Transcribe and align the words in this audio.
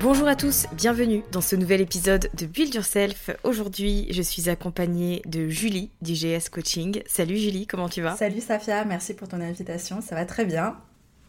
Bonjour 0.00 0.28
à 0.28 0.36
tous, 0.36 0.66
bienvenue 0.74 1.24
dans 1.32 1.40
ce 1.40 1.56
nouvel 1.56 1.80
épisode 1.80 2.30
de 2.34 2.46
Build 2.46 2.72
Yourself. 2.72 3.30
Aujourd'hui, 3.42 4.06
je 4.10 4.22
suis 4.22 4.48
accompagnée 4.48 5.22
de 5.26 5.48
Julie 5.48 5.90
d'IGS 6.02 6.50
Coaching. 6.52 7.02
Salut 7.06 7.36
Julie, 7.36 7.66
comment 7.66 7.88
tu 7.88 8.00
vas? 8.00 8.14
Salut 8.14 8.40
Safia, 8.40 8.84
merci 8.84 9.14
pour 9.14 9.26
ton 9.26 9.40
invitation, 9.40 10.00
ça 10.00 10.14
va 10.14 10.24
très 10.24 10.44
bien. 10.44 10.76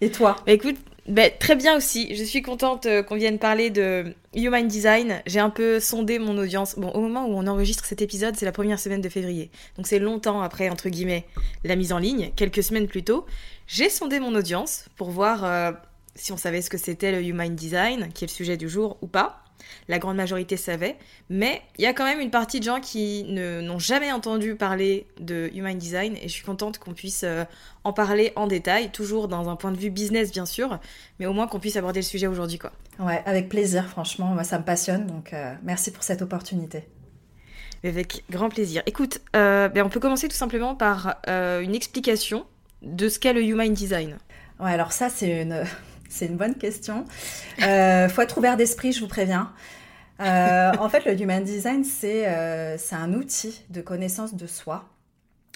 Et 0.02 0.12
toi? 0.12 0.36
Bah 0.46 0.52
écoute, 0.52 0.76
bah, 1.08 1.32
très 1.32 1.56
bien 1.56 1.76
aussi. 1.76 2.16
Je 2.16 2.24
suis 2.24 2.44
contente 2.44 2.86
euh, 2.86 3.02
qu'on 3.02 3.16
vienne 3.16 3.40
parler 3.40 3.72
de 3.72 4.14
Human 4.36 4.68
Design. 4.68 5.24
J'ai 5.26 5.40
un 5.40 5.50
peu 5.50 5.80
sondé 5.80 6.20
mon 6.20 6.38
audience. 6.38 6.76
Bon, 6.78 6.90
au 6.90 7.02
moment 7.02 7.26
où 7.26 7.32
on 7.32 7.48
enregistre 7.48 7.86
cet 7.86 8.04
épisode, 8.04 8.36
c'est 8.38 8.46
la 8.46 8.52
première 8.52 8.80
semaine 8.80 9.02
de 9.02 9.10
février. 9.10 9.50
Donc 9.78 9.88
c'est 9.88 9.98
longtemps 9.98 10.42
après, 10.42 10.70
entre 10.70 10.90
guillemets, 10.90 11.26
la 11.64 11.76
mise 11.76 11.92
en 11.92 11.98
ligne, 11.98 12.32
quelques 12.36 12.62
semaines 12.62 12.88
plus 12.88 13.04
tôt. 13.04 13.26
J'ai 13.66 13.90
sondé 13.90 14.20
mon 14.20 14.36
audience 14.36 14.86
pour 14.96 15.10
voir 15.10 15.44
euh, 15.44 15.72
si 16.20 16.32
on 16.32 16.38
savait 16.38 16.62
ce 16.62 16.70
que 16.70 16.78
c'était 16.78 17.12
le 17.12 17.24
Human 17.24 17.56
Design, 17.56 18.10
qui 18.14 18.26
est 18.26 18.28
le 18.28 18.34
sujet 18.34 18.58
du 18.58 18.70
jour 18.70 18.98
ou 19.02 19.08
pas. 19.08 19.44
La 19.88 20.00
grande 20.00 20.16
majorité 20.16 20.56
savait, 20.58 20.98
mais 21.30 21.62
il 21.78 21.84
y 21.84 21.86
a 21.86 21.94
quand 21.94 22.06
même 22.06 22.20
une 22.20 22.32
partie 22.32 22.60
de 22.60 22.66
gens 22.66 22.80
qui 22.80 23.26
n'ont 23.26 23.80
jamais 23.80 24.12
entendu 24.12 24.56
parler 24.56 25.06
de 25.20 25.52
Human 25.54 25.78
Design 25.78 26.16
et 26.16 26.24
je 26.24 26.34
suis 26.34 26.46
contente 26.46 26.78
qu'on 26.78 26.94
puisse 26.94 27.24
euh, 27.24 27.44
en 27.84 27.92
parler 27.92 28.32
en 28.36 28.48
détail, 28.48 28.90
toujours 28.90 29.28
dans 29.28 29.50
un 29.50 29.56
point 29.56 29.72
de 29.72 29.78
vue 29.78 29.90
business 29.90 30.32
bien 30.32 30.46
sûr, 30.46 30.80
mais 31.20 31.26
au 31.26 31.34
moins 31.34 31.48
qu'on 31.48 31.60
puisse 31.60 31.76
aborder 31.76 32.00
le 32.00 32.06
sujet 32.06 32.28
aujourd'hui 32.28 32.58
quoi. 32.58 32.72
Ouais, 33.00 33.22
avec 33.26 33.50
plaisir, 33.50 33.88
franchement, 33.88 34.28
moi 34.28 34.44
ça 34.44 34.60
me 34.60 34.64
passionne, 34.64 35.06
donc 35.08 35.34
euh, 35.34 35.54
merci 35.64 35.92
pour 35.92 36.04
cette 36.04 36.22
opportunité. 36.22 36.88
Avec 37.84 38.24
grand 38.30 38.50
plaisir. 38.50 38.82
Écoute, 38.86 39.20
euh, 39.36 39.70
ben 39.70 39.86
on 39.86 39.90
peut 39.90 40.02
commencer 40.02 40.28
tout 40.28 40.36
simplement 40.36 40.76
par 40.76 41.18
une 41.28 41.76
explication 41.76 42.46
de 42.82 43.10
ce 43.10 43.20
qu'est 43.20 43.34
le 43.34 43.44
Human 43.44 43.74
Design. 43.74 44.18
Ouais, 44.60 44.72
alors 44.72 44.92
ça 44.92 45.10
c'est 45.10 45.42
une 45.42 45.64
c'est 46.10 46.26
une 46.26 46.36
bonne 46.36 46.56
question. 46.56 47.06
Euh, 47.62 48.10
faut 48.10 48.22
être 48.22 48.38
ouvert 48.38 48.58
d'esprit, 48.58 48.92
je 48.92 49.00
vous 49.00 49.08
préviens. 49.08 49.54
Euh, 50.20 50.72
en 50.80 50.90
fait, 50.90 51.06
le 51.06 51.20
Human 51.20 51.44
Design, 51.44 51.86
euh, 52.04 52.76
c'est 52.78 52.96
un 52.96 53.14
outil 53.14 53.64
de 53.70 53.82
connaissance 53.82 54.36
de 54.36 54.48
soi. 54.48 54.90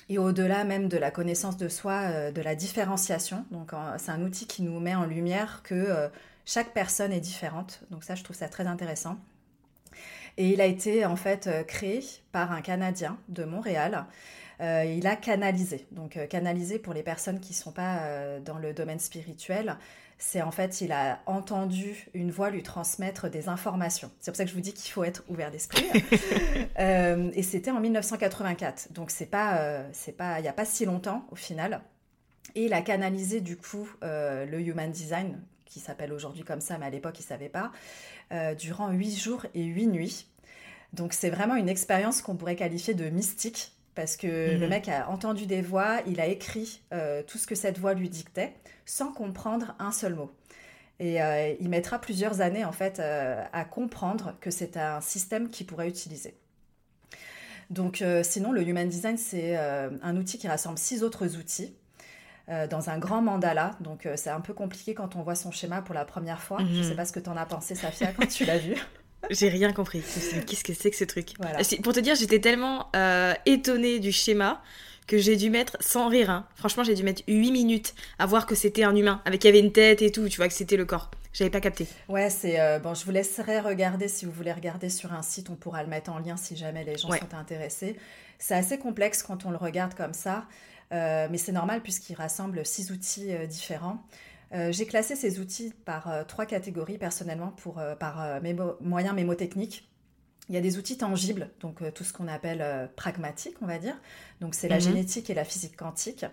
Et 0.10 0.18
au-delà 0.18 0.64
même 0.64 0.90
de 0.90 0.98
la 0.98 1.12
connaissance 1.12 1.58
de 1.58 1.68
soi, 1.68 2.32
de 2.32 2.42
la 2.42 2.56
différenciation. 2.56 3.46
Donc, 3.52 3.72
c'est 3.98 4.12
un 4.12 4.22
outil 4.22 4.46
qui 4.46 4.62
nous 4.62 4.80
met 4.80 4.94
en 4.94 5.06
lumière 5.06 5.62
que 5.64 6.10
chaque 6.46 6.74
personne 6.74 7.14
est 7.14 7.22
différente. 7.22 7.82
Donc, 7.90 8.04
ça, 8.04 8.14
je 8.14 8.24
trouve 8.24 8.36
ça 8.36 8.50
très 8.50 8.68
intéressant. 8.68 9.18
Et 10.38 10.50
il 10.50 10.60
a 10.62 10.66
été 10.66 11.06
en 11.06 11.16
fait 11.16 11.50
créé 11.68 12.04
par 12.32 12.52
un 12.52 12.62
Canadien 12.62 13.18
de 13.30 13.46
Montréal. 13.46 14.06
il 14.60 15.08
a 15.08 15.16
canalisé. 15.16 15.88
Donc, 15.92 16.20
canalisé 16.30 16.80
pour 16.80 16.94
les 16.94 17.04
personnes 17.04 17.40
qui 17.40 17.54
ne 17.54 17.58
sont 17.58 17.72
pas 17.72 18.02
dans 18.44 18.58
le 18.58 18.74
domaine 18.74 19.00
spirituel, 19.00 19.78
c'est 20.18 20.42
en 20.42 20.52
fait, 20.52 20.82
il 20.82 20.92
a 20.92 21.22
entendu 21.26 22.08
une 22.14 22.32
voix 22.32 22.50
lui 22.50 22.64
transmettre 22.64 23.30
des 23.30 23.50
informations. 23.50 24.12
C'est 24.20 24.32
pour 24.32 24.38
ça 24.38 24.46
que 24.46 24.50
je 24.50 24.56
vous 24.56 24.62
dis 24.62 24.74
qu'il 24.74 24.92
faut 24.92 25.04
être 25.04 25.24
ouvert 25.28 25.52
d'esprit. 25.52 25.86
Euh, 26.80 27.30
et 27.36 27.44
c'était 27.44 27.72
en 27.72 27.80
1984. 27.80 28.94
Donc, 28.94 29.12
c'est 29.12 29.28
pas, 29.28 29.58
euh, 29.58 29.88
c'est 29.92 30.12
pas, 30.12 30.40
il 30.40 30.42
n'y 30.42 30.48
a 30.48 30.54
pas 30.54 30.66
si 30.66 30.86
longtemps 30.86 31.28
au 31.32 31.36
final. 31.36 31.82
Et 32.56 32.66
il 32.66 32.74
a 32.74 32.82
canalisé 32.82 33.42
du 33.42 33.58
coup 33.58 33.88
euh, 34.04 34.46
le 34.46 34.60
Human 34.60 34.92
Design, 34.92 35.40
qui 35.66 35.80
s'appelle 35.80 36.12
aujourd'hui 36.12 36.44
comme 36.44 36.62
ça, 36.62 36.78
mais 36.78 36.88
à 36.88 36.90
l'époque, 36.90 37.20
il 37.20 37.24
ne 37.24 37.28
savait 37.28 37.50
pas, 37.50 37.72
durant 38.58 38.90
huit 38.90 39.16
jours 39.16 39.46
et 39.54 39.64
huit 39.64 39.88
nuits. 39.88 40.28
Donc, 40.94 41.14
c'est 41.14 41.30
vraiment 41.30 41.56
une 41.56 41.70
expérience 41.70 42.22
qu'on 42.22 42.36
pourrait 42.36 42.56
qualifier 42.56 42.96
de 42.96 43.10
mystique 43.10 43.74
parce 43.96 44.18
que 44.18 44.58
le 44.58 44.66
mhm. 44.66 44.70
mec 44.70 44.90
a 44.90 45.10
entendu 45.10 45.46
des 45.46 45.62
voix, 45.62 46.00
il 46.08 46.20
a 46.20 46.28
écrit 46.28 46.82
tout 47.28 47.38
ce 47.38 47.48
que 47.48 47.56
cette 47.56 47.80
voix 47.80 47.94
lui 47.94 48.10
dictait 48.10 48.54
sans 48.86 49.12
comprendre 49.12 49.76
un 49.80 49.92
seul 49.92 50.16
mot. 50.16 50.32
Et 51.00 51.22
euh, 51.22 51.54
il 51.60 51.70
mettra 51.70 52.00
plusieurs 52.00 52.42
années 52.42 52.66
en 52.66 52.72
fait 52.72 53.00
euh, 53.00 53.44
à 53.52 53.66
comprendre 53.66 54.36
que 54.40 54.52
c'est 54.52 54.78
un 54.78 55.02
système 55.02 55.50
qu'il 55.50 55.66
pourrait 55.66 55.90
utiliser. 55.90 56.38
Donc 57.70 58.02
euh, 58.02 58.24
sinon, 58.24 58.52
le 58.52 58.62
Human 58.62 58.88
Design, 58.88 59.18
c'est 59.18 59.58
un 59.58 60.18
outil 60.18 60.38
qui 60.38 60.48
rassemble 60.48 60.78
six 60.78 61.04
autres 61.04 61.38
outils 61.38 61.76
dans 62.70 62.90
un 62.90 63.00
grand 63.00 63.22
mandala. 63.22 63.78
Donc 63.80 64.08
c'est 64.16 64.30
un 64.30 64.42
peu 64.42 64.54
compliqué 64.54 64.94
quand 64.94 65.16
on 65.16 65.24
voit 65.24 65.36
son 65.36 65.52
schéma 65.52 65.82
pour 65.82 65.96
la 65.96 66.06
première 66.06 66.42
fois. 66.42 66.60
Je 66.60 66.66
ne 66.66 66.78
mhm. 66.78 66.84
sais 66.84 66.96
pas 66.96 67.06
ce 67.06 67.14
que 67.14 67.20
tu 67.20 67.30
en 67.30 67.38
as 67.38 67.46
pensé, 67.46 67.74
Safia, 67.74 68.12
quand 68.12 68.28
tu 68.28 68.46
l'as 68.46 68.58
vu. 68.58 68.76
J'ai 69.30 69.50
rien 69.50 69.74
compris. 69.74 70.02
Qu'est-ce 70.48 70.64
que 70.64 70.74
c'est 70.74 70.92
que 70.92 70.98
ce 70.98 71.06
truc 71.06 71.34
Pour 71.84 71.94
te 71.94 72.00
dire, 72.00 72.16
j'étais 72.16 72.40
tellement 72.40 72.90
étonnée 73.46 74.00
du 74.00 74.12
schéma 74.12 74.62
que 75.08 75.18
j'ai 75.18 75.36
dû 75.36 75.50
mettre 75.50 75.78
sans 75.80 76.08
rire. 76.08 76.30
Hein. 76.30 76.46
Franchement, 76.56 76.84
j'ai 76.84 76.96
dû 76.96 77.04
mettre 77.04 77.24
8 77.28 77.52
minutes 77.52 77.94
à 78.20 78.26
voir 78.26 78.46
que 78.46 78.56
c'était 78.56 78.84
un 78.84 78.96
humain, 78.96 79.22
avec 79.26 79.42
qu'il 79.42 79.50
y 79.50 79.54
avait 79.54 79.66
une 79.66 79.72
tête 79.72 80.02
et 80.02 80.12
tout, 80.12 80.28
tu 80.30 80.38
vois, 80.38 80.48
que 80.48 80.54
c'était 80.54 80.78
le 80.78 80.86
corps. 80.86 81.12
J'avais 81.34 81.50
pas 81.50 81.62
capté. 81.62 81.88
Ouais, 82.10 82.30
c'est 82.30 82.60
euh, 82.60 82.80
bon. 82.80 82.94
Je 82.94 83.04
vous 83.06 83.12
laisserai 83.12 83.60
regarder 83.60 84.08
si 84.08 84.26
vous 84.26 84.32
voulez 84.32 84.54
regarder 84.54 84.90
sur 84.90 85.14
un 85.14 85.24
site. 85.24 85.50
On 85.50 85.56
pourra 85.56 85.82
le 85.82 85.90
mettre 85.90 86.12
en 86.12 86.20
lien 86.20 86.38
si 86.38 86.56
jamais 86.56 86.84
les 86.84 86.98
gens 86.98 87.10
sont 87.10 87.34
intéressés. 87.34 87.96
C'est 88.38 88.56
assez 88.56 88.78
complexe 88.78 89.24
quand 89.24 89.46
on 89.46 89.52
le 89.52 89.58
regarde 89.58 89.96
comme 89.96 90.14
ça, 90.14 90.46
euh, 90.92 91.28
mais 91.32 91.38
c'est 91.38 91.52
normal 91.52 91.82
puisqu'il 91.82 92.16
rassemble 92.16 92.66
six 92.66 92.92
outils 92.92 93.32
euh. 94.54 94.72
J'ai 94.72 94.86
classé 94.86 95.16
ces 95.16 95.40
outils 95.40 95.74
par 95.86 96.26
trois 96.28 96.46
catégories 96.46 96.98
personnellement 96.98 97.50
pour 97.50 97.82
par 98.00 98.42
moyens 98.82 99.16
mémotechniques. 99.16 99.90
Il 100.50 100.56
y 100.56 100.58
a 100.58 100.62
des 100.62 100.78
outils 100.78 100.98
tangibles, 100.98 101.50
donc 101.62 101.82
euh, 101.82 101.92
tout 101.92 102.04
ce 102.04 102.12
qu'on 102.12 102.28
appelle 102.28 102.62
euh, 102.62 102.88
pragmatique, 102.96 103.56
on 103.62 103.66
va 103.66 103.78
dire. 103.78 103.96
Donc 104.42 104.56
c'est 104.56 104.68
la 104.68 104.76
mhm. 104.76 104.82
génétique 104.82 105.30
et 105.30 105.34
la 105.34 105.46
physique 105.46 105.78
quantique. 105.78 106.26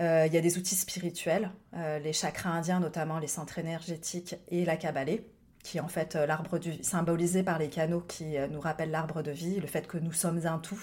Euh, 0.00 0.26
il 0.26 0.34
y 0.34 0.36
a 0.36 0.40
des 0.40 0.56
outils 0.56 0.76
spirituels, 0.76 1.50
les 1.74 2.14
chakras 2.14 2.50
indiens 2.50 2.80
notamment, 2.80 3.18
les 3.18 3.26
centres 3.26 3.58
énergétiques 3.58 4.34
et 4.48 4.64
la 4.64 4.78
Kabbalah, 4.78 5.18
qui 5.62 5.76
est 5.76 5.80
en 5.80 5.88
fait 5.88 6.14
l'arbre 6.14 6.58
du 6.58 6.82
symbolisé 6.82 7.42
par 7.42 7.58
les 7.58 7.68
canaux 7.68 8.00
qui 8.00 8.36
nous 8.50 8.60
rappellent 8.60 8.90
l'arbre 8.90 9.22
de 9.22 9.30
vie, 9.30 9.60
le 9.60 9.66
fait 9.66 9.86
que 9.86 9.98
nous 9.98 10.14
sommes 10.14 10.46
un 10.46 10.58
tout. 10.58 10.82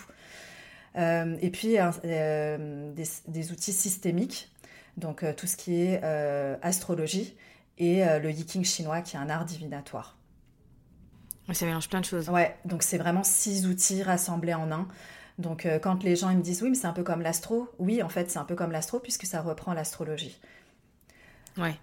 et 0.96 1.50
puis 1.52 1.78
des, 2.04 3.04
des, 3.28 3.52
outils 3.52 3.74
systémiques, 3.74 4.52
donc 4.98 5.24
tout 5.38 5.48
ce 5.48 5.56
qui 5.56 5.82
est 5.82 6.04
astrologie, 6.62 7.36
et 7.78 8.04
le 8.20 8.32
yiking 8.32 8.66
chinois 8.66 9.02
qui 9.02 9.16
est 9.16 9.20
un 9.20 9.30
art 9.30 9.46
divinatoire. 9.46 10.18
Ça 11.54 11.66
mélange 11.66 11.88
plein 11.88 12.02
de 12.02 12.06
choses. 12.06 12.28
Ouais, 12.30 12.58
donc 12.66 12.84
c'est 12.84 12.98
vraiment 12.98 13.24
six 13.24 13.68
outils 13.68 14.04
rassemblés 14.04 14.54
en 14.54 14.72
un. 14.72 14.88
Donc 15.38 15.68
quand 15.82 16.04
les 16.04 16.16
gens 16.16 16.30
ils 16.32 16.38
me 16.38 16.42
disent 16.42 16.64
oui 16.64 16.72
mais 16.72 16.76
c'est 16.76 16.88
un 16.88 16.94
peu 16.94 17.04
comme 17.04 17.22
l'astro, 17.22 17.70
oui 17.78 18.02
en 18.02 18.10
fait 18.10 18.30
c'est 18.32 18.40
un 18.40 18.44
peu 18.44 18.56
comme 18.56 18.72
l'astro 18.72 19.00
puisque 19.00 19.26
ça 19.26 19.42
reprend 19.42 19.74
l'astrologie. 19.74 20.40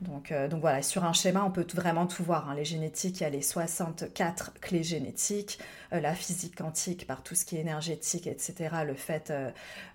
Donc, 0.01 0.31
euh, 0.31 0.49
donc 0.49 0.61
voilà, 0.61 0.83
sur 0.83 1.05
un 1.05 1.13
schéma, 1.13 1.45
on 1.45 1.51
peut 1.51 1.67
vraiment 1.75 2.07
tout 2.07 2.23
voir. 2.23 2.49
Hein. 2.49 2.55
Les 2.55 2.65
génétiques, 2.65 3.21
il 3.21 3.23
y 3.25 3.27
a 3.27 3.31
les 3.31 3.43
64 3.43 4.53
clés 4.61 4.83
génétiques, 4.83 5.59
euh, 5.93 6.01
la 6.01 6.15
physique 6.15 6.57
quantique 6.57 7.07
par 7.07 7.23
tout 7.23 7.35
ce 7.35 7.45
qui 7.45 7.57
est 7.57 7.61
énergétique, 7.61 8.27
etc. 8.27 8.77
Le 8.87 8.95
fait, 8.95 9.33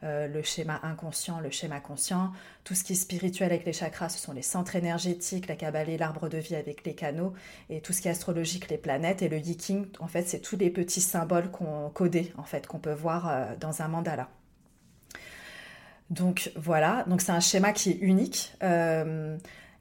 euh, 0.04 0.28
le 0.28 0.42
schéma 0.44 0.80
inconscient, 0.84 1.40
le 1.40 1.50
schéma 1.50 1.80
conscient, 1.80 2.32
tout 2.64 2.76
ce 2.76 2.84
qui 2.84 2.94
est 2.94 2.98
spirituel 2.98 3.52
avec 3.52 3.66
les 3.66 3.74
chakras, 3.74 4.10
ce 4.10 4.20
sont 4.20 4.34
les 4.34 4.42
centres 4.42 4.76
énergétiques, 4.76 5.48
la 5.48 5.56
Kabbalah, 5.56 5.98
l'arbre 5.98 6.30
de 6.30 6.38
vie 6.38 6.56
avec 6.56 6.86
les 6.86 6.94
canaux, 6.94 7.34
et 7.70 7.82
tout 7.82 7.94
ce 7.94 8.02
qui 8.02 8.08
est 8.08 8.12
astrologique, 8.12 8.70
les 8.70 8.78
planètes. 8.78 9.22
Et 9.22 9.30
le 9.30 9.38
Yiking, 9.38 9.88
en 10.00 10.08
fait, 10.08 10.24
c'est 10.24 10.40
tous 10.40 10.58
les 10.58 10.70
petits 10.70 11.02
symboles 11.02 11.52
qu'on 11.52 11.90
codés, 11.90 12.34
en 12.38 12.44
fait, 12.44 12.68
qu'on 12.68 12.80
peut 12.80 12.94
voir 12.94 13.56
dans 13.60 13.82
un 13.82 13.88
mandala. 13.88 14.30
Donc 16.10 16.52
voilà, 16.56 17.06
donc 17.08 17.22
c'est 17.22 17.32
un 17.32 17.40
schéma 17.40 17.72
qui 17.72 17.92
est 17.92 17.98
unique 18.02 18.54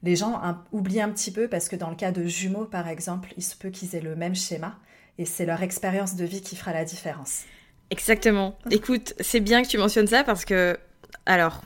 les 0.03 0.15
gens 0.15 0.41
oublient 0.71 1.01
un 1.01 1.09
petit 1.09 1.31
peu 1.31 1.47
parce 1.47 1.67
que 1.67 1.75
dans 1.75 1.89
le 1.89 1.95
cas 1.95 2.11
de 2.11 2.25
jumeaux, 2.25 2.65
par 2.65 2.87
exemple, 2.87 3.33
il 3.37 3.43
se 3.43 3.55
peut 3.55 3.69
qu'ils 3.69 3.95
aient 3.95 4.01
le 4.01 4.15
même 4.15 4.35
schéma 4.35 4.77
et 5.17 5.25
c'est 5.25 5.45
leur 5.45 5.61
expérience 5.61 6.15
de 6.15 6.25
vie 6.25 6.41
qui 6.41 6.55
fera 6.55 6.73
la 6.73 6.85
différence. 6.85 7.43
Exactement. 7.89 8.57
Écoute, 8.71 9.13
c'est 9.19 9.39
bien 9.39 9.61
que 9.61 9.67
tu 9.67 9.77
mentionnes 9.77 10.07
ça 10.07 10.23
parce 10.23 10.45
que, 10.45 10.77
alors, 11.25 11.61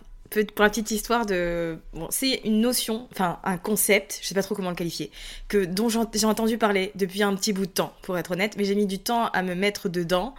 pour 0.56 0.64
la 0.64 0.70
petite 0.70 0.90
histoire 0.90 1.26
de, 1.26 1.78
bon, 1.94 2.08
c'est 2.10 2.42
une 2.46 2.62
notion, 2.62 3.08
enfin 3.12 3.40
un 3.44 3.58
concept, 3.58 4.20
je 4.22 4.28
sais 4.28 4.36
pas 4.36 4.42
trop 4.42 4.56
comment 4.56 4.70
le 4.70 4.76
qualifier, 4.76 5.12
que 5.48 5.64
dont 5.66 5.90
j'ai 5.90 6.26
entendu 6.26 6.58
parler 6.58 6.92
depuis 6.96 7.22
un 7.22 7.36
petit 7.36 7.54
bout 7.54 7.66
de 7.68 7.72
temps, 7.72 7.94
pour 8.02 8.18
être 8.18 8.32
honnête, 8.32 8.56
mais 8.58 8.64
j'ai 8.64 8.76
mis 8.76 8.88
du 8.88 9.00
temps 9.00 9.28
à 9.28 9.44
me 9.44 9.54
mettre 9.54 9.90
dedans. 9.90 10.34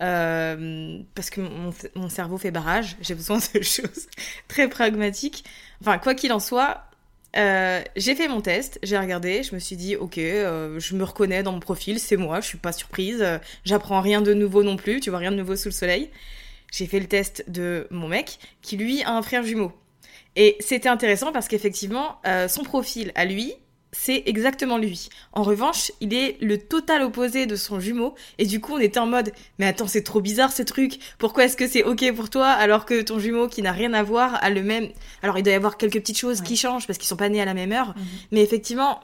Euh, 0.00 1.00
parce 1.16 1.28
que 1.28 1.40
mon, 1.40 1.74
mon, 1.96 2.08
cerveau 2.08 2.38
fait 2.38 2.52
barrage, 2.52 2.96
j'ai 3.00 3.16
besoin 3.16 3.38
de 3.38 3.62
choses 3.62 4.06
très 4.46 4.68
pragmatiques. 4.68 5.44
Enfin, 5.80 5.98
quoi 5.98 6.14
qu'il 6.14 6.32
en 6.32 6.38
soit, 6.38 6.87
euh, 7.36 7.82
j'ai 7.96 8.14
fait 8.14 8.28
mon 8.28 8.40
test, 8.40 8.78
j'ai 8.82 8.98
regardé, 8.98 9.42
je 9.42 9.54
me 9.54 9.60
suis 9.60 9.76
dit 9.76 9.96
ok, 9.96 10.18
euh, 10.18 10.80
je 10.80 10.94
me 10.96 11.04
reconnais 11.04 11.42
dans 11.42 11.52
mon 11.52 11.60
profil, 11.60 11.98
c'est 11.98 12.16
moi, 12.16 12.40
je 12.40 12.46
suis 12.46 12.58
pas 12.58 12.72
surprise, 12.72 13.20
euh, 13.20 13.38
j'apprends 13.64 14.00
rien 14.00 14.22
de 14.22 14.32
nouveau 14.32 14.62
non 14.62 14.76
plus, 14.76 15.00
tu 15.00 15.10
vois 15.10 15.18
rien 15.18 15.30
de 15.30 15.36
nouveau 15.36 15.56
sous 15.56 15.68
le 15.68 15.74
soleil. 15.74 16.10
J'ai 16.72 16.86
fait 16.86 17.00
le 17.00 17.06
test 17.06 17.44
de 17.48 17.86
mon 17.90 18.08
mec 18.08 18.38
qui 18.62 18.76
lui 18.76 19.02
a 19.02 19.12
un 19.12 19.22
frère 19.22 19.42
jumeau. 19.42 19.72
Et 20.36 20.56
c'était 20.60 20.88
intéressant 20.88 21.32
parce 21.32 21.48
qu'effectivement, 21.48 22.20
son 22.46 22.62
profil 22.62 23.10
à 23.14 23.24
lui, 23.24 23.54
c'est 23.92 24.22
exactement 24.26 24.76
lui. 24.76 25.08
En 25.32 25.42
revanche, 25.42 25.92
il 26.00 26.12
est 26.12 26.36
le 26.42 26.58
total 26.58 27.02
opposé 27.02 27.46
de 27.46 27.56
son 27.56 27.80
jumeau, 27.80 28.14
et 28.38 28.46
du 28.46 28.60
coup 28.60 28.74
on 28.74 28.78
était 28.78 28.98
en 28.98 29.06
mode, 29.06 29.32
mais 29.58 29.66
attends, 29.66 29.86
c'est 29.86 30.02
trop 30.02 30.20
bizarre 30.20 30.52
ce 30.52 30.62
truc, 30.62 30.98
pourquoi 31.18 31.44
est-ce 31.44 31.56
que 31.56 31.66
c'est 31.66 31.84
ok 31.84 32.12
pour 32.14 32.28
toi 32.28 32.48
alors 32.48 32.84
que 32.84 33.00
ton 33.00 33.18
jumeau 33.18 33.48
qui 33.48 33.62
n'a 33.62 33.72
rien 33.72 33.94
à 33.94 34.02
voir 34.02 34.42
a 34.42 34.50
le 34.50 34.62
même... 34.62 34.88
Alors 35.22 35.38
il 35.38 35.42
doit 35.42 35.52
y 35.52 35.56
avoir 35.56 35.78
quelques 35.78 36.00
petites 36.00 36.18
choses 36.18 36.42
qui 36.42 36.56
changent 36.56 36.86
parce 36.86 36.98
qu'ils 36.98 37.08
sont 37.08 37.16
pas 37.16 37.28
nés 37.28 37.40
à 37.40 37.46
la 37.46 37.54
même 37.54 37.72
heure, 37.72 37.94
mhm. 37.96 38.04
mais 38.32 38.42
effectivement, 38.42 39.00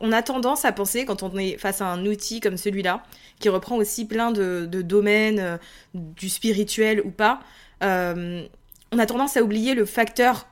on 0.00 0.12
a 0.12 0.22
tendance 0.22 0.64
à 0.64 0.72
penser, 0.72 1.04
quand 1.04 1.22
on 1.22 1.36
est 1.36 1.56
face 1.56 1.80
à 1.80 1.86
un 1.86 2.04
outil 2.06 2.40
comme 2.40 2.56
celui-là, 2.56 3.02
qui 3.40 3.48
reprend 3.48 3.76
aussi 3.76 4.04
plein 4.04 4.30
de, 4.30 4.66
domaines, 4.66 5.40
euh, 5.40 5.56
du 5.94 6.28
spirituel 6.28 7.00
ou 7.04 7.10
pas, 7.10 7.40
euh, 7.82 8.46
on 8.92 8.98
a 8.98 9.06
tendance 9.06 9.36
à 9.36 9.42
oublier 9.42 9.74
le 9.74 9.84
facteur 9.84 10.46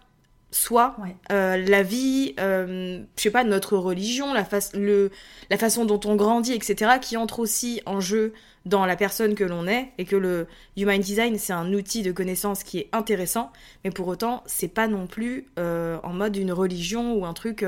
soit 0.56 0.96
euh, 1.30 1.56
la 1.56 1.82
vie, 1.82 2.34
euh, 2.40 3.02
je 3.16 3.22
sais 3.22 3.30
pas, 3.30 3.44
notre 3.44 3.76
religion, 3.76 4.32
la, 4.32 4.46
le, 4.74 5.10
la 5.50 5.58
façon 5.58 5.84
dont 5.84 6.00
on 6.06 6.16
grandit, 6.16 6.54
etc., 6.54 6.92
qui 7.00 7.16
entre 7.16 7.40
aussi 7.40 7.82
en 7.84 8.00
jeu 8.00 8.32
dans 8.64 8.86
la 8.86 8.96
personne 8.96 9.34
que 9.34 9.44
l'on 9.44 9.68
est, 9.68 9.92
et 9.98 10.04
que 10.06 10.16
le 10.16 10.46
Human 10.76 10.98
Design, 10.98 11.38
c'est 11.38 11.52
un 11.52 11.72
outil 11.72 12.02
de 12.02 12.10
connaissance 12.10 12.64
qui 12.64 12.78
est 12.78 12.88
intéressant, 12.92 13.52
mais 13.84 13.90
pour 13.90 14.08
autant, 14.08 14.42
c'est 14.46 14.68
pas 14.68 14.88
non 14.88 15.06
plus 15.06 15.46
euh, 15.58 15.98
en 16.02 16.12
mode 16.12 16.36
une 16.36 16.52
religion 16.52 17.14
ou 17.14 17.26
un 17.26 17.34
truc 17.34 17.64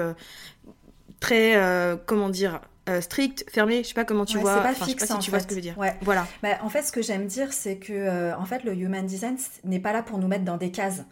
très, 1.20 1.61
comment 2.06 2.31
dire, 2.31 2.61
strict, 3.00 3.44
fermé, 3.50 3.82
je 3.82 3.88
sais 3.88 3.94
pas 3.94 4.06
comment 4.06 4.25
tu 4.25 4.38
vois. 4.38 4.56
C'est 4.56 4.81
pas 4.81 4.87
fixe, 4.87 5.05
si 5.05 5.19
tu 5.19 5.31
vois 5.31 5.41
ce 5.41 5.46
que 5.46 5.50
je 5.50 5.56
veux 5.56 5.62
dire. 5.62 5.76
Voilà. 6.00 6.26
Bah, 6.43 6.58
en 6.62 6.70
fait, 6.70 6.82
ce 6.82 6.91
que 6.91 7.02
j'aime 7.02 7.26
dire, 7.26 7.52
c'est 7.52 7.76
que 7.76 8.34
en 8.34 8.46
fait, 8.46 8.64
le 8.64 8.75
Human 8.75 9.05
Design 9.05 9.37
n'est 9.64 9.81
pas 9.81 9.93
là 9.93 10.02
pour 10.02 10.19
nous 10.19 10.26
mettre 10.26 10.44
dans 10.44 10.56
des 10.56 10.70
cases. 10.70 11.02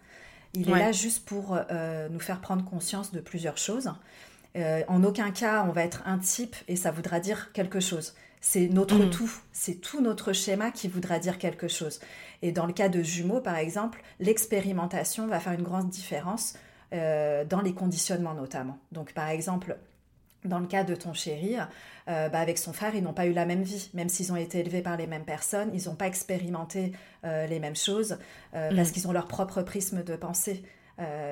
Il 0.56 0.70
est 0.70 0.78
là 0.78 0.92
juste 0.92 1.24
pour 1.24 1.58
euh, 1.70 2.08
nous 2.08 2.20
faire 2.20 2.40
prendre 2.40 2.64
conscience 2.64 3.12
de 3.12 3.20
plusieurs 3.20 3.58
choses. 3.58 3.90
Euh, 4.56 4.82
en 4.88 5.04
aucun 5.04 5.30
cas, 5.30 5.64
on 5.68 5.72
va 5.72 5.82
être 5.82 6.02
un 6.06 6.18
type 6.18 6.56
et 6.66 6.76
ça 6.76 6.90
voudra 6.90 7.20
dire 7.20 7.52
quelque 7.52 7.80
chose. 7.80 8.14
C'est 8.40 8.68
notre 8.68 8.96
mm. 8.96 9.10
tout, 9.10 9.30
c'est 9.52 9.80
tout 9.80 10.00
notre 10.00 10.32
schéma 10.32 10.70
qui 10.70 10.88
voudra 10.88 11.18
dire 11.18 11.38
quelque 11.38 11.68
chose. 11.68 12.00
Et 12.42 12.52
dans 12.52 12.66
le 12.66 12.72
cas 12.72 12.88
de 12.88 13.02
jumeaux, 13.02 13.40
par 13.40 13.56
exemple, 13.56 14.02
l'expérimentation 14.18 15.26
va 15.26 15.40
faire 15.40 15.52
une 15.52 15.62
grande 15.62 15.90
différence 15.90 16.54
euh, 16.92 17.44
dans 17.44 17.60
les 17.60 17.74
conditionnements 17.74 18.34
notamment. 18.34 18.78
Donc 18.92 19.12
par 19.12 19.28
exemple, 19.28 19.76
dans 20.44 20.60
le 20.60 20.66
cas 20.66 20.84
de 20.84 20.94
ton 20.94 21.12
chéri, 21.12 21.56
euh, 22.08 22.28
bah, 22.28 22.38
avec 22.38 22.58
son 22.58 22.72
frère, 22.72 22.94
ils 22.94 23.02
n'ont 23.02 23.12
pas 23.12 23.26
eu 23.26 23.32
la 23.32 23.46
même 23.46 23.62
vie. 23.62 23.90
Même 23.94 24.08
s'ils 24.08 24.32
ont 24.32 24.36
été 24.36 24.60
élevés 24.60 24.82
par 24.82 24.96
les 24.96 25.06
mêmes 25.06 25.24
personnes, 25.24 25.70
ils 25.74 25.88
n'ont 25.88 25.96
pas 25.96 26.06
expérimenté 26.06 26.92
euh, 27.24 27.46
les 27.46 27.58
mêmes 27.58 27.76
choses 27.76 28.18
euh, 28.54 28.74
parce 28.74 28.90
mm. 28.90 28.92
qu'ils 28.92 29.08
ont 29.08 29.12
leur 29.12 29.26
propre 29.26 29.62
prisme 29.62 30.02
de 30.02 30.16
pensée. 30.16 30.62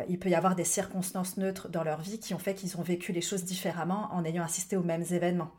il 0.09 0.19
peut 0.19 0.29
y 0.29 0.35
avoir 0.35 0.57
des 0.57 0.65
circonstances 0.65 1.37
neutres 1.37 1.69
dans 1.69 1.85
leur 1.85 2.01
vie 2.01 2.19
qui 2.19 2.35
ont 2.35 2.39
fait 2.39 2.55
qu'ils 2.55 2.77
ont 2.77 2.83
vécu 2.83 3.13
les 3.13 3.23
choses 3.23 3.45
différemment 3.45 4.09
en 4.13 4.25
ayant 4.25 4.45
assisté 4.45 4.77
aux 4.77 4.83
mêmes 4.83 5.05
événements. 5.11 5.51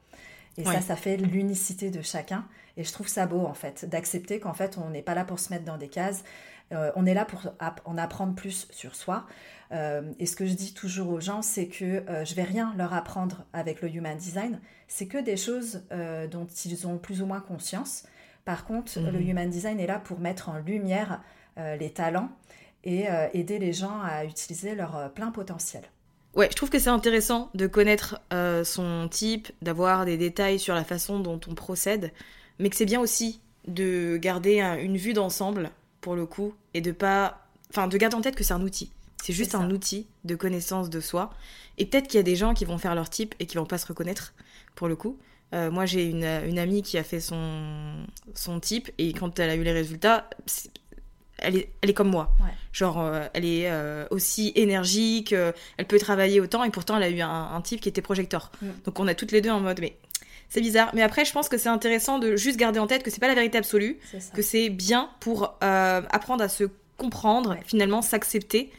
Et 0.58 0.64
ça, 0.64 0.80
ça 0.80 0.96
fait 0.96 1.18
l'unicité 1.18 1.90
de 1.90 2.02
chacun. 2.02 2.46
Et 2.78 2.84
je 2.84 2.92
trouve 2.94 3.08
ça 3.08 3.26
beau, 3.26 3.46
en 3.46 3.54
fait, 3.54 3.84
d'accepter 3.86 4.40
qu'en 4.40 4.54
fait, 4.54 4.78
on 4.78 4.90
n'est 4.90 5.02
pas 5.02 5.16
là 5.16 5.26
pour 5.26 5.40
se 5.40 5.52
mettre 5.52 5.66
dans 5.66 5.78
des 5.78 5.90
cases. 5.90 6.24
on 6.72 7.06
est 7.06 7.14
là 7.14 7.26
pour 7.26 7.42
en 7.86 7.98
apprendre 7.98 8.36
plus 8.36 8.68
sur 8.72 8.96
soi. 8.96 9.26
Euh, 9.72 10.12
et 10.20 10.26
ce 10.26 10.36
que 10.36 10.46
je 10.46 10.54
dis 10.54 10.74
toujours 10.74 11.10
aux 11.10 11.20
gens, 11.20 11.42
c'est 11.42 11.68
que 11.68 12.04
je 12.08 12.12
euh, 12.12 12.26
je 12.26 12.36
vais 12.36 12.44
rien 12.44 12.74
leur 12.78 12.94
apprendre 12.94 13.46
avec 13.54 13.82
le 13.82 13.90
Human 13.90 14.18
Design. 14.18 14.60
C'est 14.88 15.08
que 15.08 15.18
des 15.18 15.38
choses 15.38 15.84
euh, 15.92 16.28
dont 16.28 16.48
ils 16.66 16.88
ont 16.88 16.98
plus 16.98 17.22
ou 17.22 17.26
moins 17.26 17.40
conscience. 17.40 18.04
Par 18.44 18.66
contre, 18.66 19.00
le 19.00 19.20
mhm. 19.20 19.30
Human 19.30 19.50
Design 19.50 19.80
est 19.80 19.88
là 19.88 20.00
pour 20.00 20.20
mettre 20.20 20.50
en 20.50 20.58
lumière 20.58 21.22
les 21.80 21.90
talents 21.90 22.30
et 22.84 23.06
aider 23.34 23.60
les 23.60 23.72
gens 23.72 24.02
à 24.02 24.26
utiliser 24.26 24.76
leur 24.76 25.12
plein 25.14 25.32
potentiel. 25.32 25.84
Ouais, 26.36 26.50
je 26.52 26.56
trouve 26.56 26.70
que 26.70 26.78
c'est 26.78 26.90
intéressant 26.90 27.50
de 27.56 27.66
connaître 27.66 28.22
son 28.66 29.08
type, 29.10 29.52
d'avoir 29.64 30.06
des 30.06 30.18
détails 30.18 30.60
sur 30.60 30.76
la 30.76 30.84
façon 30.84 31.20
dont 31.20 31.40
on 31.48 31.56
procède, 31.56 32.12
mais 32.60 32.70
que 32.70 32.76
c'est 32.76 32.86
bien 32.86 33.00
aussi 33.00 33.42
de 33.68 34.18
garder 34.18 34.60
une 34.60 34.98
vue 34.98 35.14
d'ensemble 35.14 35.72
pour 36.02 36.16
le 36.16 36.28
coup 36.28 36.54
et 36.76 36.82
de 36.82 36.92
pas, 36.92 37.48
enfin, 37.72 37.88
de 37.88 37.98
garder 37.98 38.16
en 38.16 38.22
tête 38.22 38.36
que 38.36 38.44
c'est 38.44 38.54
un 38.54 38.62
outil. 38.62 38.92
C'est 39.24 39.34
juste 39.34 39.56
un 39.56 39.72
outil 39.72 40.08
de 40.24 40.36
connaissance 40.36 40.90
de 40.90 41.00
soi. 41.00 41.32
Et 41.78 41.86
peut-être 41.86 42.08
qu'il 42.08 42.18
y 42.18 42.20
a 42.20 42.24
des 42.24 42.36
gens 42.36 42.54
qui 42.54 42.66
vont 42.66 42.78
faire 42.78 42.96
leur 42.96 43.10
type 43.10 43.36
et 43.40 43.46
qui 43.46 43.58
vont 43.58 43.66
pas 43.66 43.78
se 43.78 43.88
reconnaître, 43.88 44.34
pour 44.76 44.88
le 44.88 44.96
coup. 44.96 45.18
Euh, 45.54 45.72
moi, 45.72 45.86
j'ai 45.86 46.06
une, 46.06 46.24
amie 46.60 46.82
qui 46.82 46.98
a 46.98 47.04
fait 47.04 47.20
son, 47.20 48.06
son 48.34 48.60
type 48.60 48.92
et 48.98 49.14
quand 49.14 49.40
elle 49.40 49.50
a 49.50 49.56
eu 49.56 49.64
les 49.64 49.72
résultats, 49.72 50.30
elle 51.38 51.58
est, 51.58 51.70
elle 51.82 51.90
est 51.90 51.94
comme 51.94 52.10
moi. 52.10 52.36
Genre, 52.72 53.00
euh, 53.00 53.26
elle 53.34 53.46
est 53.46 53.70
euh, 53.70 54.06
aussi 54.10 54.52
énergique, 54.56 55.34
elle 55.34 55.88
peut 55.88 56.00
travailler 56.00 56.40
autant 56.40 56.64
et 56.64 56.72
pourtant 56.72 56.98
elle 56.98 57.04
a 57.04 57.10
eu 57.10 57.22
un, 57.22 57.62
type 57.62 57.82
qui 57.82 57.90
était 57.90 58.02
projecteur. 58.02 58.52
Mm. 58.62 58.68
Donc 58.86 59.00
on 59.00 59.08
a 59.08 59.16
toutes 59.16 59.32
les 59.32 59.42
deux 59.42 59.52
en 59.52 59.60
mode, 59.60 59.80
mais 59.80 59.98
c'est 60.50 60.62
bizarre. 60.62 60.92
Mais 60.94 61.04
après, 61.04 61.26
je 61.26 61.32
pense 61.32 61.48
que 61.48 61.58
c'est 61.58 61.70
intéressant 61.70 62.20
de 62.20 62.36
juste 62.36 62.58
garder 62.58 62.80
en 62.80 62.88
tête 62.88 63.04
que 63.04 63.12
c'est 63.12 63.22
pas 63.22 63.28
la 63.28 63.36
vérité 63.36 63.58
absolue, 63.58 64.00
que 64.34 64.42
c'est 64.42 64.70
bien 64.70 65.10
pour 65.20 65.56
apprendre 65.62 66.44
à 66.44 66.50
se 66.50 66.66
comprendre, 66.98 67.58
finalement 67.66 68.02
s'accepter 68.02 68.72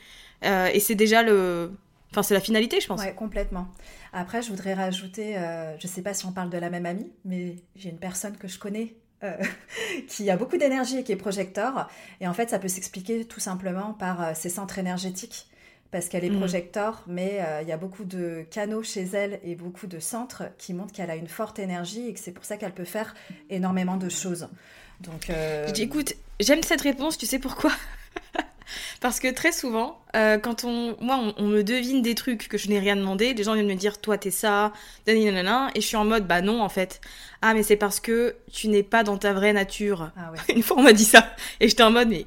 euh, 0.45 0.69
et 0.73 0.81
c'est 0.81 0.95
déjà 0.95 1.23
le. 1.23 1.73
Enfin, 2.11 2.23
c'est 2.23 2.35
la 2.35 2.41
finalité, 2.41 2.81
je 2.81 2.87
pense. 2.87 3.01
Ouais, 3.01 3.15
complètement. 3.15 3.69
Après, 4.13 4.41
je 4.41 4.49
voudrais 4.49 4.75
rajouter, 4.75 5.37
euh, 5.37 5.77
je 5.79 5.87
sais 5.87 6.03
pas 6.03 6.15
si 6.15 6.25
on 6.25 6.33
parle 6.33 6.51
de 6.51 6.59
la 6.59 6.71
même 6.71 6.87
amie, 6.87 7.11
mais 7.25 7.57
j'ai 7.75 7.91
une 7.91 7.99
personne 7.99 8.37
que 8.37 8.49
je 8.49 8.59
connais 8.59 8.95
euh, 9.23 9.37
qui 10.09 10.31
a 10.31 10.37
beaucoup 10.37 10.57
d'énergie 10.57 10.99
et 10.99 11.05
qui 11.05 11.13
est 11.13 11.17
projecteur. 11.17 11.91
Et 12.21 12.29
en 12.29 12.33
fait, 12.33 12.51
ça 12.51 12.59
peut 12.59 12.69
s'expliquer 12.69 13.25
tout 13.25 13.41
simplement 13.41 13.93
par 13.93 14.35
ses 14.35 14.49
centres 14.49 14.79
énergétiques. 14.79 15.49
Parce 15.93 16.09
qu'elle 16.09 16.25
est 16.25 16.31
mhm. 16.31 16.39
projecteur, 16.39 17.05
mais 17.07 17.41
il 17.63 17.69
y 17.69 17.73
a 17.73 17.77
beaucoup 17.77 18.05
de 18.05 18.45
canaux 18.51 18.83
chez 18.83 19.05
elle 19.13 19.39
et 19.45 19.55
beaucoup 19.55 19.87
de 19.87 20.01
centres 20.01 20.43
qui 20.59 20.75
montrent 20.75 20.93
qu'elle 20.93 21.11
a 21.11 21.17
une 21.17 21.29
forte 21.29 21.61
énergie 21.61 22.09
et 22.09 22.13
que 22.13 22.19
c'est 22.19 22.33
pour 22.33 22.45
ça 22.45 22.57
qu'elle 22.57 22.75
peut 22.75 22.85
faire 22.85 23.15
énormément 23.51 23.97
de 23.97 24.09
choses. 24.09 24.49
Donc, 25.01 25.31
écoute, 25.79 26.15
j'aime 26.41 26.63
cette 26.65 26.81
réponse, 26.81 27.17
tu 27.17 27.25
sais 27.25 27.39
pourquoi? 27.39 27.71
Parce 29.01 29.21
que 29.21 29.33
très 29.33 29.53
souvent, 29.53 30.01
euh, 30.15 30.39
quand 30.39 30.65
on, 30.65 30.97
moi, 31.01 31.35
on, 31.37 31.45
me 31.45 31.63
devine 31.63 32.03
des 32.03 32.15
trucs 32.15 32.49
que 32.49 32.59
je 32.59 32.69
n'ai 32.69 32.79
rien 32.79 32.97
demandé, 32.97 33.35
des 33.35 33.45
gens 33.45 33.55
viennent 33.55 33.67
me 33.67 33.75
dire, 33.75 34.01
toi, 34.01 34.19
t'es 34.19 34.31
ça, 34.31 34.73
nanana, 35.07 35.71
et 35.75 35.81
je 35.81 35.87
suis 35.87 35.97
en 35.97 36.05
mode, 36.05 36.27
bah 36.27 36.41
non, 36.41 36.63
en 36.63 36.69
fait. 36.69 37.01
Ah, 37.43 37.55
mais 37.55 37.63
c'est 37.63 37.77
parce 37.77 38.01
que 38.01 38.37
tu 38.53 38.69
n'es 38.69 38.83
pas 38.83 39.03
dans 39.03 39.19
ta 39.19 39.33
vraie 39.33 39.53
nature. 39.53 40.11
Ah 40.17 40.33
Une 40.55 40.63
fois, 40.63 40.79
on 40.79 40.83
m'a 40.83 40.93
dit 40.93 41.05
ça, 41.05 41.35
et 41.61 41.69
j'étais 41.69 41.83
en 41.83 41.91
mode, 41.91 42.09
mais 42.09 42.27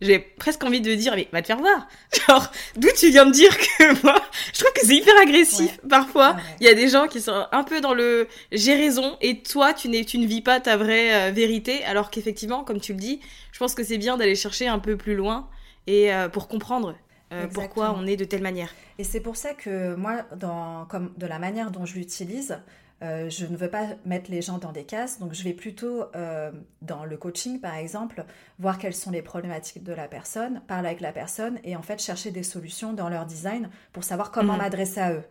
j'ai 0.00 0.18
presque 0.18 0.62
envie 0.64 0.80
de 0.80 0.94
dire, 0.94 1.14
mais 1.16 1.28
va 1.32 1.40
te 1.40 1.46
faire 1.46 1.58
voir. 1.58 1.88
Genre, 2.28 2.50
d'où 2.76 2.88
tu 2.98 3.10
viens 3.10 3.26
de 3.26 3.32
dire 3.32 3.56
que 3.56 4.02
moi, 4.02 4.20
je 4.52 4.60
trouve 4.60 4.72
que 4.72 4.86
c'est 4.86 4.96
hyper 4.96 5.18
agressif 5.20 5.78
parfois. 5.88 6.36
Ah 6.38 6.42
Il 6.60 6.66
y 6.66 6.70
a 6.70 6.74
des 6.74 6.88
gens 6.88 7.06
qui 7.06 7.20
sont 7.20 7.46
un 7.50 7.64
peu 7.64 7.80
dans 7.80 7.94
le 7.94 8.28
j'ai 8.52 8.74
raison 8.74 9.16
et 9.20 9.42
toi, 9.42 9.72
tu, 9.72 9.88
n'es, 9.88 10.04
tu 10.04 10.18
ne 10.18 10.26
vis 10.26 10.42
pas 10.42 10.60
ta 10.60 10.76
vraie 10.76 11.28
euh, 11.28 11.30
vérité. 11.30 11.82
Alors 11.84 12.10
qu'effectivement, 12.10 12.62
comme 12.62 12.80
tu 12.80 12.92
le 12.92 12.98
dis, 12.98 13.20
je 13.52 13.58
pense 13.58 13.74
que 13.74 13.82
c'est 13.82 13.98
bien 13.98 14.16
d'aller 14.16 14.34
chercher 14.34 14.68
un 14.68 14.78
peu 14.78 14.96
plus 14.96 15.14
loin 15.14 15.48
et 15.86 16.12
euh, 16.12 16.28
pour 16.28 16.48
comprendre 16.48 16.94
euh, 17.32 17.48
pourquoi 17.52 17.94
on 17.96 18.06
est 18.06 18.16
de 18.16 18.24
telle 18.24 18.42
manière. 18.42 18.72
Et 18.98 19.04
c'est 19.04 19.20
pour 19.20 19.36
ça 19.36 19.52
que 19.54 19.94
moi, 19.96 20.24
dans, 20.36 20.86
comme 20.86 21.12
de 21.16 21.26
la 21.26 21.38
manière 21.38 21.70
dont 21.70 21.84
je 21.84 21.94
l'utilise, 21.94 22.58
euh, 23.02 23.28
je 23.28 23.44
ne 23.44 23.56
veux 23.56 23.68
pas 23.68 23.88
mettre 24.06 24.30
les 24.30 24.40
gens 24.40 24.58
dans 24.58 24.72
des 24.72 24.84
cases, 24.84 25.18
donc 25.18 25.34
je 25.34 25.42
vais 25.42 25.52
plutôt, 25.52 26.04
euh, 26.14 26.50
dans 26.80 27.04
le 27.04 27.16
coaching 27.18 27.60
par 27.60 27.74
exemple, 27.74 28.24
voir 28.58 28.78
quelles 28.78 28.94
sont 28.94 29.10
les 29.10 29.20
problématiques 29.20 29.82
de 29.82 29.92
la 29.92 30.08
personne, 30.08 30.62
parler 30.66 30.88
avec 30.88 31.00
la 31.00 31.12
personne 31.12 31.58
et 31.62 31.76
en 31.76 31.82
fait 31.82 32.00
chercher 32.00 32.30
des 32.30 32.42
solutions 32.42 32.94
dans 32.94 33.10
leur 33.10 33.26
design 33.26 33.68
pour 33.92 34.04
savoir 34.04 34.30
comment 34.30 34.54
mhm. 34.54 34.60
m'adresser 34.60 35.00
à 35.00 35.12
eux. 35.12 35.24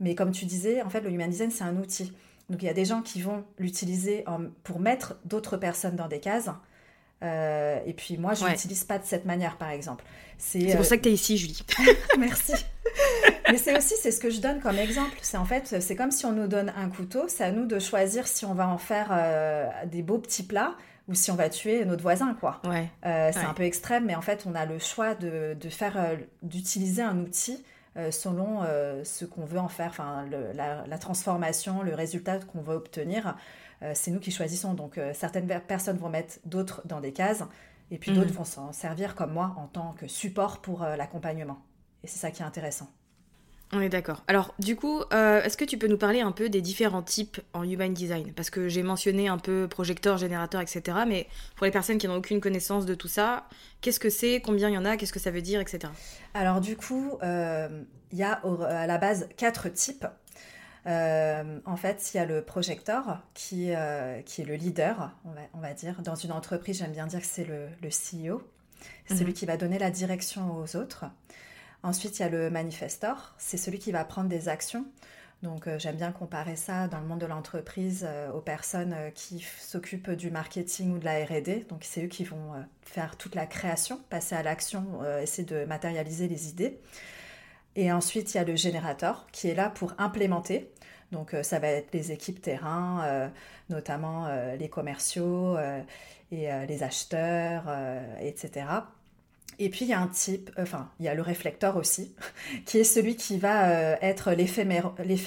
Mais 0.00 0.14
comme 0.14 0.32
tu 0.32 0.44
disais, 0.44 0.82
en 0.82 0.90
fait, 0.90 1.00
le 1.00 1.10
human 1.10 1.30
design, 1.30 1.50
c'est 1.50 1.64
un 1.64 1.76
outil. 1.76 2.12
Donc 2.50 2.62
il 2.62 2.66
y 2.66 2.68
a 2.68 2.74
des 2.74 2.84
gens 2.84 3.02
qui 3.02 3.20
vont 3.20 3.44
l'utiliser 3.58 4.24
pour 4.62 4.78
mettre 4.78 5.16
d'autres 5.24 5.56
personnes 5.56 5.96
dans 5.96 6.08
des 6.08 6.20
cases. 6.20 6.50
Euh, 7.22 7.80
et 7.86 7.92
puis 7.94 8.16
moi, 8.16 8.34
je 8.34 8.44
n'utilise 8.44 8.84
pas 8.84 8.98
de 8.98 9.04
cette 9.04 9.24
manière, 9.24 9.56
par 9.56 9.70
exemple. 9.70 10.04
C'est 10.38 10.76
pour 10.76 10.84
ça 10.84 10.96
que 10.96 11.02
tu 11.02 11.08
es 11.08 11.12
ici, 11.12 11.36
Julie. 11.36 11.64
Merci. 12.18 12.52
Mais 13.50 13.58
c'est 13.58 13.76
aussi, 13.76 13.94
c'est 14.00 14.12
ce 14.12 14.20
que 14.20 14.30
je 14.30 14.40
donne 14.40 14.60
comme 14.60 14.76
exemple. 14.76 15.16
C'est 15.22 15.36
en 15.36 15.44
fait, 15.44 15.80
c'est 15.80 15.96
comme 15.96 16.10
si 16.10 16.26
on 16.26 16.32
nous 16.32 16.46
donne 16.46 16.72
un 16.76 16.88
couteau, 16.88 17.24
c'est 17.28 17.44
à 17.44 17.50
nous 17.50 17.66
de 17.66 17.78
choisir 17.78 18.26
si 18.26 18.44
on 18.44 18.54
va 18.54 18.68
en 18.68 18.78
faire 18.78 19.08
euh, 19.10 19.66
des 19.86 20.02
beaux 20.02 20.18
petits 20.18 20.42
plats 20.42 20.74
ou 21.08 21.14
si 21.14 21.30
on 21.30 21.34
va 21.34 21.48
tuer 21.48 21.84
notre 21.84 22.02
voisin, 22.02 22.36
quoi. 22.38 22.60
Ouais. 22.64 22.88
Euh, 23.06 23.30
c'est 23.32 23.40
un 23.40 23.54
peu 23.54 23.62
extrême, 23.62 24.04
mais 24.04 24.14
en 24.14 24.20
fait, 24.20 24.44
on 24.46 24.54
a 24.54 24.66
le 24.66 24.78
choix 24.78 25.14
de, 25.14 25.56
de 25.58 25.68
faire, 25.70 25.96
euh, 25.96 26.16
d'utiliser 26.42 27.02
un 27.02 27.18
outil 27.18 27.62
selon 28.12 28.60
ce 29.02 29.24
qu'on 29.24 29.44
veut 29.44 29.58
en 29.58 29.66
faire, 29.66 29.88
enfin, 29.88 30.24
la, 30.54 30.86
la, 30.86 30.98
transformation, 30.98 31.82
le 31.82 31.96
résultat 31.96 32.38
qu'on 32.38 32.60
veut 32.60 32.76
obtenir. 32.76 33.34
C'est 33.94 34.10
nous 34.10 34.20
qui 34.20 34.30
choisissons. 34.30 34.74
Donc, 34.74 35.00
certaines 35.14 35.46
personnes 35.60 35.98
vont 35.98 36.08
mettre 36.08 36.38
d'autres 36.44 36.82
dans 36.84 37.00
des 37.00 37.12
cases, 37.12 37.44
et 37.90 37.98
puis 37.98 38.12
d'autres 38.12 38.30
mhm. 38.30 38.36
vont 38.36 38.44
s'en 38.44 38.72
servir 38.72 39.14
comme 39.14 39.32
moi 39.32 39.54
en 39.56 39.66
tant 39.66 39.92
que 39.92 40.08
support 40.08 40.60
pour 40.60 40.82
l'accompagnement. 40.82 41.58
Et 42.02 42.06
c'est 42.06 42.18
ça 42.18 42.30
qui 42.30 42.42
est 42.42 42.44
intéressant. 42.44 42.90
On 43.72 43.80
est 43.80 43.90
d'accord. 43.90 44.24
Alors, 44.28 44.54
du 44.58 44.76
coup, 44.76 45.02
euh, 45.12 45.42
est-ce 45.42 45.58
que 45.58 45.64
tu 45.64 45.76
peux 45.76 45.88
nous 45.88 45.98
parler 45.98 46.20
un 46.20 46.32
peu 46.32 46.48
des 46.48 46.62
différents 46.62 47.02
types 47.02 47.38
en 47.52 47.64
human 47.64 47.92
design? 47.92 48.32
Parce 48.32 48.48
que 48.48 48.68
j'ai 48.68 48.82
mentionné 48.82 49.28
un 49.28 49.36
peu 49.36 49.68
projecteur, 49.68 50.16
générateur, 50.16 50.62
etc. 50.62 50.98
Mais 51.06 51.26
pour 51.54 51.66
les 51.66 51.70
personnes 51.70 51.98
qui 51.98 52.08
n'ont 52.08 52.16
aucune 52.16 52.40
connaissance 52.40 52.86
de 52.86 52.94
tout 52.94 53.08
ça, 53.08 53.46
qu'est-ce 53.82 54.00
que 54.00 54.08
c'est? 54.08 54.40
Combien 54.40 54.70
il 54.70 54.74
y 54.74 54.78
en 54.78 54.86
a? 54.86 54.96
Qu'est-ce 54.96 55.12
que 55.12 55.20
ça 55.20 55.30
veut 55.30 55.42
dire, 55.42 55.60
etc. 55.60 55.92
Alors, 56.32 56.62
du 56.62 56.76
coup, 56.76 57.18
euh, 57.22 57.68
il 58.10 58.18
y 58.18 58.22
a 58.22 58.40
à 58.68 58.86
la 58.86 58.96
base 58.96 59.28
quatre 59.36 59.68
types. 59.68 60.06
Euh, 60.88 61.60
en 61.66 61.76
fait, 61.76 62.10
il 62.12 62.16
y 62.16 62.20
a 62.20 62.26
le 62.26 62.42
projecteur 62.42 63.22
qui, 63.34 63.70
qui 64.24 64.42
est 64.42 64.44
le 64.44 64.54
leader, 64.54 65.12
on 65.54 65.60
va, 65.60 65.74
dire. 65.74 66.00
Dans 66.02 66.14
une 66.14 66.32
entreprise, 66.32 66.78
j'aime 66.78 66.92
bien 66.92 67.06
dire 67.06 67.20
que 67.20 67.26
c'est 67.26 67.44
le, 67.44 67.68
le 67.82 67.88
CEO. 67.88 68.42
C'est 69.06 69.14
celui 69.14 69.32
mhm. 69.32 69.34
qui 69.34 69.46
va 69.46 69.56
donner 69.56 69.78
la 69.78 69.90
direction 69.90 70.56
aux 70.56 70.76
autres. 70.76 71.04
Ensuite, 71.82 72.18
il 72.18 72.22
y 72.22 72.24
a 72.24 72.28
le 72.28 72.50
manifestor, 72.50 73.34
c'est 73.38 73.56
celui 73.56 73.78
qui 73.78 73.92
va 73.92 74.04
prendre 74.04 74.28
des 74.28 74.48
actions. 74.48 74.84
Donc 75.42 75.68
euh, 75.68 75.78
j'aime 75.78 75.96
bien 75.96 76.10
comparer 76.10 76.56
ça 76.56 76.88
dans 76.88 76.98
le 76.98 77.06
monde 77.06 77.20
de 77.20 77.26
l'entreprise 77.26 78.04
euh, 78.08 78.32
aux 78.32 78.40
personnes 78.40 78.92
euh, 78.92 79.10
qui 79.10 79.46
s'occupent 79.60 80.10
du 80.10 80.32
marketing 80.32 80.92
ou 80.92 80.98
de 80.98 81.04
la 81.04 81.24
RD. 81.24 81.68
Donc 81.68 81.82
c'est 81.82 82.04
eux 82.04 82.08
qui 82.08 82.24
vont 82.24 82.54
faire 82.82 83.16
toute 83.16 83.36
la 83.36 83.46
création, 83.46 84.00
passer 84.10 84.34
à 84.34 84.42
l'action, 84.42 84.84
essayer 85.20 85.46
de 85.46 85.64
matérialiser 85.64 86.26
les 86.26 86.48
idées. 86.48 86.80
Et 87.76 87.92
ensuite, 87.92 88.34
il 88.34 88.38
y 88.38 88.40
a 88.40 88.44
le 88.44 88.56
générateur 88.56 89.26
qui 89.32 89.48
est 89.48 89.54
là 89.54 89.70
pour 89.70 89.94
implémenter. 89.98 90.70
Donc 91.12 91.34
ça 91.42 91.58
va 91.58 91.68
être 91.68 91.92
les 91.94 92.12
équipes 92.12 92.42
terrain, 92.42 93.30
notamment 93.70 94.28
les 94.58 94.68
commerciaux 94.68 95.56
et 96.30 96.50
les 96.66 96.82
acheteurs, 96.82 97.64
etc. 98.20 98.66
Et 99.60 99.70
puis 99.70 99.84
il 99.84 99.88
y 99.88 99.92
a 99.92 100.00
un 100.00 100.06
type, 100.06 100.50
euh, 100.58 100.62
enfin 100.62 100.88
il 101.00 101.06
y 101.06 101.08
a 101.08 101.14
le 101.14 101.22
réflecteur 101.22 101.76
aussi, 101.76 102.14
qui 102.66 102.78
est 102.78 102.84
celui 102.84 103.16
qui 103.16 103.38
va 103.38 103.68
euh, 103.68 103.96
être 104.00 104.32
l'effet 104.32 104.64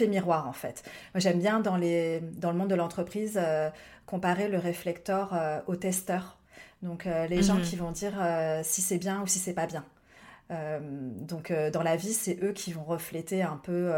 miroir 0.07 0.47
en 0.47 0.53
fait. 0.53 0.83
Moi 1.13 1.19
j'aime 1.19 1.39
bien 1.39 1.59
dans, 1.59 1.77
les, 1.77 2.21
dans 2.21 2.51
le 2.51 2.57
monde 2.57 2.69
de 2.69 2.75
l'entreprise 2.75 3.37
euh, 3.41 3.69
comparer 4.05 4.47
le 4.47 4.57
réflecteur 4.57 5.33
au 5.67 5.75
testeur. 5.77 6.37
Donc 6.81 7.05
les 7.05 7.43
gens 7.43 7.55
mhm. 7.55 7.61
qui 7.61 7.77
vont 7.77 7.91
dire 7.91 8.13
si 8.61 8.81
c'est 8.81 8.97
bien 8.97 9.21
ou 9.21 9.27
si 9.27 9.39
c'est 9.39 9.53
pas 9.53 9.67
bien. 9.67 9.85
Donc 10.51 11.53
dans 11.71 11.83
la 11.83 11.95
vie, 11.95 12.13
c'est 12.13 12.43
eux 12.43 12.51
qui 12.51 12.73
vont 12.73 12.83
refléter 12.83 13.41
un 13.41 13.57
peu 13.57 13.93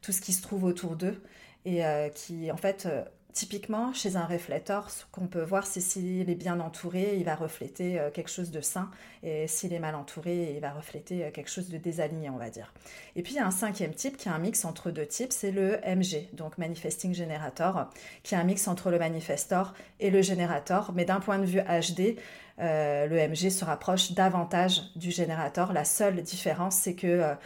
tout 0.00 0.12
ce 0.12 0.20
qui 0.20 0.32
se 0.32 0.42
trouve 0.42 0.64
autour 0.64 0.96
d'eux 0.96 1.22
et 1.64 1.82
qui 2.14 2.50
en 2.50 2.56
fait 2.56 2.88
Typiquement, 3.32 3.92
chez 3.92 4.16
un 4.16 4.24
réflecteur, 4.24 4.90
ce 4.90 5.04
qu'on 5.12 5.28
peut 5.28 5.42
voir, 5.42 5.64
c'est 5.64 5.80
s'il 5.80 6.28
est 6.28 6.34
bien 6.34 6.58
entouré, 6.58 7.16
il 7.16 7.24
va 7.24 7.36
refléter 7.36 8.00
euh, 8.00 8.10
quelque 8.10 8.30
chose 8.30 8.50
de 8.50 8.60
sain, 8.60 8.90
et 9.22 9.46
s'il 9.46 9.72
est 9.72 9.78
mal 9.78 9.94
entouré, 9.94 10.52
il 10.54 10.60
va 10.60 10.72
refléter 10.72 11.24
euh, 11.24 11.30
quelque 11.30 11.50
chose 11.50 11.68
de 11.68 11.78
désaligné, 11.78 12.28
on 12.28 12.38
va 12.38 12.50
dire. 12.50 12.74
Et 13.14 13.22
puis, 13.22 13.34
il 13.34 13.36
y 13.36 13.38
a 13.38 13.46
un 13.46 13.52
cinquième 13.52 13.94
type 13.94 14.16
qui 14.16 14.28
est 14.28 14.32
un 14.32 14.38
mix 14.38 14.64
entre 14.64 14.90
deux 14.90 15.06
types, 15.06 15.32
c'est 15.32 15.52
le 15.52 15.78
MG, 15.86 16.28
donc 16.32 16.58
Manifesting 16.58 17.14
Generator, 17.14 17.88
qui 18.24 18.34
est 18.34 18.38
un 18.38 18.44
mix 18.44 18.66
entre 18.66 18.90
le 18.90 18.98
manifestor 18.98 19.74
et 20.00 20.10
le 20.10 20.22
générateur, 20.22 20.92
mais 20.92 21.04
d'un 21.04 21.20
point 21.20 21.38
de 21.38 21.46
vue 21.46 21.60
HD, 21.60 22.18
euh, 22.60 23.06
le 23.06 23.16
MG 23.28 23.50
se 23.50 23.64
rapproche 23.64 24.12
davantage 24.12 24.82
du 24.96 25.10
générateur. 25.10 25.72
La 25.72 25.84
seule 25.84 26.22
différence, 26.22 26.76
c'est 26.76 26.94
que 26.94 27.36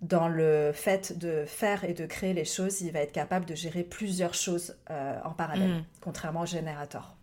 dans 0.00 0.28
le 0.28 0.72
fait 0.72 1.18
de 1.18 1.44
faire 1.46 1.84
et 1.84 1.92
de 1.92 2.06
créer 2.06 2.32
les 2.32 2.44
choses, 2.44 2.80
il 2.80 2.90
va 2.92 3.00
être 3.00 3.12
capable 3.12 3.44
de 3.44 3.54
gérer 3.54 3.82
plusieurs 3.82 4.34
choses 4.34 4.76
euh, 4.90 5.18
en 5.24 5.30
parallèle, 5.30 5.80
mm. 5.80 5.84
contrairement 6.00 6.42
au 6.42 6.46
générateur. 6.46 7.16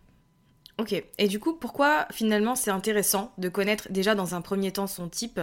Ok, 0.78 0.92
et 1.18 1.26
du 1.26 1.40
coup, 1.40 1.54
pourquoi 1.54 2.06
finalement 2.12 2.54
c'est 2.54 2.70
intéressant 2.70 3.32
de 3.36 3.48
connaître 3.48 3.90
déjà 3.90 4.14
dans 4.14 4.36
un 4.36 4.40
premier 4.40 4.70
temps 4.70 4.86
son 4.86 5.08
type 5.08 5.40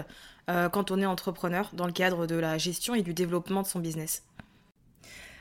euh, 0.49 0.69
quand 0.69 0.91
on 0.91 1.01
est 1.01 1.05
entrepreneur 1.05 1.69
dans 1.73 1.87
le 1.87 1.91
cadre 1.91 2.25
de 2.25 2.35
la 2.35 2.57
gestion 2.57 2.95
et 2.95 3.01
du 3.01 3.13
développement 3.13 3.61
de 3.61 3.67
son 3.67 3.79
business? 3.79 4.23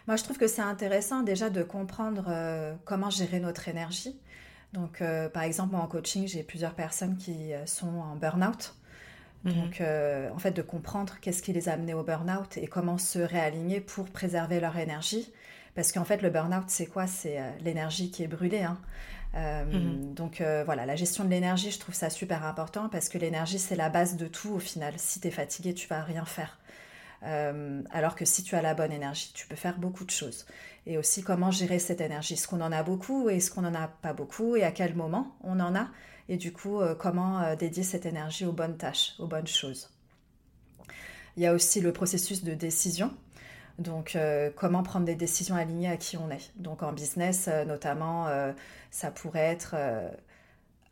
Moi, 0.08 0.16
je 0.16 0.24
trouve 0.24 0.36
que 0.36 0.48
c'est 0.48 0.62
intéressant 0.62 1.22
déjà 1.22 1.48
de 1.48 1.62
comprendre 1.62 2.24
euh, 2.28 2.74
comment 2.84 3.08
gérer 3.08 3.38
notre 3.38 3.68
énergie. 3.68 4.16
Donc, 4.74 5.02
par 5.32 5.44
exemple, 5.44 5.72
moi 5.72 5.82
en 5.82 5.86
coaching, 5.86 6.28
j'ai 6.28 6.42
plusieurs 6.42 6.74
personnes 6.74 7.16
qui 7.16 7.52
sont 7.64 7.88
en 7.88 8.16
burn-out. 8.16 8.74
Mhm. 9.44 9.54
Donc, 9.54 9.80
euh, 9.80 10.30
en 10.34 10.38
fait, 10.38 10.52
de 10.52 10.62
comprendre 10.62 11.14
qu'est-ce 11.20 11.42
qui 11.42 11.52
les 11.52 11.68
a 11.68 11.72
amenés 11.72 11.94
au 11.94 12.02
burn-out 12.02 12.56
et 12.56 12.66
comment 12.66 12.98
se 12.98 13.18
réaligner 13.18 13.80
pour 13.80 14.06
préserver 14.06 14.60
leur 14.60 14.76
énergie. 14.76 15.32
Parce 15.74 15.92
qu'en 15.92 16.04
fait, 16.04 16.22
le 16.22 16.30
burn-out, 16.30 16.64
c'est 16.68 16.86
quoi? 16.86 17.06
C'est 17.06 17.38
euh, 17.38 17.50
l'énergie 17.62 18.10
qui 18.10 18.22
est 18.22 18.28
brûlée. 18.28 18.62
Hein. 18.62 18.78
Euh, 19.34 19.64
mhm. 19.64 20.14
Donc 20.14 20.42
voilà, 20.64 20.86
la 20.86 20.96
gestion 20.96 21.24
de 21.24 21.30
l'énergie, 21.30 21.70
je 21.70 21.80
trouve 21.80 21.94
ça 21.94 22.08
super 22.08 22.46
important 22.46 22.88
parce 22.88 23.08
que 23.08 23.18
l'énergie, 23.18 23.58
c'est 23.58 23.74
la 23.74 23.88
base 23.88 24.16
de 24.16 24.28
tout 24.28 24.50
au 24.50 24.60
final. 24.60 24.94
Si 24.96 25.20
tu 25.20 25.28
es 25.28 25.30
fatigué, 25.32 25.74
tu 25.74 25.88
vas 25.88 26.02
rien 26.02 26.24
faire. 26.24 26.56
Alors 27.24 28.14
que 28.14 28.24
si 28.24 28.42
tu 28.42 28.54
as 28.54 28.62
la 28.62 28.74
bonne 28.74 28.92
énergie, 28.92 29.32
tu 29.34 29.46
peux 29.46 29.56
faire 29.56 29.78
beaucoup 29.78 30.04
de 30.04 30.10
choses. 30.10 30.46
Et 30.86 30.98
aussi 30.98 31.22
comment 31.22 31.50
gérer 31.50 31.78
cette 31.78 32.02
énergie? 32.02 32.34
Est-ce 32.34 32.46
qu'on 32.46 32.60
en 32.60 32.70
a 32.70 32.82
beaucoup 32.82 33.30
et 33.30 33.36
est-ce 33.36 33.50
qu'on 33.50 33.62
n'en 33.62 33.74
a 33.74 33.88
pas 33.88 34.12
beaucoup? 34.12 34.56
Et 34.56 34.64
à 34.64 34.70
quel 34.70 34.94
moment 34.94 35.34
on 35.42 35.58
en 35.60 35.74
a? 35.74 35.88
Et 36.28 36.36
du 36.36 36.52
coup 36.52 36.80
euh, 36.80 36.94
comment 36.94 37.40
euh, 37.40 37.56
dédier 37.56 37.82
cette 37.82 38.06
énergie 38.06 38.44
aux 38.44 38.52
bonnes 38.52 38.76
tâches, 38.76 39.14
aux 39.18 39.26
bonnes 39.26 39.46
choses? 39.46 39.90
Il 41.36 41.42
y 41.42 41.46
a 41.46 41.54
aussi 41.54 41.80
le 41.80 41.92
processus 41.92 42.44
de 42.44 42.54
décision. 42.54 43.10
Donc, 43.78 44.14
euh, 44.14 44.50
comment 44.54 44.84
prendre 44.84 45.04
des 45.04 45.16
décisions 45.16 45.56
alignées 45.56 45.88
à 45.88 45.96
qui 45.96 46.16
on 46.16 46.30
est? 46.30 46.52
Donc, 46.56 46.84
en 46.84 46.92
business, 46.92 47.48
notamment, 47.66 48.28
ça 48.92 49.10
pourrait 49.10 49.40
être 49.40 49.74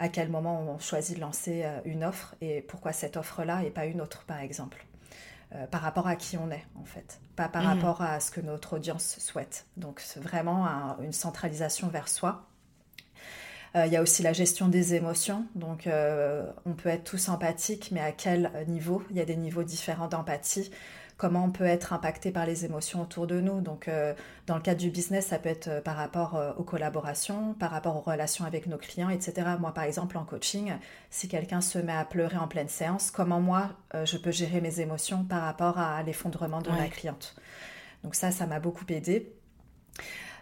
à 0.00 0.08
quel 0.08 0.30
moment 0.30 0.60
on 0.62 0.80
choisit 0.80 1.14
de 1.14 1.20
lancer 1.20 1.64
une 1.84 2.02
offre 2.02 2.34
et 2.40 2.60
pourquoi 2.60 2.92
cette 2.92 3.16
offre-là 3.16 3.62
et 3.62 3.70
pas 3.70 3.86
une 3.86 4.00
autre, 4.00 4.24
par 4.24 4.40
exemple. 4.40 4.84
Par 5.70 5.82
rapport 5.82 6.06
à 6.06 6.16
qui 6.16 6.38
on 6.38 6.50
est, 6.50 6.64
en 6.80 6.84
fait. 6.84 7.20
Pas 7.36 7.48
par 7.48 7.62
mmh. 7.62 7.66
rapport 7.66 8.02
à 8.02 8.20
ce 8.20 8.30
que 8.30 8.40
notre 8.40 8.76
audience 8.76 9.18
souhaite. 9.18 9.66
Donc, 9.76 10.00
c'est 10.00 10.20
vraiment 10.20 10.66
une 11.00 11.12
centralisation 11.12 11.88
vers 11.88 12.08
soi 12.08 12.46
euh, 13.74 13.86
il 13.86 13.92
y 13.92 13.96
a 13.96 14.02
aussi 14.02 14.22
la 14.22 14.32
gestion 14.32 14.68
des 14.68 14.94
émotions. 14.94 15.46
Donc, 15.54 15.86
euh, 15.86 16.44
on 16.66 16.72
peut 16.72 16.88
être 16.88 17.04
tous 17.04 17.28
empathiques, 17.28 17.90
mais 17.92 18.00
à 18.00 18.12
quel 18.12 18.50
niveau? 18.68 19.02
Il 19.10 19.16
y 19.16 19.20
a 19.20 19.24
des 19.24 19.36
niveaux 19.36 19.62
différents 19.62 20.08
d'empathie 20.08 20.70
comment 21.22 21.44
on 21.44 21.52
peut 21.52 21.66
être 21.66 21.92
impacté 21.92 22.32
par 22.32 22.46
les 22.46 22.64
émotions 22.64 23.00
autour 23.00 23.28
de 23.28 23.40
nous. 23.40 23.60
Donc, 23.60 23.86
euh, 23.86 24.12
dans 24.48 24.56
le 24.56 24.60
cadre 24.60 24.80
du 24.80 24.90
business, 24.90 25.26
ça 25.26 25.38
peut 25.38 25.50
être 25.50 25.80
par 25.84 25.94
rapport 25.94 26.56
aux 26.58 26.64
collaborations, 26.64 27.54
par 27.54 27.70
rapport 27.70 27.94
aux 27.94 28.00
relations 28.00 28.44
avec 28.44 28.66
nos 28.66 28.76
clients, 28.76 29.08
etc. 29.08 29.50
Moi, 29.60 29.72
par 29.72 29.84
exemple, 29.84 30.18
en 30.18 30.24
coaching, 30.24 30.72
si 31.10 31.28
quelqu'un 31.28 31.60
se 31.60 31.78
met 31.78 31.92
à 31.92 32.04
pleurer 32.04 32.38
en 32.38 32.48
pleine 32.48 32.68
séance, 32.68 33.12
comment 33.12 33.40
moi, 33.40 33.68
je 34.04 34.16
peux 34.16 34.32
gérer 34.32 34.60
mes 34.60 34.80
émotions 34.80 35.22
par 35.22 35.42
rapport 35.42 35.78
à 35.78 36.02
l'effondrement 36.02 36.60
de 36.60 36.70
ma 36.70 36.88
cliente? 36.88 37.36
Donc 38.02 38.16
ça, 38.16 38.32
ça 38.32 38.46
m'a 38.46 38.58
beaucoup 38.58 38.84
aidé. 38.88 39.32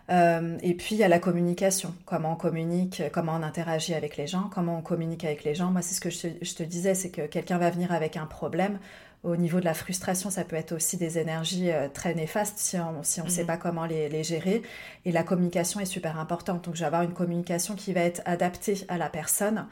et 0.08 0.74
puis 0.78 0.94
il 0.94 0.98
y 0.98 1.04
a 1.04 1.08
la 1.08 1.18
communication, 1.18 1.94
comment 2.06 2.32
on 2.32 2.36
communique, 2.36 3.02
comment 3.12 3.34
on 3.34 3.42
interagit 3.42 3.92
avec 3.92 4.16
les 4.16 4.26
gens, 4.26 4.48
comment 4.50 4.78
on 4.78 4.82
communique 4.82 5.26
avec 5.26 5.44
les 5.44 5.54
gens. 5.54 5.70
Moi, 5.70 5.82
c'est 5.82 5.94
ce 5.94 6.00
que 6.00 6.08
je 6.08 6.54
te 6.54 6.62
disais, 6.62 6.94
c'est 6.94 7.10
que 7.10 7.26
quelqu'un 7.26 7.58
va 7.58 7.68
venir 7.68 7.92
avec 7.92 8.16
un 8.16 8.24
problème 8.24 8.78
au 9.22 9.36
niveau 9.36 9.60
de 9.60 9.66
la 9.66 9.74
frustration, 9.74 10.30
ça 10.30 10.44
peut 10.44 10.56
être 10.56 10.72
aussi 10.72 10.96
des 10.96 11.18
énergies 11.18 11.70
euh, 11.70 11.88
très 11.88 12.14
néfastes 12.14 12.58
si 12.58 12.78
on 12.78 13.00
ne 13.00 13.02
sait 13.02 13.42
mhm. 13.42 13.46
pas 13.46 13.56
comment 13.58 13.84
les, 13.84 14.24
gérer. 14.24 14.62
Et 15.04 15.12
la 15.12 15.22
communication 15.22 15.80
est 15.80 15.86
super 15.86 16.18
importante. 16.18 16.64
Donc, 16.64 16.74
je 16.74 16.80
vais 16.80 16.86
avoir 16.86 17.02
une 17.02 17.12
communication 17.12 17.74
qui 17.74 17.92
va 17.92 18.00
être 18.00 18.22
adaptée 18.24 18.78
à 18.88 18.96
la 18.96 19.10
personne 19.10 19.66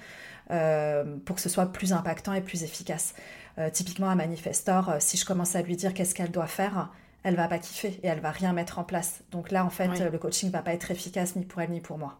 euh, 0.50 1.16
pour 1.24 1.36
que 1.36 1.42
ce 1.42 1.48
soit 1.48 1.72
plus 1.72 1.92
impactant 1.94 2.34
et 2.34 2.42
plus 2.42 2.62
efficace. 2.62 3.14
Euh, 3.58 3.70
typiquement, 3.70 4.10
un 4.10 4.16
manifestor, 4.16 4.96
si 4.98 5.16
je 5.16 5.24
commence 5.24 5.56
à 5.56 5.62
lui 5.62 5.76
dire 5.76 5.94
qu'est-ce 5.94 6.14
qu'elle 6.14 6.30
doit 6.30 6.46
faire, 6.46 6.90
elle 7.22 7.34
va 7.34 7.48
pas 7.48 7.58
kiffer 7.58 7.98
et 8.02 8.06
elle 8.06 8.20
va 8.20 8.30
rien 8.30 8.52
mettre 8.52 8.78
en 8.78 8.84
place. 8.84 9.22
Donc 9.30 9.50
là, 9.50 9.64
en 9.64 9.70
fait, 9.70 9.98
le 9.98 10.18
coaching 10.18 10.50
va 10.50 10.62
pas 10.62 10.74
être 10.74 10.90
efficace 10.90 11.36
ni 11.36 11.44
pour 11.44 11.62
elle 11.62 11.70
ni 11.70 11.80
pour 11.80 11.98
moi. 11.98 12.18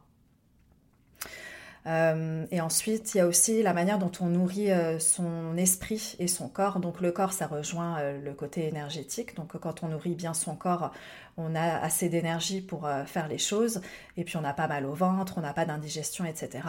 Euh, 1.87 2.44
et 2.50 2.61
ensuite, 2.61 3.14
il 3.14 3.18
y 3.18 3.20
a 3.20 3.26
aussi 3.26 3.62
la 3.62 3.73
manière 3.73 3.99
dont 3.99 4.11
on 4.20 4.26
nourrit 4.26 4.70
euh, 4.70 4.99
son 4.99 5.56
esprit 5.56 6.16
et 6.18 6.28
son 6.28 6.49
corps. 6.49 6.80
Donc 6.80 7.00
le 7.00 7.12
corps, 7.12 7.32
ça 7.32 7.47
rejoint 7.47 7.99
euh, 7.99 8.20
le 8.23 8.32
côté 8.35 8.66
énergétique. 8.66 9.37
Donc 9.37 9.56
quand 9.58 9.82
on 9.82 9.88
nourrit 9.88 10.14
bien 10.14 10.35
son 10.35 10.54
corps, 10.54 10.92
on 11.37 11.54
a 11.54 11.78
assez 11.78 12.08
d'énergie 12.08 12.61
pour 12.61 12.88
faire 13.06 13.28
les 13.28 13.38
choses. 13.38 13.80
Et 14.16 14.25
puis 14.25 14.37
on 14.37 14.40
n'a 14.40 14.52
pas 14.52 14.66
mal 14.66 14.85
au 14.85 14.92
ventre, 14.92 15.35
on 15.38 15.40
n'a 15.40 15.52
pas 15.52 15.64
d'indigestion, 15.64 16.25
etc. 16.25 16.64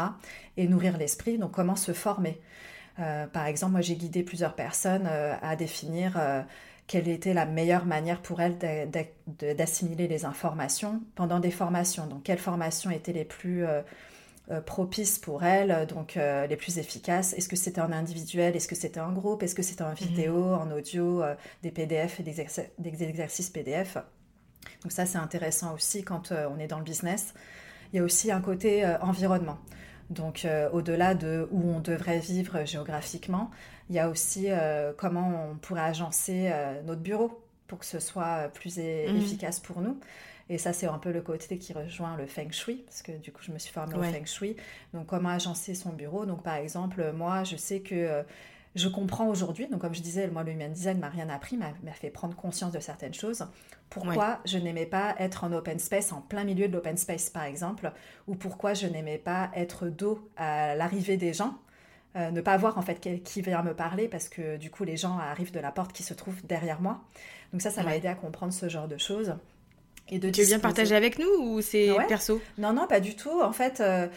Et 0.58 0.68
nourrir 0.68 0.98
l'esprit, 0.98 1.40
donc 1.40 1.52
comment 1.52 1.76
se 1.76 1.92
former. 1.92 2.40
par 2.98 3.48
exemple, 3.48 3.72
moi 3.72 3.82
j'ai 3.82 3.96
guidé 3.96 4.22
plusieurs 4.22 4.54
personnes 4.54 5.08
à 5.08 5.56
définir 5.56 6.22
quelle 6.86 7.08
était 7.08 7.34
la 7.34 7.48
meilleure 7.48 7.86
manière 7.86 8.22
pour 8.22 8.42
elles 8.42 8.60
d'assimiler 9.58 10.08
les 10.08 10.26
informations 10.26 11.02
pendant 11.16 11.40
des 11.40 11.50
formations. 11.50 12.06
Donc 12.06 12.22
quelles 12.22 12.38
formations 12.38 12.92
étaient 12.92 13.14
les 13.14 13.26
plus 13.26 13.66
propices 14.66 15.20
pour 15.20 15.44
elles, 15.44 15.86
donc 15.88 16.18
euh, 16.18 16.48
les 16.48 16.56
plus 16.56 16.80
efficaces. 16.80 17.34
Est-ce 17.34 17.48
que 17.48 17.56
c'était 17.56 17.82
en 17.82 17.92
individuel? 17.92 18.56
Est-ce 18.56 18.68
que 18.68 18.76
c'était 18.76 19.00
en 19.00 19.12
groupe? 19.12 19.44
Est-ce 19.44 19.56
que 19.56 19.62
c'était 19.62 19.84
en 19.84 19.94
vidéo, 19.94 20.34
mhm. 20.34 20.54
en 20.54 20.72
audio, 20.72 21.22
euh, 21.22 21.36
des 21.62 21.72
PDF 21.72 22.20
et 22.20 22.24
des, 22.24 22.42
exercices 22.42 23.50
PDF 23.50 23.98
Donc 24.82 24.92
ça, 24.92 25.06
c'est 25.06 25.18
intéressant 25.18 25.76
aussi 25.76 26.04
quand 26.04 26.32
on 26.32 26.60
est 26.60 26.68
dans 26.68 26.80
le 26.80 26.84
business. 26.84 27.34
Il 27.94 27.98
y 27.98 28.00
a 28.00 28.04
aussi 28.04 28.32
un 28.32 28.42
côté 28.42 28.86
environnement. 29.02 29.58
Donc 30.10 30.48
au-delà 30.74 31.14
de 31.14 31.48
où 31.52 31.70
on 31.70 31.80
devrait 31.80 32.20
vivre 32.20 32.66
géographiquement, 32.66 33.52
il 33.90 33.96
y 33.96 34.00
a 34.00 34.10
aussi 34.10 34.48
comment 34.98 35.50
on 35.52 35.56
pourrait 35.58 35.82
agencer 35.82 36.52
notre 36.86 37.02
bureau 37.02 37.44
pour 37.68 37.80
que 37.80 37.86
ce 37.86 38.00
soit 38.00 38.50
plus 38.54 38.78
mhm. 38.78 39.16
efficace 39.18 39.60
pour 39.60 39.82
nous. 39.82 40.00
Et 40.50 40.58
ça, 40.58 40.74
c'est 40.74 40.88
un 40.88 40.98
peu 40.98 41.12
le 41.12 41.22
côté 41.22 41.60
qui 41.60 41.74
rejoint 41.74 42.18
le 42.18 42.26
feng 42.26 42.52
shui, 42.52 42.84
parce 42.86 43.04
que 43.04 43.12
du 43.12 43.32
coup, 43.32 43.42
je 43.44 43.52
me 43.52 43.60
suis 43.60 43.72
formée 43.72 43.96
au 43.96 44.02
feng 44.02 44.26
shui. 44.26 44.56
Donc, 44.94 45.06
comment 45.06 45.30
agencer 45.30 45.76
son 45.76 45.94
bureau? 45.94 46.26
Donc, 46.26 46.44
par 46.44 46.56
exemple, 46.56 47.12
moi, 47.14 47.44
je 47.44 47.56
sais 47.56 47.82
que 47.82 47.94
euh, 47.94 48.24
je 48.76 48.88
comprends 48.88 49.28
aujourd'hui, 49.28 49.68
donc 49.68 49.82
comme 49.82 49.94
je 49.94 50.02
disais, 50.02 50.28
moi, 50.28 50.44
le 50.44 50.52
human 50.52 50.72
design 50.72 51.00
m'a 51.00 51.10
rien 51.10 51.30
appris, 51.30 51.58
m'a 51.58 51.74
fait 51.94 52.10
prendre 52.10 52.36
conscience 52.36 52.72
de 52.72 52.80
certaines 52.80 53.14
choses. 53.14 53.48
Pourquoi 53.90 54.40
je 54.46 54.58
n'aimais 54.58 54.86
pas 54.86 55.16
être 55.18 55.44
en 55.44 55.52
open 55.52 55.80
space, 55.80 56.12
en 56.12 56.22
plein 56.22 56.44
milieu 56.44 56.68
de 56.68 56.74
l'open 56.74 56.98
space, 56.98 57.30
par 57.30 57.44
exemple, 57.44 57.92
ou 58.28 58.36
pourquoi 58.36 58.74
je 58.74 58.88
n'aimais 58.88 59.18
pas 59.18 59.50
être 59.56 59.88
dos 59.88 60.30
à 60.38 60.76
l'arrivée 60.76 61.18
des 61.18 61.34
gens? 61.34 61.58
Euh, 62.16 62.32
ne 62.32 62.42
pas 62.42 62.58
voir 62.58 62.80
en 62.80 62.82
fait 62.82 63.00
qui 63.24 63.42
vient 63.44 63.62
me 63.62 63.76
parler 63.76 64.08
parce 64.08 64.30
que 64.30 64.58
du 64.58 64.72
coup 64.72 64.84
les 64.84 64.98
gens 64.98 65.20
arrivent 65.20 65.52
de 65.52 65.60
la 65.60 65.72
porte 65.72 65.94
qui 65.94 66.02
se 66.02 66.16
trouve 66.16 66.44
derrière 66.44 66.82
moi. 66.82 67.02
Donc 67.54 67.62
ça, 67.62 67.70
ça 67.70 67.84
m'a 67.84 67.96
aidé 67.96 68.08
à 68.08 68.16
comprendre 68.16 68.52
ce 68.52 68.68
genre 68.68 68.88
de 68.88 68.98
choses 68.98 69.36
de 70.18 70.30
tu 70.30 70.42
veux 70.42 70.48
bien 70.48 70.60
partager 70.60 70.96
avec 70.96 71.20
nous 71.20 71.30
ou 71.40 71.62
c'est 71.62 71.92
perso? 72.08 72.42
Non, 72.58 72.74
non, 72.74 72.88
pas 72.88 73.00
du 73.00 73.16
tout. 73.16 73.42
En 73.42 73.52
fait, 73.52 73.80
euh, 73.80 74.08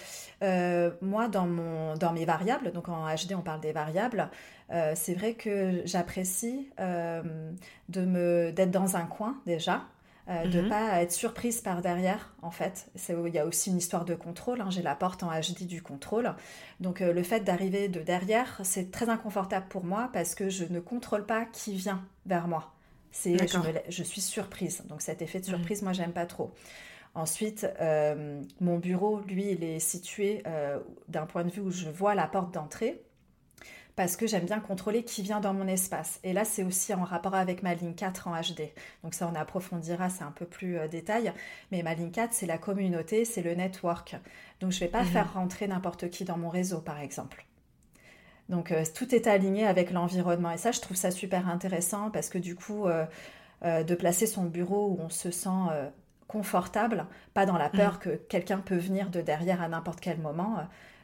euh, 0.43 0.91
moi, 1.03 1.29
dans, 1.29 1.47
mon, 1.47 1.97
dans 1.97 2.13
mes 2.13 2.25
variables, 2.25 2.73
donc 2.73 2.89
en 2.89 3.07
HD, 3.07 3.35
on 3.37 3.43
parle 3.43 3.61
des 3.61 3.73
variables, 3.73 4.31
euh, 4.71 4.93
c'est 4.97 5.15
vrai 5.15 5.35
que 5.35 5.83
j'apprécie 5.85 6.71
de 6.79 8.01
me 8.01 8.53
d'être 8.53 8.71
dans 8.71 8.97
un 8.97 9.05
coin 9.05 9.37
déjà. 9.47 9.83
De 10.29 10.59
ne 10.59 10.63
mhm. 10.63 10.69
pas 10.69 11.03
être 11.03 11.11
surprise 11.13 11.61
par 11.61 11.83
derrière, 11.83 12.33
en 12.43 12.53
fait. 12.53 12.87
Il 13.09 13.35
y 13.35 13.41
a 13.41 13.45
aussi 13.45 13.71
une 13.71 13.77
histoire 13.77 14.05
de 14.05 14.15
contrôle. 14.15 14.61
Hein. 14.61 14.71
J'ai 14.71 14.81
la 14.81 14.95
porte 14.95 15.25
en 15.25 15.29
HD 15.29 15.67
du 15.67 15.83
contrôle. 15.83 16.33
Donc, 16.79 17.01
le 17.01 17.23
fait 17.25 17.41
d'arriver 17.41 17.89
de 17.89 18.01
derrière, 18.01 18.61
c'est 18.63 18.93
très 18.93 19.11
inconfortable 19.11 19.67
pour 19.69 19.85
moi 19.85 20.09
parce 20.13 20.37
que 20.37 20.49
je 20.49 20.65
ne 20.65 20.79
contrôle 20.79 21.27
pas 21.27 21.45
qui 21.45 21.75
vient 21.75 22.03
vers 22.25 22.47
moi. 22.47 22.73
C'est 23.13 23.37
je, 23.89 24.03
suis 24.03 24.21
surprise. 24.23 24.83
Donc 24.89 25.03
cet 25.03 25.23
effet 25.23 25.39
de 25.39 25.45
surprise, 25.45 25.83
moi, 25.83 25.93
j'aime 25.93 26.13
pas 26.13 26.27
trop. 26.27 26.53
Ensuite, 27.15 27.67
euh, 27.81 28.43
mon 28.61 28.79
bureau, 28.79 29.21
lui, 29.21 29.51
il 29.51 29.63
est 29.63 29.79
situé 29.79 30.43
euh, 30.47 30.81
d'un 31.09 31.27
point 31.27 31.45
de 31.45 31.51
vue 31.51 31.61
où 31.61 31.71
je 31.71 31.91
vois 31.91 32.15
la 32.15 32.27
porte 32.27 32.55
d'entrée 32.55 33.03
parce 33.97 34.17
que 34.17 34.27
j'aime 34.27 34.47
bien 34.47 34.61
contrôler 34.61 35.05
qui 35.05 35.21
vient 35.21 35.41
dans 35.41 35.53
mon 35.53 35.69
espace. 35.69 36.19
Et 36.25 36.33
là, 36.33 36.47
c'est 36.47 36.63
aussi 36.63 36.95
en 36.95 37.05
rapport 37.05 37.35
avec 37.35 37.63
ma 37.63 37.75
ligne 37.75 37.95
4 37.95 38.29
en 38.29 38.41
HD. 38.41 38.73
Donc 39.05 39.13
ça, 39.13 39.29
on 39.31 39.35
approfondira, 39.35 40.09
c'est 40.09 40.25
un 40.25 40.33
peu 40.33 40.47
plus 40.47 40.79
euh, 40.79 40.89
détail. 40.89 41.33
Mais 41.71 41.83
ma 41.83 41.93
ligne 41.93 42.11
4, 42.11 42.33
c'est 42.33 42.47
la 42.47 42.57
communauté, 42.57 43.27
c'est 43.27 43.43
le 43.43 43.55
network. 43.55 44.17
Donc 44.61 44.71
je 44.73 44.77
ne 44.77 44.81
vais 44.81 44.89
pas 44.89 45.03
mhm. 45.03 45.09
faire 45.09 45.35
rentrer 45.35 45.69
n'importe 45.69 46.09
qui 46.09 46.25
dans 46.25 46.39
mon 46.39 46.49
réseau, 46.49 46.81
par 46.81 46.99
exemple. 47.01 47.45
Donc 48.53 48.71
euh, 48.71 48.85
tout 48.95 49.15
est 49.15 49.27
aligné 49.27 49.67
avec 49.67 49.91
l'environnement. 49.91 50.51
Et 50.51 50.59
ça, 50.59 50.71
je 50.71 50.81
trouve 50.81 50.97
ça 50.97 51.11
super 51.11 51.49
intéressant 51.49 52.11
parce 52.11 52.29
que 52.29 52.37
du 52.37 52.55
coup, 52.55 52.87
euh, 52.87 53.07
euh, 53.65 53.83
de 53.83 53.95
placer 53.95 54.27
son 54.27 54.45
bureau 54.45 54.91
où 54.91 54.99
on 55.01 55.09
se 55.09 55.31
sent 55.31 55.49
confortable, 56.29 57.07
pas 57.35 57.47
dans 57.47 57.57
la 57.57 57.69
mm. 57.69 57.73
peur 57.73 57.99
que 57.99 58.11
quelqu'un 58.11 58.59
peut 58.59 58.77
venir 58.77 59.09
de 59.09 59.23
derrière 59.23 59.63
à 59.63 59.69
n'importe 59.69 60.01
quel 60.01 60.19
moment, 60.19 60.59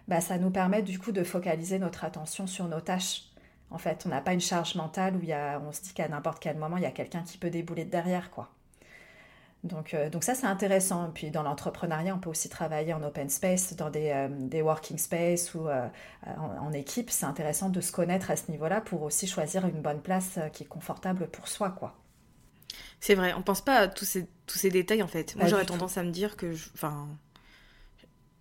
bah, 0.08 0.20
ça 0.20 0.36
nous 0.36 0.50
permet 0.50 0.82
du 0.82 0.98
coup 0.98 1.10
de 1.10 1.24
focaliser 1.24 1.78
notre 1.78 2.04
attention 2.04 2.46
sur 2.46 2.68
nos 2.68 2.80
tâches. 2.80 3.22
En 3.70 3.78
fait, 3.78 4.04
on 4.06 4.10
n'a 4.10 4.20
pas 4.20 4.34
une 4.34 4.40
charge 4.40 4.74
mentale 4.74 5.16
où 5.16 5.22
y 5.22 5.32
a, 5.32 5.60
on 5.66 5.72
se 5.72 5.82
dit 5.82 5.94
qu'à 5.94 6.08
n'importe 6.08 6.40
quel 6.40 6.56
moment, 6.56 6.76
il 6.76 6.82
y 6.82 6.86
a 6.86 6.90
quelqu'un 6.90 7.22
qui 7.22 7.38
peut 7.38 7.50
débouler 7.50 7.84
de 7.86 7.90
derrière, 7.90 8.30
quoi. 8.30 8.50
Donc, 9.64 9.92
euh, 9.92 10.08
donc 10.08 10.22
ça, 10.22 10.34
c'est 10.34 10.46
intéressant. 10.46 11.10
Puis 11.12 11.30
dans 11.30 11.42
l'entrepreneuriat, 11.42 12.14
on 12.14 12.18
peut 12.18 12.30
aussi 12.30 12.48
travailler 12.48 12.92
en 12.92 13.02
open 13.02 13.28
space, 13.28 13.74
dans 13.74 13.90
des, 13.90 14.10
euh, 14.10 14.28
des 14.30 14.62
working 14.62 14.98
space 14.98 15.54
ou 15.54 15.68
euh, 15.68 15.88
en, 16.36 16.72
équipe. 16.72 17.10
C'est 17.10 17.26
intéressant 17.26 17.68
de 17.68 17.80
se 17.80 17.90
connaître 17.90 18.30
à 18.30 18.36
ce 18.36 18.50
niveau-là 18.50 18.80
pour 18.80 19.02
aussi 19.02 19.26
choisir 19.26 19.66
une 19.66 19.82
bonne 19.82 20.00
place 20.00 20.38
qui 20.52 20.62
est 20.62 20.66
confortable 20.66 21.28
pour 21.28 21.48
soi, 21.48 21.70
quoi. 21.70 21.96
C'est 23.00 23.14
vrai, 23.14 23.32
on 23.34 23.42
pense 23.42 23.60
pas 23.60 23.76
à 23.76 23.88
tous 23.88 24.04
ces, 24.04 24.26
tous 24.46 24.58
ces 24.58 24.70
détails 24.70 25.02
en 25.02 25.08
fait. 25.08 25.34
Moi, 25.36 25.46
j'aurais 25.46 25.64
tendance 25.64 25.98
à 25.98 26.02
me 26.02 26.10
dire 26.10 26.36
que, 26.36 26.52
enfin, 26.74 27.08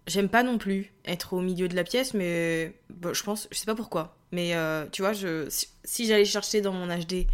j'aime 0.08 0.30
pas 0.30 0.44
non 0.44 0.58
plus 0.58 0.92
être 1.06 1.34
au 1.34 1.42
milieu 1.42 1.68
de 1.68 1.76
la 1.76 1.84
pièce, 1.84 2.14
mais 2.14 2.76
je 2.90 3.24
pense, 3.24 3.48
je 3.52 3.58
sais 3.58 3.66
pas 3.66 3.76
pourquoi. 3.76 4.18
Mais 4.32 4.54
tu 4.92 5.04
vois, 5.04 5.14
je, 5.14 5.48
si 5.84 6.08
j'allais 6.08 6.26
chercher 6.26 6.62
dans 6.62 6.74
mon 6.74 6.88
HD 6.88 7.28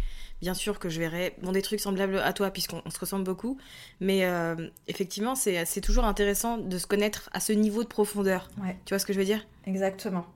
bien 0.44 0.52
sûr 0.52 0.78
que 0.78 0.90
je 0.90 1.00
verrai 1.00 1.34
bon, 1.40 1.52
des 1.52 1.62
trucs 1.62 1.80
semblables 1.80 2.18
à 2.18 2.34
toi, 2.34 2.50
puisqu'on 2.50 2.82
se 2.90 2.98
ressemble 2.98 3.24
beaucoup. 3.24 3.56
Mais 3.98 4.26
euh, 4.26 4.68
effectivement, 4.88 5.34
c'est 5.34 5.80
toujours 5.80 6.04
intéressant 6.04 6.58
de 6.58 6.76
se 6.76 6.86
connaître 6.86 7.30
à 7.32 7.40
ce 7.40 7.54
niveau 7.54 7.82
de 7.82 7.88
profondeur. 7.88 8.50
Tu 8.84 8.92
vois 8.92 8.98
ce 8.98 9.06
que 9.06 9.14
je 9.14 9.18
veux 9.18 9.24
dire? 9.24 9.46
Exactement. 9.66 10.26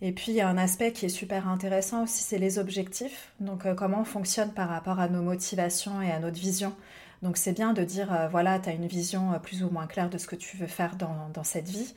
Et 0.00 0.12
puis, 0.12 0.32
il 0.32 0.34
y 0.36 0.40
a 0.40 0.48
un 0.48 0.56
aspect 0.56 0.92
qui 0.92 1.04
est 1.04 1.10
super 1.10 1.46
intéressant 1.46 2.04
aussi, 2.04 2.22
c'est 2.22 2.38
les 2.38 2.58
objectifs. 2.58 3.32
Donc, 3.38 3.66
euh, 3.66 3.74
comment 3.74 4.00
on 4.00 4.04
fonctionne 4.04 4.54
par 4.54 4.70
rapport 4.70 4.98
à 4.98 5.08
nos 5.08 5.20
motivations 5.20 6.00
et 6.00 6.10
à 6.10 6.20
notre 6.20 6.38
vision. 6.38 6.74
Donc, 7.20 7.36
c'est 7.36 7.52
bien 7.52 7.74
de 7.74 7.84
dire, 7.84 8.10
euh, 8.14 8.28
voilà, 8.28 8.58
tu 8.58 8.70
as 8.70 8.72
une 8.72 8.86
vision 8.86 9.38
plus 9.42 9.62
ou 9.62 9.68
moins 9.68 9.86
claire 9.86 10.08
de 10.08 10.16
ce 10.16 10.26
que 10.26 10.36
tu 10.36 10.56
veux 10.56 10.68
faire 10.68 10.96
dans, 10.96 11.28
dans 11.34 11.44
cette 11.44 11.68
vie 11.68 11.94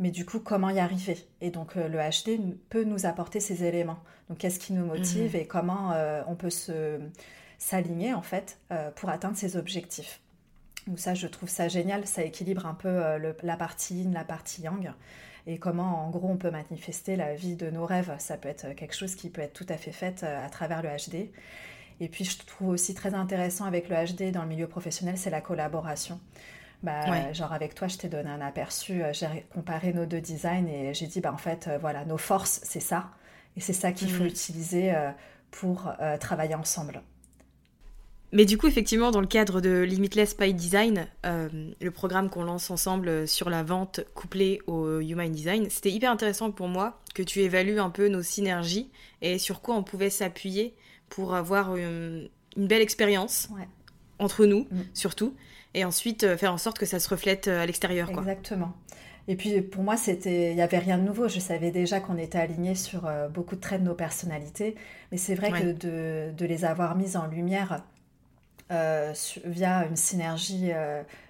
mais 0.00 0.10
du 0.10 0.24
coup, 0.24 0.40
comment 0.40 0.70
y 0.70 0.80
arriver? 0.80 1.18
Et 1.42 1.50
donc, 1.50 1.74
le 1.74 1.98
HD 1.98 2.40
peut 2.70 2.84
nous 2.84 3.04
apporter 3.04 3.38
ces 3.38 3.64
éléments. 3.64 4.00
Donc, 4.30 4.38
qu'est-ce 4.38 4.58
qui 4.58 4.72
nous 4.72 4.86
motive 4.86 5.34
mhm. 5.34 5.40
et 5.40 5.46
comment 5.46 5.92
euh, 5.92 6.22
on 6.26 6.34
peut 6.34 6.50
se, 6.50 6.98
s'aligner, 7.58 8.14
en 8.14 8.22
fait, 8.22 8.58
euh, 8.72 8.90
pour 8.92 9.10
atteindre 9.10 9.36
ces 9.36 9.58
objectifs? 9.58 10.20
Donc, 10.86 10.98
ça, 10.98 11.12
je 11.12 11.26
trouve 11.26 11.50
ça 11.50 11.68
génial. 11.68 12.06
Ça 12.06 12.24
équilibre 12.24 12.64
un 12.64 12.72
peu 12.72 12.88
euh, 12.88 13.32
la 13.42 13.56
partie 13.58 13.96
yin, 13.96 14.14
la 14.14 14.24
partie 14.24 14.62
yang. 14.62 14.90
Et 15.46 15.58
comment, 15.58 16.06
en 16.06 16.10
gros, 16.10 16.28
on 16.28 16.38
peut 16.38 16.50
manifester 16.50 17.16
la 17.16 17.34
vie 17.34 17.56
de 17.56 17.68
nos 17.68 17.84
rêves. 17.84 18.14
Ça 18.18 18.38
peut 18.38 18.48
être 18.48 18.72
quelque 18.74 18.94
chose 18.94 19.14
qui 19.14 19.28
peut 19.28 19.42
être 19.42 19.52
tout 19.52 19.66
à 19.68 19.76
fait 19.76 19.92
fait 19.92 20.22
à 20.22 20.48
travers 20.48 20.82
le 20.82 20.88
HD. 20.88 21.30
Et 22.00 22.08
puis, 22.08 22.24
je 22.24 22.38
trouve 22.38 22.68
aussi 22.68 22.94
très 22.94 23.12
intéressant 23.12 23.66
avec 23.66 23.90
le 23.90 23.96
HD 23.96 24.32
dans 24.32 24.42
le 24.42 24.48
milieu 24.48 24.66
professionnel, 24.66 25.18
c'est 25.18 25.28
la 25.28 25.42
collaboration. 25.42 26.18
Bah, 26.82 27.32
Genre 27.32 27.52
avec 27.52 27.74
toi, 27.74 27.88
je 27.88 27.98
t'ai 27.98 28.08
donné 28.08 28.30
un 28.30 28.40
aperçu, 28.40 29.02
euh, 29.02 29.12
j'ai 29.12 29.26
comparé 29.52 29.92
nos 29.92 30.06
deux 30.06 30.20
designs 30.20 30.66
et 30.66 30.94
j'ai 30.94 31.06
dit, 31.06 31.20
bah, 31.20 31.32
en 31.32 31.36
fait, 31.36 31.68
euh, 31.68 31.78
voilà, 31.78 32.04
nos 32.04 32.16
forces, 32.16 32.60
c'est 32.62 32.80
ça. 32.80 33.10
Et 33.56 33.60
c'est 33.60 33.74
ça 33.74 33.92
qu'il 33.92 34.10
faut 34.10 34.22
mhm. 34.22 34.28
utiliser 34.28 34.94
euh, 34.94 35.10
pour 35.50 35.92
travailler 36.20 36.54
ensemble. 36.54 37.02
Mais 38.32 38.44
du 38.44 38.56
coup, 38.56 38.68
effectivement, 38.68 39.10
dans 39.10 39.20
le 39.20 39.26
cadre 39.26 39.60
de 39.60 39.80
Limitless 39.80 40.36
by 40.36 40.54
Design, 40.54 41.08
le 41.24 41.88
programme 41.88 42.30
qu'on 42.30 42.44
lance 42.44 42.70
ensemble 42.70 43.26
sur 43.26 43.50
la 43.50 43.64
vente 43.64 44.02
couplée 44.14 44.60
au 44.68 45.00
Human 45.00 45.32
Design, 45.32 45.68
c'était 45.68 45.90
hyper 45.90 46.12
intéressant 46.12 46.52
pour 46.52 46.68
moi 46.68 47.00
que 47.12 47.24
tu 47.24 47.40
évalues 47.40 47.80
un 47.80 47.90
peu 47.90 48.06
nos 48.06 48.22
synergies 48.22 48.92
et 49.20 49.38
sur 49.38 49.60
quoi 49.60 49.74
on 49.74 49.82
pouvait 49.82 50.10
s'appuyer 50.10 50.76
pour 51.08 51.34
avoir 51.34 51.74
une, 51.74 52.28
une 52.56 52.68
belle 52.68 52.82
expérience. 52.82 53.48
Ouais 53.50 53.66
entre 54.20 54.44
nous, 54.46 54.68
mm. 54.70 54.80
surtout, 54.94 55.34
et 55.74 55.84
ensuite 55.84 56.36
faire 56.36 56.52
en 56.52 56.58
sorte 56.58 56.78
que 56.78 56.86
ça 56.86 56.98
se 56.98 57.08
reflète 57.08 57.48
à 57.48 57.64
l'extérieur. 57.66 58.10
Exactement. 58.10 58.72
Et 59.28 59.36
puis 59.36 59.60
pour 59.60 59.84
moi, 59.84 59.96
c'était, 59.96 60.50
il 60.50 60.56
n'y 60.56 60.62
avait 60.62 60.78
rien 60.78 60.98
de 60.98 61.04
nouveau. 61.04 61.28
Je 61.28 61.38
savais 61.38 61.70
déjà 61.70 62.00
qu'on 62.00 62.16
était 62.16 62.38
alignés 62.38 62.74
sur 62.74 63.08
beaucoup 63.32 63.54
de 63.54 63.60
traits 63.60 63.80
de 63.80 63.86
nos 63.86 63.94
personnalités, 63.94 64.74
mais 65.12 65.18
c'est 65.18 65.34
vrai 65.34 65.52
que 65.52 65.72
de, 65.72 66.32
de, 66.32 66.46
les 66.46 66.64
avoir 66.64 66.96
mises 66.96 67.16
en 67.16 67.26
lumière 67.26 67.84
via 68.70 69.86
une 69.86 69.96
synergie 69.96 70.70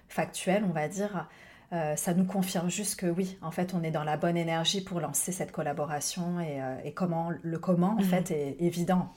factuelle, 0.09 0.63
on 0.67 0.73
va 0.73 0.87
dire, 0.87 1.27
euh, 1.73 1.95
ça 1.95 2.13
nous 2.13 2.25
confirme 2.25 2.69
juste 2.69 2.99
que 2.99 3.05
oui, 3.05 3.37
en 3.41 3.51
fait, 3.51 3.73
on 3.73 3.81
est 3.81 3.91
dans 3.91 4.03
la 4.03 4.17
bonne 4.17 4.35
énergie 4.35 4.81
pour 4.81 4.99
lancer 4.99 5.31
cette 5.31 5.53
collaboration 5.53 6.39
et, 6.41 6.61
euh, 6.61 6.91
comment 6.93 7.31
le 7.41 7.59
comment, 7.59 7.91
en 7.91 8.01
mhm. 8.01 8.03
fait, 8.03 8.31
est 8.31 8.57
évident. 8.59 9.09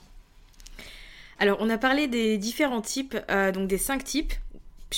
Alors, 1.37 1.57
on 1.59 1.69
a 1.69 1.77
parlé 1.77 2.07
des 2.07 2.37
différents 2.37 2.81
types, 2.81 3.17
euh, 3.29 3.51
donc 3.51 3.67
des 3.67 3.77
cinq 3.77 4.05
types. 4.05 4.33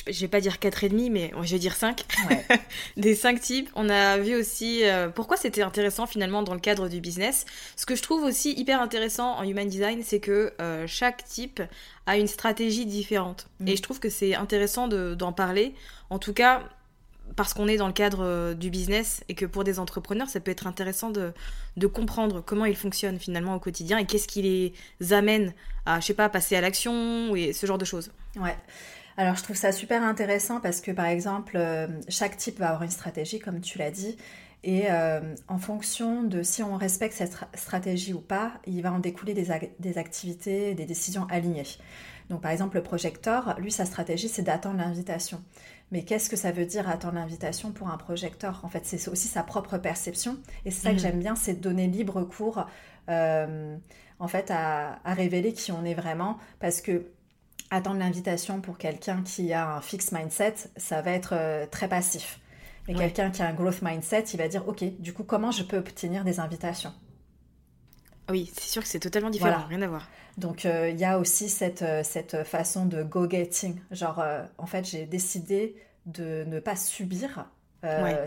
Je 0.05 0.19
vais 0.19 0.27
pas 0.27 0.41
dire 0.41 0.59
quatre 0.59 0.83
et 0.83 0.89
demi, 0.89 1.09
mais 1.09 1.31
je 1.41 1.51
vais 1.51 1.59
dire 1.59 1.75
cinq. 1.75 2.05
des 2.97 3.15
cinq 3.15 3.41
types. 3.41 3.69
On 3.75 3.89
a 3.89 4.17
vu 4.17 4.35
aussi 4.35 4.83
pourquoi 5.15 5.37
c'était 5.37 5.61
intéressant 5.61 6.05
finalement 6.05 6.43
dans 6.43 6.53
le 6.53 6.59
cadre 6.59 6.89
du 6.89 7.01
business. 7.01 7.45
Ce 7.75 7.85
que 7.85 7.95
je 7.95 8.01
trouve 8.01 8.23
aussi 8.23 8.53
hyper 8.53 8.81
intéressant 8.81 9.37
en 9.37 9.43
human 9.43 9.67
design, 9.67 10.01
c'est 10.03 10.19
que 10.19 10.53
chaque 10.87 11.23
type 11.25 11.61
a 12.05 12.17
une 12.17 12.27
stratégie 12.27 12.85
différente. 12.85 13.47
Mm. 13.59 13.67
Et 13.67 13.75
je 13.75 13.81
trouve 13.81 13.99
que 13.99 14.09
c'est 14.09 14.35
intéressant 14.35 14.87
d'en 14.87 15.33
parler. 15.33 15.73
En 16.09 16.19
tout 16.19 16.33
cas, 16.33 16.63
parce 17.35 17.53
qu'on 17.53 17.67
est 17.67 17.77
dans 17.77 17.87
le 17.87 17.93
cadre 17.93 18.23
euh, 18.23 18.53
du 18.53 18.69
business 18.69 19.23
et 19.27 19.35
que 19.35 19.45
pour 19.45 19.63
des 19.63 19.79
entrepreneurs, 19.79 20.29
ça 20.29 20.39
peut 20.39 20.51
être 20.51 20.67
intéressant 20.67 21.09
de, 21.09 21.33
de 21.75 21.87
comprendre 21.87 22.41
comment 22.41 22.65
ils 22.65 22.75
fonctionnent 22.75 23.19
finalement 23.19 23.55
au 23.55 23.59
quotidien 23.59 23.97
et 23.97 24.05
qu'est-ce 24.05 24.27
qui 24.27 24.41
les 24.41 25.13
amène 25.13 25.53
à, 25.85 25.99
je 25.99 26.05
sais 26.05 26.13
pas, 26.13 26.29
passer 26.29 26.55
à 26.55 26.61
l'action 26.61 27.35
et 27.35 27.53
ce 27.53 27.65
genre 27.65 27.77
de 27.77 27.85
choses. 27.85 28.11
Ouais. 28.37 28.55
Alors 29.17 29.35
je 29.35 29.43
trouve 29.43 29.55
ça 29.55 29.71
super 29.71 30.03
intéressant 30.03 30.59
parce 30.61 30.79
que 30.79 30.91
par 30.91 31.07
exemple, 31.07 31.57
euh, 31.57 31.87
chaque 32.07 32.37
type 32.37 32.59
va 32.59 32.67
avoir 32.67 32.83
une 32.83 32.91
stratégie, 32.91 33.39
comme 33.39 33.61
tu 33.61 33.79
l'as 33.79 33.91
dit. 33.91 34.15
Et 34.63 34.91
euh, 34.91 35.35
en 35.47 35.57
fonction 35.57 36.23
de 36.23 36.43
si 36.43 36.61
on 36.61 36.77
respecte 36.77 37.15
cette 37.15 37.37
stratégie 37.55 38.13
ou 38.13 38.19
pas, 38.19 38.53
il 38.65 38.81
va 38.81 38.91
en 38.91 38.99
découler 38.99 39.33
des, 39.33 39.47
des 39.79 39.97
activités, 39.97 40.75
des 40.75 40.85
décisions 40.85 41.25
alignées. 41.29 41.63
Donc 42.29 42.41
par 42.41 42.51
exemple, 42.51 42.77
le 42.77 42.83
projecteur, 42.83 43.55
lui, 43.59 43.71
sa 43.71 43.85
stratégie, 43.85 44.27
c'est 44.27 44.41
d'attendre 44.41 44.77
l'invitation. 44.77 45.41
Mais 45.91 46.03
qu'est-ce 46.03 46.29
que 46.29 46.35
ça 46.35 46.51
veut 46.51 46.65
dire 46.65 46.89
attendre 46.89 47.15
l'invitation 47.15 47.71
pour 47.71 47.89
un 47.89 47.97
projecteur? 47.97 48.59
En 48.63 48.69
fait, 48.69 48.85
c'est 48.85 49.07
aussi 49.07 49.27
sa 49.27 49.43
propre 49.43 49.77
perception. 49.77 50.37
Et 50.65 50.71
c'est 50.71 50.81
ça 50.81 50.89
que 50.89 50.95
mhm. 50.95 50.99
j'aime 50.99 51.19
bien, 51.19 51.35
c'est 51.35 51.53
de 51.53 51.61
donner 51.61 51.87
libre 51.87 52.23
cours 52.23 52.65
euh, 53.09 53.77
en 54.19 54.27
fait, 54.27 54.51
à, 54.51 54.99
révéler 55.05 55.53
qui 55.53 55.71
on 55.71 55.85
est 55.85 55.93
vraiment. 55.93 56.37
Parce 56.59 56.81
que 56.81 57.05
attendre 57.69 57.99
l'invitation 57.99 58.61
pour 58.61 58.77
quelqu'un 58.77 59.23
qui 59.23 59.53
a 59.53 59.75
un 59.75 59.81
fixed 59.81 60.11
mindset, 60.13 60.55
ça 60.77 61.01
va 61.01 61.11
être 61.11 61.33
euh, 61.33 61.65
très 61.65 61.87
passif. 61.87 62.39
Mais 62.87 62.93
quelqu'un 62.93 63.31
qui 63.31 63.41
a 63.41 63.47
un 63.47 63.53
growth 63.53 63.81
mindset, 63.81 64.23
il 64.33 64.37
va 64.37 64.47
dire, 64.47 64.67
OK, 64.67 64.83
du 64.99 65.13
coup, 65.13 65.23
comment 65.23 65.51
je 65.51 65.63
peux 65.63 65.77
obtenir 65.77 66.23
des 66.23 66.39
invitations? 66.39 66.93
Oui, 68.29 68.51
c'est 68.53 68.69
sûr 68.69 68.81
que 68.81 68.87
c'est 68.87 68.99
totalement 68.99 69.29
différent, 69.29 69.65
rien 69.67 69.81
à 69.81 69.87
voir. 69.87 70.07
Donc 70.37 70.65
euh, 70.65 70.89
il 70.89 70.99
y 70.99 71.05
a 71.05 71.17
aussi 71.17 71.49
cette, 71.49 71.81
euh, 71.81 72.03
cette 72.03 72.43
façon 72.43 72.85
de 72.85 73.03
go-getting. 73.03 73.79
Genre, 73.91 74.19
euh, 74.19 74.43
en 74.57 74.65
fait, 74.65 74.85
j'ai 74.85 75.05
décidé 75.05 75.75
de 76.05 76.43
ne 76.45 76.59
pas 76.59 76.75
subir 76.75 77.49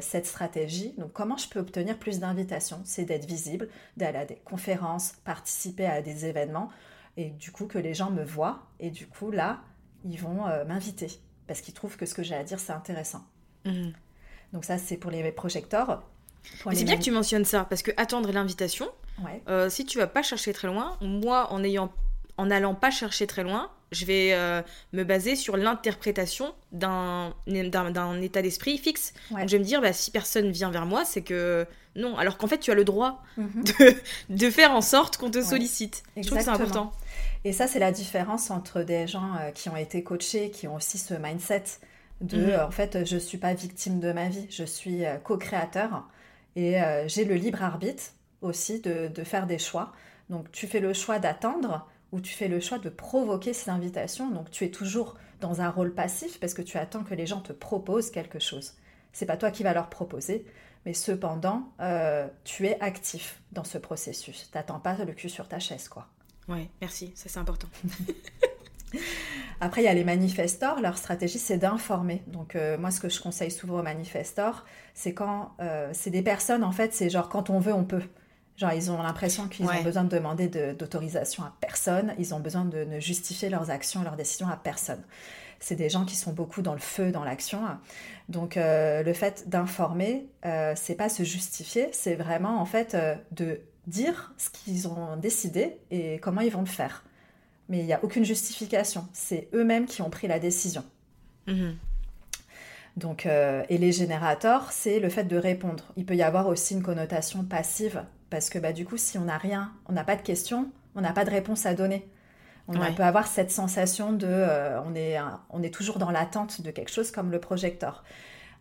cette 0.00 0.24
stratégie. 0.24 0.94
Donc 0.96 1.12
comment 1.12 1.36
je 1.36 1.46
peux 1.46 1.58
obtenir 1.58 1.98
plus 1.98 2.18
d'invitations? 2.18 2.80
C'est 2.84 3.04
d'être 3.04 3.26
visible, 3.26 3.68
d'aller 3.98 4.18
à 4.18 4.24
des 4.24 4.36
conférences, 4.36 5.12
participer 5.24 5.84
à 5.84 6.00
des 6.00 6.24
événements, 6.24 6.70
et 7.16 7.30
du 7.30 7.52
coup 7.52 7.66
que 7.66 7.78
les 7.78 7.94
gens 7.94 8.10
me 8.10 8.24
voient, 8.24 8.66
et 8.78 8.90
du 8.90 9.06
coup 9.06 9.30
là, 9.30 9.60
ils 10.04 10.18
vont 10.18 10.44
m'inviter, 10.66 11.08
parce 11.46 11.60
qu'ils 11.60 11.74
trouvent 11.74 11.96
que 11.96 12.06
ce 12.06 12.14
que 12.14 12.22
j'ai 12.22 12.34
à 12.34 12.44
dire, 12.44 12.58
c'est 12.58 12.72
intéressant. 12.72 13.24
Mhm. 13.64 13.92
Donc 14.52 14.64
ça, 14.64 14.78
c'est 14.78 14.96
pour 14.96 15.10
les 15.10 15.30
projecteurs. 15.32 16.02
C'est 16.72 16.84
bien 16.84 16.96
que 16.96 17.02
tu 17.02 17.10
mentionnes 17.10 17.44
ça, 17.44 17.66
parce 17.68 17.82
que 17.82 17.90
attendre 17.96 18.32
l'invitation, 18.32 18.88
euh, 19.48 19.68
si 19.68 19.84
tu 19.84 19.98
vas 19.98 20.06
pas 20.06 20.22
chercher 20.22 20.52
très 20.52 20.68
loin, 20.68 20.96
moi, 21.00 21.52
en 21.52 21.62
ayant, 21.62 21.92
en 22.36 22.50
allant 22.50 22.74
pas 22.74 22.90
chercher 22.90 23.26
très 23.26 23.42
loin, 23.42 23.70
je 23.92 24.04
vais 24.04 24.32
euh, 24.32 24.62
me 24.92 25.04
baser 25.04 25.36
sur 25.36 25.56
l'interprétation 25.56 26.54
d'un, 26.72 27.34
d'un, 27.46 28.20
état 28.22 28.40
d'esprit 28.40 28.78
fixe. 28.78 29.12
Donc, 29.30 29.48
je 29.48 29.52
vais 29.52 29.58
me 29.58 29.64
dire, 29.64 29.80
bah, 29.80 29.92
si 29.92 30.10
personne 30.10 30.50
vient 30.50 30.70
vers 30.70 30.86
moi, 30.86 31.04
c'est 31.04 31.22
que 31.22 31.66
non. 31.96 32.16
Alors 32.16 32.38
qu'en 32.38 32.46
fait, 32.46 32.58
tu 32.58 32.70
as 32.70 32.74
le 32.74 32.84
droit 32.84 33.22
mhm. 33.36 33.64
de, 33.64 33.94
de, 34.30 34.50
faire 34.50 34.72
en 34.72 34.80
sorte 34.80 35.16
qu'on 35.16 35.30
te 35.30 35.42
sollicite. 35.42 36.02
Je 36.16 36.22
trouve 36.22 36.38
que 36.38 36.44
c'est 36.44 36.50
important. 36.50 36.92
Et 37.44 37.52
ça, 37.52 37.66
c'est 37.66 37.78
la 37.78 37.92
différence 37.92 38.50
entre 38.50 38.82
des 38.82 39.06
gens 39.06 39.34
euh, 39.36 39.50
qui 39.50 39.68
ont 39.68 39.76
été 39.76 40.02
coachés, 40.02 40.50
qui 40.50 40.68
ont 40.68 40.76
aussi 40.76 40.98
ce 40.98 41.14
mindset 41.14 41.64
de, 42.20 42.52
mhm. 42.52 42.60
en 42.60 42.70
fait, 42.70 43.04
je 43.04 43.16
suis 43.16 43.38
pas 43.38 43.54
victime 43.54 43.98
de 43.98 44.12
ma 44.12 44.28
vie, 44.28 44.46
je 44.50 44.64
suis 44.64 45.04
co-créateur 45.24 46.06
et 46.54 46.76
j'ai 47.06 47.24
le 47.24 47.34
libre 47.36 47.62
arbitre 47.62 48.12
aussi 48.42 48.80
de, 48.80 49.24
faire 49.24 49.46
des 49.46 49.58
choix. 49.58 49.92
Donc 50.28 50.50
tu 50.52 50.66
fais 50.66 50.80
le 50.80 50.92
choix 50.92 51.18
d'attendre 51.18 51.88
ou 52.12 52.20
tu 52.20 52.34
fais 52.34 52.48
le 52.48 52.60
choix 52.60 52.78
de 52.78 52.88
provoquer 52.88 53.52
ces 53.52 53.70
invitations. 53.70 54.30
Donc 54.30 54.50
tu 54.50 54.64
es 54.64 54.70
toujours 54.70 55.16
dans 55.40 55.60
un 55.60 55.70
rôle 55.70 55.94
passif 55.94 56.38
parce 56.40 56.54
que 56.54 56.62
tu 56.62 56.76
attends 56.78 57.04
que 57.04 57.14
les 57.14 57.26
gens 57.26 57.40
te 57.40 57.52
proposent 57.52 58.10
quelque 58.10 58.38
chose. 58.38 58.74
C'est 59.12 59.26
pas 59.26 59.36
toi 59.36 59.50
qui 59.50 59.62
vas 59.62 59.74
leur 59.74 59.88
proposer, 59.88 60.44
mais 60.86 60.94
cependant, 60.94 61.68
euh, 61.80 62.26
tu 62.44 62.66
es 62.66 62.80
actif 62.80 63.40
dans 63.52 63.64
ce 63.64 63.78
processus. 63.78 64.50
T'attends 64.50 64.80
pas 64.80 64.96
le 65.04 65.12
cul 65.12 65.28
sur 65.28 65.48
ta 65.48 65.58
chaise, 65.58 65.88
quoi. 65.88 66.06
Ouais, 66.48 66.68
merci, 66.80 67.12
ça 67.14 67.28
c'est 67.28 67.38
important. 67.38 67.68
Après, 69.60 69.82
il 69.82 69.84
y 69.84 69.88
a 69.88 69.94
les 69.94 70.04
manifestors. 70.04 70.80
Leur 70.80 70.96
stratégie, 70.96 71.38
c'est 71.38 71.58
d'informer. 71.58 72.22
Donc, 72.26 72.56
euh, 72.56 72.78
moi, 72.78 72.90
ce 72.90 72.98
que 72.98 73.08
je 73.08 73.20
conseille 73.20 73.50
souvent 73.50 73.78
aux 73.78 73.82
manifestors, 73.82 74.64
c'est 74.94 75.14
quand 75.14 75.52
euh, 75.60 75.90
c'est 75.92 76.10
des 76.10 76.22
personnes, 76.22 76.64
en 76.64 76.72
fait, 76.72 76.92
c'est 76.94 77.10
genre 77.10 77.28
quand 77.28 77.50
on 77.50 77.60
veut, 77.60 77.74
on 77.74 77.84
peut. 77.84 78.02
Genre, 78.56 78.72
ils 78.72 78.90
ont 78.90 79.00
l'impression 79.02 79.48
qu'ils 79.48 79.66
ont 79.66 79.82
besoin 79.82 80.04
de 80.04 80.10
demander 80.10 80.48
d'autorisation 80.74 81.44
à 81.44 81.54
personne, 81.60 82.14
ils 82.18 82.34
ont 82.34 82.40
besoin 82.40 82.66
de 82.66 82.84
ne 82.84 83.00
justifier 83.00 83.48
leurs 83.48 83.70
actions, 83.70 84.02
leurs 84.02 84.16
décisions 84.16 84.48
à 84.48 84.56
personne. 84.56 85.02
C'est 85.60 85.76
des 85.76 85.88
gens 85.88 86.04
qui 86.04 86.16
sont 86.16 86.32
beaucoup 86.32 86.62
dans 86.62 86.72
le 86.72 86.80
feu, 86.80 87.12
dans 87.12 87.22
l'action. 87.22 87.60
Donc, 88.28 88.56
euh, 88.56 89.02
le 89.02 89.12
fait 89.12 89.48
d'informer, 89.48 90.26
euh, 90.46 90.72
c'est 90.74 90.94
pas 90.94 91.08
se 91.08 91.22
justifier, 91.22 91.88
c'est 91.92 92.14
vraiment 92.14 92.60
en 92.60 92.64
fait 92.64 92.94
euh, 92.94 93.14
de 93.32 93.60
dire 93.86 94.32
ce 94.38 94.50
qu'ils 94.50 94.88
ont 94.88 95.16
décidé 95.16 95.76
et 95.90 96.18
comment 96.18 96.40
ils 96.40 96.52
vont 96.52 96.60
le 96.60 96.66
faire. 96.66 97.04
Mais 97.68 97.80
il 97.80 97.86
n'y 97.86 97.92
a 97.92 98.02
aucune 98.02 98.24
justification. 98.24 99.06
C'est 99.12 99.48
eux-mêmes 99.54 99.86
qui 99.86 100.02
ont 100.02 100.10
pris 100.10 100.28
la 100.28 100.38
décision. 100.38 100.84
Mhm. 101.46 101.76
Donc, 102.96 103.26
euh, 103.26 103.64
et 103.68 103.78
les 103.78 103.92
générateurs, 103.92 104.72
c'est 104.72 105.00
le 105.00 105.08
fait 105.08 105.24
de 105.24 105.36
répondre. 105.36 105.84
Il 105.96 106.04
peut 106.04 106.16
y 106.16 106.22
avoir 106.22 106.48
aussi 106.48 106.74
une 106.74 106.82
connotation 106.82 107.44
passive 107.44 108.04
parce 108.30 108.50
que 108.50 108.58
bah, 108.58 108.72
du 108.72 108.84
coup, 108.84 108.96
si 108.96 109.18
on 109.18 109.24
n'a 109.24 109.38
rien, 109.38 109.72
on 109.86 109.92
n'a 109.92 110.04
pas 110.04 110.16
de 110.16 110.22
questions, 110.22 110.70
on 110.94 111.00
n'a 111.00 111.12
pas 111.12 111.24
de 111.24 111.30
réponse 111.30 111.66
à 111.66 111.74
donner. 111.74 112.08
On 112.78 112.94
peut 112.94 113.02
avoir 113.02 113.26
cette 113.26 113.50
sensation 113.50 114.12
de 114.12 114.26
euh, 114.28 114.80
on, 114.82 114.94
est, 114.94 115.18
on 115.50 115.62
est 115.62 115.74
toujours 115.74 115.98
dans 115.98 116.10
l'attente 116.10 116.60
de 116.60 116.70
quelque 116.70 116.90
chose 116.90 117.10
comme 117.10 117.30
le 117.30 117.40
projecteur. 117.40 118.04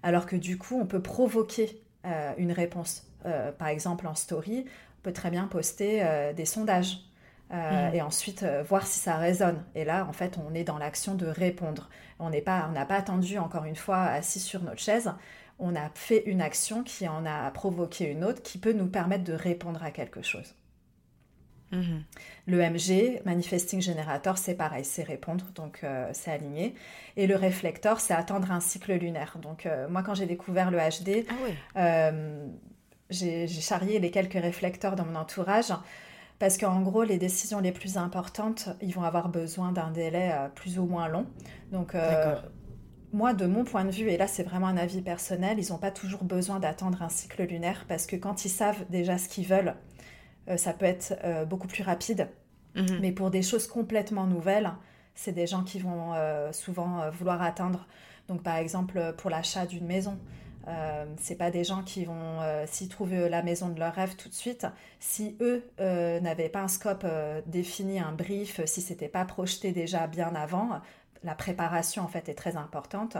Alors 0.03 0.25
que 0.25 0.35
du 0.35 0.57
coup, 0.57 0.79
on 0.79 0.85
peut 0.85 1.01
provoquer 1.01 1.81
euh, 2.05 2.33
une 2.37 2.51
réponse. 2.51 3.05
Euh, 3.25 3.51
par 3.51 3.67
exemple, 3.67 4.07
en 4.07 4.15
story, 4.15 4.65
on 4.65 5.01
peut 5.03 5.13
très 5.13 5.29
bien 5.29 5.45
poster 5.47 6.03
des 6.35 6.45
sondages. 6.45 6.99
Mm. 7.51 7.95
Et 7.95 8.01
ensuite 8.03 8.45
voir 8.67 8.85
si 8.85 8.99
ça 8.99 9.17
résonne. 9.17 9.63
Et 9.73 9.83
là, 9.83 10.05
en 10.07 10.13
fait, 10.13 10.37
on 10.37 10.53
est 10.53 10.63
dans 10.63 10.77
l'action 10.77 11.15
de 11.15 11.25
répondre. 11.25 11.89
On 12.19 12.29
n'a 12.29 12.41
pas, 12.41 12.69
pas 12.87 12.95
attendu, 12.95 13.39
encore 13.39 13.65
une 13.65 13.75
fois, 13.75 14.03
assis 14.03 14.39
sur 14.39 14.61
notre 14.61 14.79
chaise 14.79 15.11
on 15.59 15.75
a 15.75 15.89
fait 15.93 16.23
une 16.25 16.41
action 16.41 16.83
qui 16.83 17.07
en 17.07 17.25
a 17.25 17.51
provoqué 17.51 18.05
une 18.05 18.23
autre 18.23 18.41
qui 18.41 18.57
peut 18.57 18.71
nous 18.71 18.87
permettre 18.87 19.25
de 19.25 19.33
répondre 19.33 19.83
à 19.83 19.91
quelque 19.91 20.21
chose. 20.21 20.55
Mhm. 21.71 22.03
Le 22.47 22.61
MG, 22.61 23.21
Manifesting 23.25 23.81
Generator, 23.81 24.37
c'est 24.37 24.55
pareil, 24.55 24.83
c'est 24.83 25.03
répondre, 25.03 25.45
donc 25.55 25.81
euh, 25.83 26.09
c'est 26.13 26.31
aligné. 26.31 26.73
Et 27.15 27.27
le 27.27 27.35
réflecteur, 27.35 27.99
c'est 27.99 28.13
attendre 28.13 28.51
un 28.51 28.59
cycle 28.59 28.93
lunaire. 28.93 29.37
Donc 29.41 29.65
euh, 29.65 29.87
moi, 29.87 30.03
quand 30.03 30.15
j'ai 30.15 30.25
découvert 30.25 30.71
le 30.71 30.77
HD, 30.77 31.25
ah 31.29 31.79
euh, 31.79 32.47
j'ai 33.09 33.47
charrié 33.47 33.99
les 33.99 34.11
quelques 34.11 34.33
réflecteurs 34.33 34.95
dans 34.95 35.05
mon 35.05 35.15
entourage 35.15 35.73
parce 36.37 36.57
qu'en 36.57 36.81
gros, 36.81 37.03
les 37.03 37.17
décisions 37.17 37.59
les 37.59 37.71
plus 37.71 37.97
importantes, 37.97 38.69
ils 38.81 38.93
vont 38.93 39.03
avoir 39.03 39.29
besoin 39.29 39.71
d'un 39.71 39.91
délai 39.91 40.31
plus 40.55 40.79
ou 40.79 40.85
moins 40.85 41.09
long. 41.09 41.25
Donc 41.71 41.95
moi, 43.11 43.33
de 43.33 43.45
mon 43.45 43.63
point 43.63 43.83
de 43.83 43.91
vue, 43.91 44.09
et 44.09 44.17
là 44.17 44.27
c'est 44.27 44.43
vraiment 44.43 44.67
un 44.67 44.77
avis 44.77 45.01
personnel, 45.01 45.57
ils 45.59 45.71
n'ont 45.71 45.79
pas 45.79 45.91
toujours 45.91 46.23
besoin 46.23 46.59
d'attendre 46.59 47.01
un 47.01 47.09
cycle 47.09 47.43
lunaire 47.43 47.85
parce 47.87 48.05
que 48.05 48.15
quand 48.15 48.45
ils 48.45 48.49
savent 48.49 48.85
déjà 48.89 49.17
ce 49.17 49.27
qu'ils 49.27 49.47
veulent, 49.47 49.75
ça 50.57 50.73
peut 50.73 50.85
être 50.85 51.17
euh, 51.23 51.45
beaucoup 51.45 51.67
plus 51.67 51.83
rapide. 51.83 52.27
Mhm. 52.75 52.99
Mais 53.01 53.11
pour 53.11 53.31
des 53.31 53.41
choses 53.41 53.67
complètement 53.67 54.25
nouvelles, 54.25 54.71
c'est 55.15 55.31
des 55.31 55.47
gens 55.47 55.63
qui 55.63 55.79
vont 55.79 56.13
euh, 56.13 56.51
souvent 56.51 57.09
vouloir 57.11 57.41
attendre. 57.41 57.87
Donc 58.27 58.43
par 58.43 58.57
exemple 58.57 59.13
pour 59.17 59.29
l'achat 59.29 59.65
d'une 59.65 59.85
maison, 59.85 60.17
c'est 61.17 61.35
pas 61.35 61.49
des 61.49 61.63
gens 61.63 61.81
qui 61.81 62.05
vont 62.05 62.37
s'y 62.67 62.87
trouver 62.89 63.27
la 63.27 63.41
maison 63.41 63.69
de 63.69 63.79
leur 63.79 63.91
rêve 63.91 64.15
tout 64.15 64.29
de 64.29 64.35
suite. 64.35 64.67
Si 64.99 65.35
eux 65.41 65.63
n'avaient 65.79 66.49
pas 66.49 66.61
un 66.61 66.67
scope 66.67 67.07
défini, 67.47 67.99
un 67.99 68.11
brief, 68.11 68.63
si 68.65 68.81
c'était 68.81 69.07
pas 69.07 69.25
projeté 69.25 69.71
déjà 69.71 70.05
bien 70.05 70.35
avant, 70.35 70.79
la 71.23 71.35
préparation 71.35 72.03
en 72.03 72.07
fait 72.07 72.29
est 72.29 72.35
très 72.35 72.55
importante, 72.55 73.17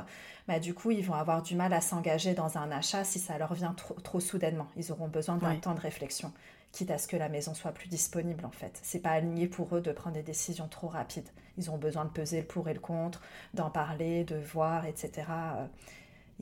bah, 0.47 0.59
du 0.59 0.73
coup 0.73 0.91
ils 0.91 1.03
vont 1.03 1.13
avoir 1.13 1.41
du 1.41 1.55
mal 1.55 1.73
à 1.73 1.81
s'engager 1.81 2.33
dans 2.33 2.57
un 2.57 2.71
achat 2.71 3.03
si 3.03 3.19
ça 3.19 3.37
leur 3.37 3.53
vient 3.53 3.73
trop, 3.73 4.19
soudainement. 4.19 4.67
Ils 4.77 4.91
auront 4.91 5.07
besoin 5.07 5.37
d'un 5.37 5.55
temps 5.55 5.73
de 5.73 5.81
réflexion, 5.81 6.31
quitte 6.71 6.91
à 6.91 6.97
ce 6.97 7.07
que 7.07 7.17
la 7.17 7.29
maison 7.29 7.53
soit 7.53 7.71
plus 7.71 7.87
disponible 7.87 8.45
en 8.45 8.51
fait. 8.51 8.79
C'est 8.83 8.99
pas 8.99 9.11
aligné 9.11 9.47
pour 9.47 9.75
eux 9.75 9.81
de 9.81 9.91
prendre 9.91 10.15
des 10.15 10.23
décisions 10.23 10.67
trop 10.67 10.87
rapides. 10.87 11.29
Ils 11.57 11.71
ont 11.71 11.77
besoin 11.77 12.05
de 12.05 12.11
peser 12.11 12.41
le 12.41 12.47
pour 12.47 12.69
et 12.69 12.73
le 12.73 12.79
contre, 12.79 13.21
d'en 13.53 13.69
parler, 13.69 14.23
de 14.23 14.35
voir, 14.35 14.85
etc. 14.85 15.27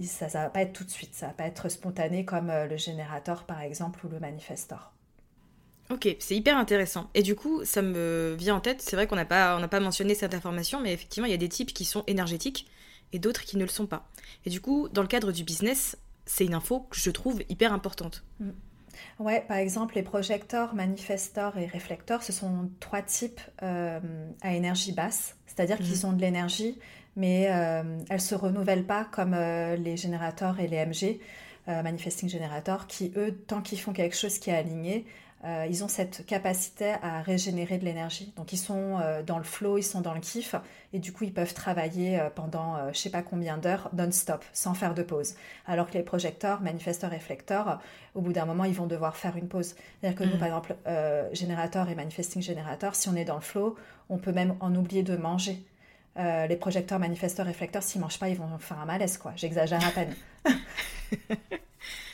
Ça, 0.04 0.30
ça 0.30 0.44
va 0.44 0.50
pas 0.50 0.62
être 0.62 0.74
tout 0.74 0.84
de 0.84 0.90
suite, 0.90 1.16
ça 1.16 1.28
va 1.28 1.34
pas 1.34 1.46
être 1.46 1.70
spontané 1.70 2.24
comme 2.24 2.52
euh, 2.52 2.68
le 2.68 2.78
générateur 2.78 3.46
par 3.46 3.62
exemple 3.62 4.06
ou 4.06 4.10
le 4.10 4.20
manifestor. 4.20 4.94
Ok, 5.90 6.16
c'est 6.20 6.36
hyper 6.36 6.58
intéressant. 6.58 7.10
Et 7.14 7.24
du 7.24 7.34
coup, 7.34 7.64
ça 7.64 7.82
me 7.82 8.36
vient 8.38 8.56
en 8.56 8.60
tête, 8.60 8.82
c'est 8.82 8.96
vrai 8.96 9.08
qu'on 9.08 9.16
n'a 9.16 9.26
pas, 9.26 9.66
pas 9.70 9.80
mentionné 9.80 10.16
cette 10.16 10.34
information, 10.34 10.82
mais 10.82 10.94
effectivement, 10.94 11.26
il 11.26 11.32
y 11.32 11.36
a 11.36 11.38
des 11.38 11.50
types 11.50 11.74
qui 11.74 11.86
sont 11.86 12.04
énergétiques 12.08 12.68
et 13.14 13.20
d'autres 13.20 13.42
qui 13.42 13.58
ne 13.58 13.64
le 13.64 13.70
sont 13.70 13.88
pas. 13.88 14.08
Et 14.46 14.50
du 14.50 14.60
coup, 14.60 14.90
dans 14.90 15.02
le 15.02 15.08
cadre 15.08 15.32
du 15.32 15.44
business, 15.44 15.98
c'est 16.26 16.46
une 16.46 16.54
info 16.54 16.82
que 16.90 17.00
je 17.00 17.10
trouve 17.10 17.42
hyper 17.48 17.72
importante. 17.72 18.24
Mm. 18.40 18.50
Ouais, 19.20 19.44
par 19.48 19.58
exemple, 19.58 19.96
les 19.96 20.04
projecteurs, 20.04 20.76
manifestors 20.76 21.58
et 21.58 21.66
réflecteurs, 21.66 22.24
ce 22.24 22.32
sont 22.32 22.70
trois 22.80 23.02
types 23.02 23.42
euh, 23.64 24.00
à 24.42 24.54
énergie 24.54 24.92
basse, 24.92 25.36
c'est-à-dire 25.46 25.78
qu'ils 25.78 26.06
mm. 26.06 26.10
ont 26.10 26.14
de 26.14 26.22
l'énergie, 26.22 26.78
mais 27.16 27.48
euh, 27.50 27.98
elles 28.10 28.18
ne 28.18 28.22
se 28.22 28.36
renouvellent 28.36 28.86
pas 28.86 29.06
comme 29.06 29.34
euh, 29.34 29.76
les 29.76 29.98
générateurs 29.98 30.60
et 30.60 30.68
les 30.68 30.86
MG, 30.86 31.20
Manifesting 31.68 32.30
Generator, 32.30 32.88
qui, 32.88 33.12
eux, 33.18 33.44
tant 33.46 33.62
qu'ils 33.62 33.82
font 33.82 33.92
quelque 33.92 34.16
chose 34.16 34.40
qui 34.40 34.52
est 34.52 34.56
aligné, 34.56 35.06
euh, 35.48 35.66
ils 35.70 35.84
ont 35.86 35.88
cette 35.88 36.26
capacité 36.26 36.96
à 37.02 37.22
régénérer 37.22 37.78
de 37.78 37.86
l'énergie. 37.86 38.34
Donc 38.36 38.52
ils 38.52 38.58
sont 38.58 39.00
euh, 39.00 39.24
dans 39.24 39.38
le 39.38 39.46
flow, 39.46 39.78
ils 39.78 39.84
sont 39.84 40.02
dans 40.02 40.14
le 40.14 40.20
kiff, 40.20 40.56
et 40.92 41.00
du 41.00 41.14
coup 41.14 41.24
ils 41.24 41.34
peuvent 41.34 41.54
travailler 41.54 42.20
euh, 42.20 42.30
pendant 42.30 42.76
je 42.92 42.98
sais 42.98 43.10
pas 43.10 43.22
combien 43.22 43.58
d'heures 43.58 43.90
non-stop, 43.94 44.44
sans 44.52 44.74
faire 44.74 44.94
de 44.94 45.04
pause. 45.04 45.36
Alors 45.66 45.90
que 45.90 45.94
les 45.94 46.04
projecteurs, 46.04 46.60
manifesteurs, 46.62 47.12
réflecteurs, 47.12 47.80
au 48.14 48.22
bout 48.22 48.34
d'un 48.34 48.46
moment 48.46 48.66
ils 48.66 48.74
vont 48.74 48.88
devoir 48.88 49.16
faire 49.16 49.38
une 49.38 49.48
pause. 49.48 49.76
C'est-à-dire 50.02 50.20
que 50.20 50.26
nous, 50.26 50.36
mm. 50.36 50.40
par 50.40 50.48
exemple, 50.48 50.76
générateur 51.32 51.90
et 51.90 51.96
manifesting 51.96 52.42
générateur, 52.42 52.96
si 52.96 53.08
on 53.08 53.16
est 53.16 53.26
dans 53.26 53.36
le 53.36 53.42
flow, 53.42 53.76
on 54.10 54.18
peut 54.18 54.34
même 54.34 54.56
en 54.60 54.76
oublier 54.76 55.04
de 55.04 55.16
manger. 55.16 55.64
les 56.18 56.58
projecteurs, 56.58 57.00
manifesteurs, 57.00 57.46
réflecteurs, 57.46 57.84
s'ils 57.84 58.02
mangent 58.02 58.20
pas, 58.20 58.30
ils 58.30 58.38
vont 58.38 58.58
faire 58.58 58.80
un 58.80 58.86
malaise, 58.86 59.18
quoi. 59.18 59.34
J'exagère 59.36 59.86
à 59.86 59.92
peine. 59.92 60.14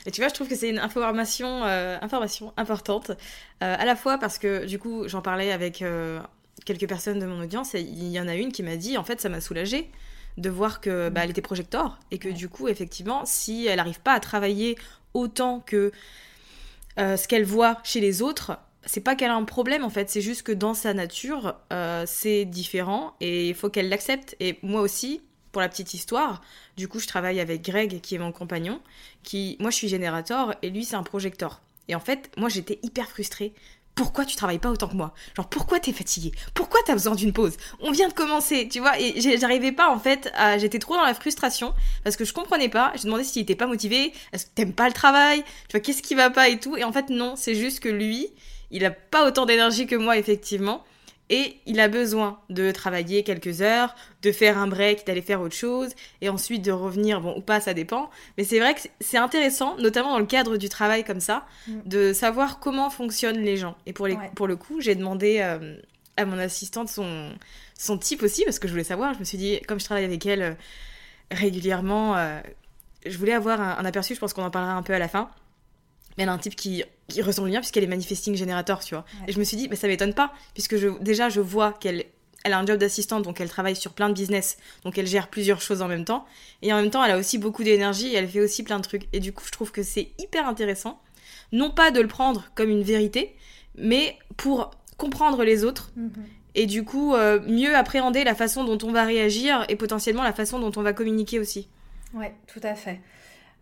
Et 0.06 0.10
tu 0.10 0.20
vois, 0.20 0.28
je 0.28 0.34
trouve 0.34 0.48
que 0.48 0.54
c'est 0.54 0.68
une 0.68 0.78
information, 0.78 1.64
euh, 1.64 1.96
information 2.00 2.52
importante, 2.56 3.10
euh, 3.10 3.14
à 3.78 3.84
la 3.84 3.96
fois 3.96 4.18
parce 4.18 4.38
que 4.38 4.66
du 4.66 4.78
coup, 4.78 5.08
j'en 5.08 5.22
parlais 5.22 5.50
avec 5.50 5.80
euh, 5.80 6.20
quelques 6.66 6.86
personnes 6.86 7.18
de 7.18 7.26
mon 7.26 7.40
audience 7.42 7.74
et 7.74 7.80
il 7.80 8.08
y 8.08 8.20
en 8.20 8.28
a 8.28 8.34
une 8.34 8.52
qui 8.52 8.62
m'a 8.62 8.76
dit, 8.76 8.98
en 8.98 9.04
fait, 9.04 9.20
ça 9.20 9.28
m'a 9.28 9.40
soulagée 9.40 9.90
de 10.36 10.50
voir 10.50 10.80
que 10.80 11.08
bah, 11.08 11.22
elle 11.24 11.30
était 11.30 11.42
projecteur 11.42 11.98
et 12.10 12.18
que 12.18 12.28
du 12.28 12.48
coup, 12.48 12.68
effectivement, 12.68 13.22
si 13.24 13.66
elle 13.66 13.76
n'arrive 13.76 14.00
pas 14.00 14.12
à 14.12 14.20
travailler 14.20 14.76
autant 15.14 15.60
que 15.60 15.92
ce 16.96 17.26
qu'elle 17.26 17.44
voit 17.44 17.78
chez 17.82 18.00
les 18.00 18.20
autres, 18.22 18.58
c'est 18.84 19.00
pas 19.00 19.14
qu'elle 19.16 19.30
a 19.30 19.36
un 19.36 19.44
problème 19.44 19.84
en 19.84 19.90
fait, 19.90 20.10
c'est 20.10 20.20
juste 20.20 20.42
que 20.42 20.52
dans 20.52 20.74
sa 20.74 20.92
nature, 20.92 21.56
c'est 22.06 22.44
différent 22.44 23.14
et 23.20 23.48
il 23.48 23.54
faut 23.54 23.70
qu'elle 23.70 23.88
l'accepte. 23.88 24.36
Et 24.40 24.58
moi 24.62 24.80
aussi, 24.80 25.22
pour 25.54 25.62
la 25.62 25.68
petite 25.68 25.94
histoire, 25.94 26.42
du 26.76 26.88
coup, 26.88 26.98
je 26.98 27.06
travaille 27.06 27.38
avec 27.38 27.62
Greg, 27.62 28.00
qui 28.00 28.16
est 28.16 28.18
mon 28.18 28.32
compagnon, 28.32 28.80
qui, 29.22 29.56
moi, 29.60 29.70
je 29.70 29.76
suis 29.76 29.88
générateur 29.88 30.54
et 30.62 30.68
lui, 30.68 30.84
c'est 30.84 30.96
un 30.96 31.04
projecteur. 31.04 31.62
Et 31.88 31.94
en 31.94 32.00
fait, 32.00 32.30
moi, 32.36 32.48
j'étais 32.48 32.80
hyper 32.82 33.08
frustrée. 33.08 33.54
Pourquoi 33.94 34.24
tu 34.24 34.34
travailles 34.34 34.58
pas 34.58 34.70
autant 34.70 34.88
que 34.88 34.96
moi? 34.96 35.14
Genre, 35.36 35.48
pourquoi 35.48 35.78
t'es 35.78 35.92
fatigué 35.92 36.32
Pourquoi 36.54 36.80
t'as 36.84 36.94
besoin 36.94 37.14
d'une 37.14 37.32
pause? 37.32 37.56
On 37.78 37.92
vient 37.92 38.08
de 38.08 38.12
commencer, 38.12 38.68
tu 38.68 38.80
vois 38.80 38.98
Et 38.98 39.20
j'arrivais 39.38 39.70
pas, 39.70 39.88
en 39.88 40.00
fait, 40.00 40.32
à... 40.34 40.58
j'étais 40.58 40.80
trop 40.80 40.96
dans 40.96 41.04
la 41.04 41.14
frustration 41.14 41.72
parce 42.02 42.16
que 42.16 42.24
je 42.24 42.32
comprenais 42.32 42.68
pas. 42.68 42.92
Je 42.96 43.04
demandais 43.04 43.22
s'il 43.22 43.42
était 43.42 43.54
pas 43.54 43.68
motivé. 43.68 44.12
Est-ce 44.32 44.46
que 44.46 44.50
t'aimes 44.56 44.72
pas 44.72 44.88
le 44.88 44.92
travail? 44.92 45.44
Tu 45.68 45.76
vois, 45.76 45.80
qu'est-ce 45.80 46.02
qui 46.02 46.16
va 46.16 46.30
pas 46.30 46.48
et 46.48 46.58
tout 46.58 46.76
Et 46.76 46.82
en 46.82 46.92
fait, 46.92 47.10
non, 47.10 47.34
c'est 47.36 47.54
juste 47.54 47.78
que 47.78 47.88
lui, 47.88 48.26
il 48.72 48.84
a 48.84 48.90
pas 48.90 49.28
autant 49.28 49.46
d'énergie 49.46 49.86
que 49.86 49.94
moi, 49.94 50.18
effectivement 50.18 50.84
et 51.30 51.56
il 51.66 51.80
a 51.80 51.88
besoin 51.88 52.38
de 52.50 52.70
travailler 52.70 53.22
quelques 53.22 53.62
heures, 53.62 53.94
de 54.22 54.30
faire 54.30 54.58
un 54.58 54.66
break, 54.66 55.06
d'aller 55.06 55.22
faire 55.22 55.40
autre 55.40 55.54
chose, 55.54 55.90
et 56.20 56.28
ensuite 56.28 56.62
de 56.62 56.72
revenir, 56.72 57.20
bon, 57.20 57.34
ou 57.36 57.40
pas, 57.40 57.60
ça 57.60 57.72
dépend. 57.72 58.10
Mais 58.36 58.44
c'est 58.44 58.58
vrai 58.58 58.74
que 58.74 58.80
c'est 59.00 59.16
intéressant, 59.16 59.76
notamment 59.78 60.12
dans 60.12 60.18
le 60.18 60.26
cadre 60.26 60.56
du 60.56 60.68
travail 60.68 61.02
comme 61.02 61.20
ça, 61.20 61.46
mm. 61.66 61.72
de 61.86 62.12
savoir 62.12 62.60
comment 62.60 62.90
fonctionnent 62.90 63.40
les 63.40 63.56
gens. 63.56 63.76
Et 63.86 63.92
pour, 63.92 64.06
les, 64.06 64.18
pour 64.34 64.46
le 64.46 64.56
coup, 64.56 64.80
j'ai 64.80 64.94
demandé 64.94 65.38
euh, 65.40 65.76
à 66.18 66.26
mon 66.26 66.38
assistante 66.38 66.88
son, 66.88 67.30
son 67.78 67.96
type 67.96 68.22
aussi, 68.22 68.44
parce 68.44 68.58
que 68.58 68.68
je 68.68 68.72
voulais 68.72 68.84
savoir. 68.84 69.14
Je 69.14 69.18
me 69.18 69.24
suis 69.24 69.38
dit, 69.38 69.60
comme 69.66 69.80
je 69.80 69.84
travaille 69.86 70.04
avec 70.04 70.26
elle 70.26 70.42
euh, 70.42 70.54
régulièrement, 71.30 72.16
euh, 72.16 72.40
je 73.06 73.16
voulais 73.16 73.32
avoir 73.32 73.60
un 73.60 73.84
aperçu, 73.84 74.14
je 74.14 74.20
pense 74.20 74.34
qu'on 74.34 74.44
en 74.44 74.50
parlera 74.50 74.74
un 74.74 74.82
peu 74.82 74.92
à 74.94 74.98
la 74.98 75.08
fin 75.08 75.30
elle 76.22 76.28
a 76.28 76.32
un 76.32 76.38
type 76.38 76.56
qui, 76.56 76.84
qui 77.08 77.22
ressemble 77.22 77.50
bien 77.50 77.60
puisqu'elle 77.60 77.84
est 77.84 77.88
manifesting 77.88 78.34
générateur, 78.36 78.80
tu 78.84 78.94
vois. 78.94 79.04
Et 79.26 79.32
je 79.32 79.38
me 79.38 79.44
suis 79.44 79.56
dit, 79.56 79.68
mais 79.68 79.76
ça 79.76 79.88
m'étonne 79.88 80.14
pas, 80.14 80.32
puisque 80.52 80.76
je, 80.76 80.88
déjà 81.00 81.28
je 81.28 81.40
vois 81.40 81.72
qu'elle 81.72 82.04
elle 82.44 82.52
a 82.52 82.58
un 82.58 82.66
job 82.66 82.78
d'assistante, 82.78 83.22
donc 83.24 83.40
elle 83.40 83.48
travaille 83.48 83.74
sur 83.74 83.94
plein 83.94 84.10
de 84.10 84.14
business, 84.14 84.58
donc 84.84 84.98
elle 84.98 85.06
gère 85.06 85.28
plusieurs 85.28 85.62
choses 85.62 85.80
en 85.80 85.88
même 85.88 86.04
temps. 86.04 86.26
Et 86.60 86.74
en 86.74 86.76
même 86.76 86.90
temps, 86.90 87.02
elle 87.02 87.12
a 87.12 87.16
aussi 87.16 87.38
beaucoup 87.38 87.64
d'énergie 87.64 88.08
et 88.08 88.16
elle 88.16 88.28
fait 88.28 88.40
aussi 88.40 88.62
plein 88.62 88.78
de 88.78 88.84
trucs. 88.84 89.08
Et 89.14 89.20
du 89.20 89.32
coup, 89.32 89.44
je 89.46 89.50
trouve 89.50 89.72
que 89.72 89.82
c'est 89.82 90.10
hyper 90.18 90.46
intéressant, 90.46 91.00
non 91.52 91.70
pas 91.70 91.90
de 91.90 92.02
le 92.02 92.06
prendre 92.06 92.50
comme 92.54 92.68
une 92.68 92.82
vérité, 92.82 93.34
mais 93.76 94.18
pour 94.36 94.72
comprendre 94.98 95.42
les 95.42 95.64
autres. 95.64 95.90
Mhm. 95.96 96.12
Et 96.54 96.66
du 96.66 96.84
coup, 96.84 97.14
euh, 97.14 97.40
mieux 97.48 97.74
appréhender 97.74 98.24
la 98.24 98.34
façon 98.34 98.62
dont 98.62 98.78
on 98.86 98.92
va 98.92 99.04
réagir 99.04 99.64
et 99.68 99.74
potentiellement 99.74 100.22
la 100.22 100.34
façon 100.34 100.60
dont 100.60 100.70
on 100.76 100.82
va 100.82 100.92
communiquer 100.92 101.40
aussi. 101.40 101.66
Ouais, 102.12 102.34
tout 102.46 102.60
à 102.62 102.74
fait. 102.74 103.00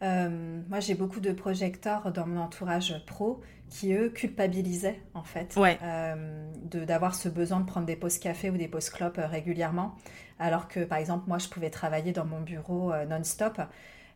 Euh, 0.03 0.61
moi, 0.69 0.81
j'ai 0.81 0.95
beaucoup 0.95 1.21
de 1.21 1.33
projecteurs 1.33 2.13
dans 2.13 2.27
mon 2.27 2.41
entourage 2.41 2.95
pro 3.07 3.41
qui, 3.69 3.95
eux, 3.95 4.11
culpabilisaient, 4.11 5.01
en 5.15 5.23
fait, 5.23 5.57
euh, 5.57 6.51
d'avoir 6.65 7.15
ce 7.15 7.29
besoin 7.29 7.61
de 7.61 7.67
prendre 7.67 7.87
des 7.87 7.97
pauses 7.97 8.19
café 8.19 8.51
ou 8.51 8.57
des 8.57 8.69
pauses 8.69 8.91
clopes 8.91 9.19
euh, 9.19 9.27
régulièrement. 9.27 9.95
Alors 10.39 10.69
que, 10.69 10.81
par 10.81 10.99
exemple, 10.99 11.25
moi, 11.29 11.39
je 11.39 11.49
pouvais 11.49 11.71
travailler 11.71 12.13
dans 12.13 12.25
mon 12.25 12.41
bureau 12.41 12.93
non-stop 13.09 13.61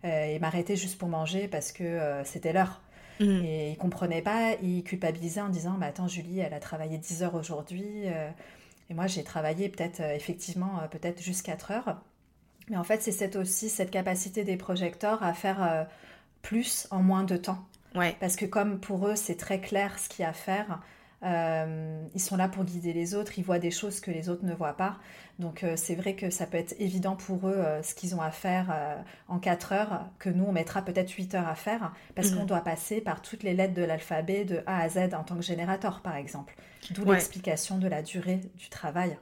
et 0.03 0.39
m'arrêter 0.41 0.75
juste 0.75 0.99
pour 0.99 1.09
manger 1.09 1.47
parce 1.47 1.71
que 1.71 2.01
c'était 2.25 2.53
l'heure. 2.53 2.81
Mmh. 3.21 3.45
Et 3.45 3.71
ils 3.71 3.77
comprenaient 3.77 4.23
pas, 4.23 4.55
ils 4.61 4.83
culpabilisaient 4.83 5.41
en 5.41 5.51
disant 5.51 5.77
bah, 5.79 5.87
Attends, 5.87 6.09
Julie, 6.09 6.41
elle 6.41 6.53
a 6.53 6.59
travaillé 6.59 6.99
10 6.99 7.23
heures 7.23 7.35
aujourd'hui. 7.37 8.07
et 8.91 8.95
moi, 8.95 9.07
j'ai 9.07 9.23
travaillé 9.23 9.69
peut-être, 9.69 10.01
effectivement, 10.01 10.81
peut-être 10.91 11.23
juste 11.23 11.47
4 11.47 11.71
heures. 11.71 12.01
Mais 12.69 12.77
en 12.77 12.85
fait, 12.85 13.03
c'est 13.03 13.37
aussi 13.37 13.69
cette 13.69 13.91
capacité 13.91 14.45
des 14.45 14.57
projecteurs 14.57 15.23
à 15.23 15.33
faire 15.35 15.63
euh, 15.63 15.85
plus 16.43 16.89
en 16.91 17.03
moins 17.03 17.25
de 17.25 17.37
temps. 17.37 17.65
Ouais. 17.95 18.17
Parce 18.21 18.37
que 18.37 18.45
comme 18.45 18.81
pour 18.81 19.07
eux, 19.07 19.17
c'est 19.17 19.37
très 19.37 19.61
clair 19.61 19.99
ce 19.99 20.09
qu'il 20.09 20.23
y 20.23 20.27
a 20.27 20.31
à 20.31 20.33
faire, 20.33 20.81
euh, 21.23 22.03
ils 22.15 22.21
sont 22.21 22.37
là 22.37 22.47
pour 22.47 22.65
guider 22.65 22.93
les 22.93 23.15
autres, 23.15 23.39
ils 23.39 23.45
voient 23.45 23.59
des 23.59 23.71
choses 23.71 24.01
que 24.01 24.11
les 24.11 24.29
autres 24.29 24.45
ne 24.45 24.53
voient 24.53 24.77
pas. 24.77 24.99
Donc 25.39 25.65
euh, 25.65 25.75
c'est 25.77 25.95
vrai 25.95 26.15
que 26.15 26.29
ça 26.29 26.47
peut 26.47 26.59
être 26.59 26.75
évident 26.79 27.17
pour 27.17 27.49
eux 27.49 27.65
ce 27.83 27.95
qu'ils 27.95 28.15
ont 28.15 28.21
à 28.21 28.31
faire 28.31 28.75
en 29.29 29.39
4 29.39 29.73
heures, 29.73 30.07
que 30.19 30.29
nous, 30.29 30.45
on 30.45 30.53
mettra 30.53 30.83
peut-être 30.83 31.11
8 31.11 31.37
heures 31.37 31.49
à 31.49 31.55
faire, 31.55 31.95
parce 32.15 32.31
qu'on 32.31 32.41
mhm. 32.41 32.47
doit 32.47 32.61
passer 32.61 33.01
par 33.01 33.23
toutes 33.23 33.45
les 33.45 33.55
lettres 33.55 33.75
de 33.75 33.83
l'alphabet 33.83 34.45
de 34.45 34.63
A 34.67 34.81
à 34.81 34.89
Z 34.89 35.15
en 35.15 35.23
tant 35.23 35.37
que 35.37 35.43
générateur, 35.43 36.01
par 36.01 36.17
exemple. 36.17 36.55
D'où 36.91 37.05
l'explication 37.11 37.79
de 37.79 37.89
la 37.89 38.03
durée 38.03 38.41
du 38.57 38.69
travail. 38.69 39.17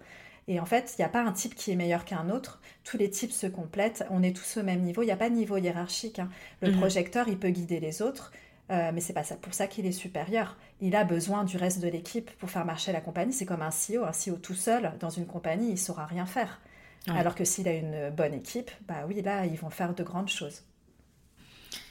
Et 0.47 0.61
en 0.61 0.67
fait, 0.67 0.95
il 0.97 1.01
n'y 1.01 1.05
a 1.05 1.09
pas 1.09 1.23
un 1.23 1.33
type 1.33 1.55
qui 1.55 1.71
est 1.71 1.77
meilleur 1.77 2.05
qu'un 2.05 2.29
autre. 2.29 2.61
Tous 2.85 2.99
les 2.99 3.09
types 3.09 3.33
se 3.33 3.47
complètent. 3.47 4.05
On 4.11 4.23
est 4.23 4.37
tous 4.37 4.59
au 4.59 4.63
même 4.63 4.83
niveau. 4.83 5.03
Il 5.03 5.07
n'y 5.07 5.13
a 5.13 5.17
pas 5.17 5.31
de 5.31 5.35
niveau 5.35 5.57
hiérarchique. 5.57 6.19
Hein. 6.19 6.29
Le 6.61 6.71
mhm. 6.71 6.79
projecteur, 6.79 7.29
il 7.29 7.39
peut 7.39 7.49
guider 7.49 7.81
les 7.81 8.03
autres. 8.03 8.33
Euh, 8.71 8.93
mais 8.95 9.01
c'est 9.01 9.13
pas 9.13 9.25
ça, 9.25 9.37
pour 9.37 9.55
ça 9.55 9.67
qu'il 9.67 9.87
est 9.87 9.93
supérieur. 9.93 10.57
Il 10.81 10.97
a 10.97 11.05
besoin 11.05 11.45
du 11.45 11.57
reste 11.57 11.81
de 11.81 11.89
l'équipe 11.89 12.31
pour 12.39 12.51
faire 12.51 12.65
marcher 12.65 12.93
la 12.93 13.01
compagnie. 13.01 13.33
C'est 13.33 13.47
comme 13.47 13.63
un 13.63 13.71
CEO. 13.71 14.05
Un 14.05 14.13
CEO 14.13 14.37
tout 14.37 14.55
seul 14.55 14.93
dans 15.01 15.11
une 15.11 15.27
compagnie, 15.27 15.71
il 15.71 15.79
saura 15.79 16.07
rien 16.07 16.27
faire. 16.27 16.61
Alors 17.07 17.35
que 17.35 17.45
s'il 17.45 17.69
a 17.69 17.73
une 17.73 18.09
bonne 18.11 18.33
équipe, 18.33 18.71
bah 18.89 19.05
oui, 19.07 19.21
là, 19.21 19.45
ils 19.45 19.59
vont 19.59 19.69
faire 19.69 19.95
de 19.95 20.03
grandes 20.03 20.31
choses. 20.31 20.63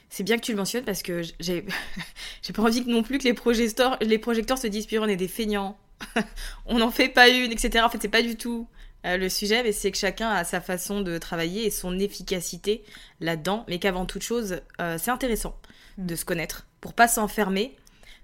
C'est 0.09 0.23
bien 0.23 0.37
que 0.37 0.41
tu 0.41 0.51
le 0.51 0.57
mentionnes 0.57 0.85
parce 0.85 1.03
que 1.03 1.21
j'ai 1.39 1.65
j'ai 2.41 2.53
pas 2.53 2.63
envie 2.63 2.85
non 2.85 3.03
plus 3.03 3.17
que 3.17 3.23
les 3.23 3.33
projecteurs, 3.33 3.97
les 4.01 4.17
projecteurs 4.17 4.57
se 4.57 4.67
disent 4.67 4.87
on 4.93 5.07
est 5.07 5.15
des 5.15 5.27
feignants. 5.27 5.77
on 6.65 6.77
n'en 6.79 6.91
fait 6.91 7.09
pas 7.09 7.29
une, 7.29 7.51
etc. 7.51 7.83
En 7.83 7.89
fait, 7.89 7.99
c'est 8.01 8.07
pas 8.07 8.21
du 8.21 8.35
tout 8.35 8.67
euh, 9.05 9.17
le 9.17 9.29
sujet, 9.29 9.63
mais 9.63 9.71
c'est 9.71 9.91
que 9.91 9.97
chacun 9.97 10.29
a 10.29 10.43
sa 10.43 10.61
façon 10.61 11.01
de 11.01 11.17
travailler 11.17 11.65
et 11.65 11.71
son 11.71 11.99
efficacité 11.99 12.83
là-dedans. 13.19 13.65
Mais 13.67 13.79
qu'avant 13.79 14.05
toute 14.05 14.23
chose, 14.23 14.61
euh, 14.79 14.97
c'est 14.99 15.11
intéressant 15.11 15.55
mm. 15.97 16.05
de 16.05 16.15
se 16.15 16.25
connaître 16.25 16.67
pour 16.81 16.93
pas 16.93 17.07
s'enfermer 17.07 17.75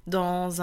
dans 0.08 0.62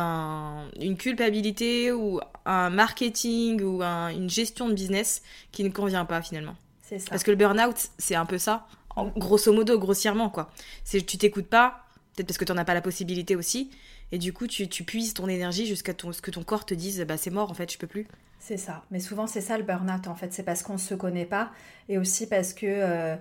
une 0.80 0.96
culpabilité 0.96 1.92
ou 1.92 2.20
un 2.44 2.70
marketing 2.70 3.62
ou 3.62 3.82
une 3.82 4.28
gestion 4.28 4.68
de 4.68 4.74
business 4.74 5.22
qui 5.52 5.62
ne 5.62 5.68
convient 5.68 6.04
pas 6.04 6.20
finalement. 6.20 6.56
C'est 6.82 6.98
ça. 6.98 7.06
Parce 7.10 7.22
que 7.22 7.30
le 7.30 7.36
burn-out, 7.36 7.76
c'est 7.98 8.16
un 8.16 8.26
peu 8.26 8.38
ça, 8.38 8.66
grosso 9.16 9.52
modo, 9.52 9.78
grossièrement 9.78 10.30
quoi. 10.30 10.50
C'est 10.84 11.04
tu 11.04 11.18
t'écoutes 11.18 11.48
pas, 11.48 11.84
peut-être 12.14 12.26
parce 12.26 12.38
que 12.38 12.44
tu 12.44 12.52
n'en 12.52 12.58
as 12.58 12.64
pas 12.64 12.74
la 12.74 12.82
possibilité 12.82 13.36
aussi, 13.36 13.70
Et 14.12 14.18
du 14.18 14.32
coup, 14.32 14.46
tu, 14.46 14.68
tu 14.68 14.84
puises 14.84 15.14
ton 15.14 15.28
énergie 15.28 15.66
jusqu'à 15.66 15.92
ce 16.12 16.20
que 16.22 16.30
ton 16.30 16.42
corps 16.44 16.64
te 16.64 16.74
dise 16.74 17.00
bah, 17.06 17.16
c'est 17.16 17.30
mort, 17.30 17.50
en 17.50 17.54
fait, 17.54 17.72
je 17.72 17.78
peux 17.78 17.86
plus. 17.88 18.06
C'est 18.38 18.56
ça. 18.56 18.84
Mais 18.90 19.00
souvent, 19.00 19.26
c'est 19.26 19.40
ça 19.40 19.58
le 19.58 19.64
burn-out, 19.64 20.06
en 20.06 20.14
fait. 20.14 20.32
C'est 20.32 20.44
parce 20.44 20.62
qu'on 20.62 20.74
ne 20.74 20.78
se 20.78 20.94
connaît 20.94 21.24
pas 21.26 21.50
et 21.88 21.98
aussi 21.98 22.28
parce 22.28 22.54
que 22.54 22.66
euh, 22.66 23.16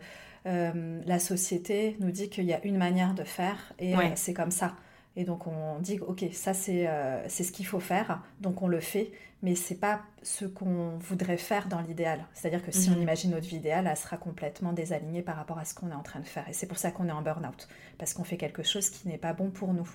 euh, 0.46 1.02
la 1.06 1.20
société 1.20 1.96
nous 2.00 2.12
dit 2.12 2.30
qu'il 2.30 2.46
y 2.46 2.54
a 2.54 2.64
une 2.66 2.78
manière 2.78 3.14
de 3.16 3.24
faire 3.24 3.74
et 3.80 3.96
euh, 3.96 4.00
c'est 4.16 4.34
comme 4.34 4.52
ça. 4.52 4.76
Et 5.16 5.24
donc, 5.24 5.48
on 5.48 5.80
dit, 5.80 6.00
OK, 6.02 6.26
ça, 6.34 6.54
c'est 6.54 6.90
c'est 7.30 7.44
ce 7.46 7.52
qu'il 7.54 7.66
faut 7.66 7.80
faire. 7.80 8.22
Donc, 8.42 8.62
on 8.62 8.68
le 8.68 8.82
fait. 8.82 9.12
Mais 9.44 9.56
c'est 9.56 9.76
pas 9.80 10.02
ce 10.24 10.46
qu'on 10.46 10.98
voudrait 10.98 11.38
faire 11.38 11.68
dans 11.68 11.80
l'idéal. 11.80 12.26
C'est-à-dire 12.34 12.64
que 12.66 12.72
si 12.72 12.90
on 12.90 12.96
Mhm. 12.96 13.02
imagine 13.02 13.32
notre 13.32 13.48
vie 13.48 13.58
idéale, 13.58 13.88
elle 13.90 13.96
sera 13.98 14.18
complètement 14.18 14.74
désalignée 14.74 15.22
par 15.22 15.36
rapport 15.38 15.58
à 15.60 15.66
ce 15.66 15.74
qu'on 15.74 15.90
est 15.92 15.96
en 15.96 16.02
train 16.04 16.20
de 16.20 16.26
faire. 16.26 16.48
Et 16.50 16.54
c'est 16.54 16.66
pour 16.68 16.78
ça 16.78 16.92
qu'on 16.92 17.08
est 17.08 17.12
en 17.12 17.22
burn-out. 17.22 17.68
Parce 17.98 18.14
qu'on 18.14 18.24
fait 18.24 18.38
quelque 18.38 18.64
chose 18.64 18.90
qui 18.90 19.08
n'est 19.08 19.18
pas 19.18 19.34
bon 19.34 19.52
pour 19.52 19.74
nous. 19.74 19.88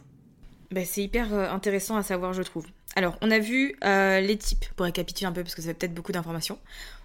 Bah, 0.71 0.85
c'est 0.85 1.03
hyper 1.03 1.35
euh, 1.35 1.51
intéressant 1.51 1.97
à 1.97 2.05
savoir, 2.05 2.33
je 2.33 2.43
trouve. 2.43 2.65
Alors, 2.95 3.17
on 3.23 3.31
a 3.33 3.41
vu 3.41 3.77
euh, 3.85 4.21
les 4.21 4.37
types, 4.37 4.67
pour 4.77 4.85
récapituler 4.87 5.27
un 5.27 5.33
peu, 5.33 5.43
parce 5.43 5.57
que 5.57 5.63
ça 5.63 5.69
fait 5.69 5.75
peut-être 5.75 5.95
beaucoup 5.95 6.13
d'informations. 6.13 6.59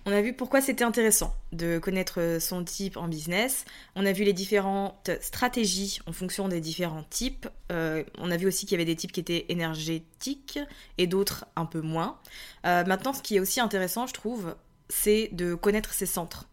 On 0.05 0.11
a 0.11 0.21
vu 0.21 0.33
pourquoi 0.33 0.61
c'était 0.61 0.83
intéressant 0.83 1.35
de 1.51 1.79
connaître 1.79 2.21
euh, 2.21 2.39
son 2.39 2.63
type 2.63 2.95
en 2.95 3.07
business. 3.07 3.65
On 3.95 4.05
a 4.05 4.11
vu 4.11 4.23
les 4.23 4.33
différentes 4.33 5.09
stratégies 5.19 5.99
en 6.05 6.11
fonction 6.11 6.47
des 6.47 6.61
différents 6.61 7.05
types. 7.09 7.47
On 7.71 8.31
a 8.31 8.37
vu 8.37 8.45
aussi 8.47 8.67
qu'il 8.67 8.73
y 8.73 8.75
avait 8.75 8.85
des 8.85 8.95
types 8.95 9.11
qui 9.11 9.19
étaient 9.19 9.45
énergétiques 9.49 10.59
et 10.99 11.07
d'autres 11.07 11.45
un 11.55 11.65
peu 11.65 11.81
moins. 11.81 12.19
Maintenant, 12.63 13.13
ce 13.13 13.21
qui 13.21 13.37
est 13.37 13.39
aussi 13.39 13.59
intéressant, 13.59 14.05
je 14.05 14.13
trouve, 14.13 14.55
c'est 14.89 15.29
de 15.31 15.55
connaître 15.55 15.93
ses 15.93 16.05
centres. 16.05 16.47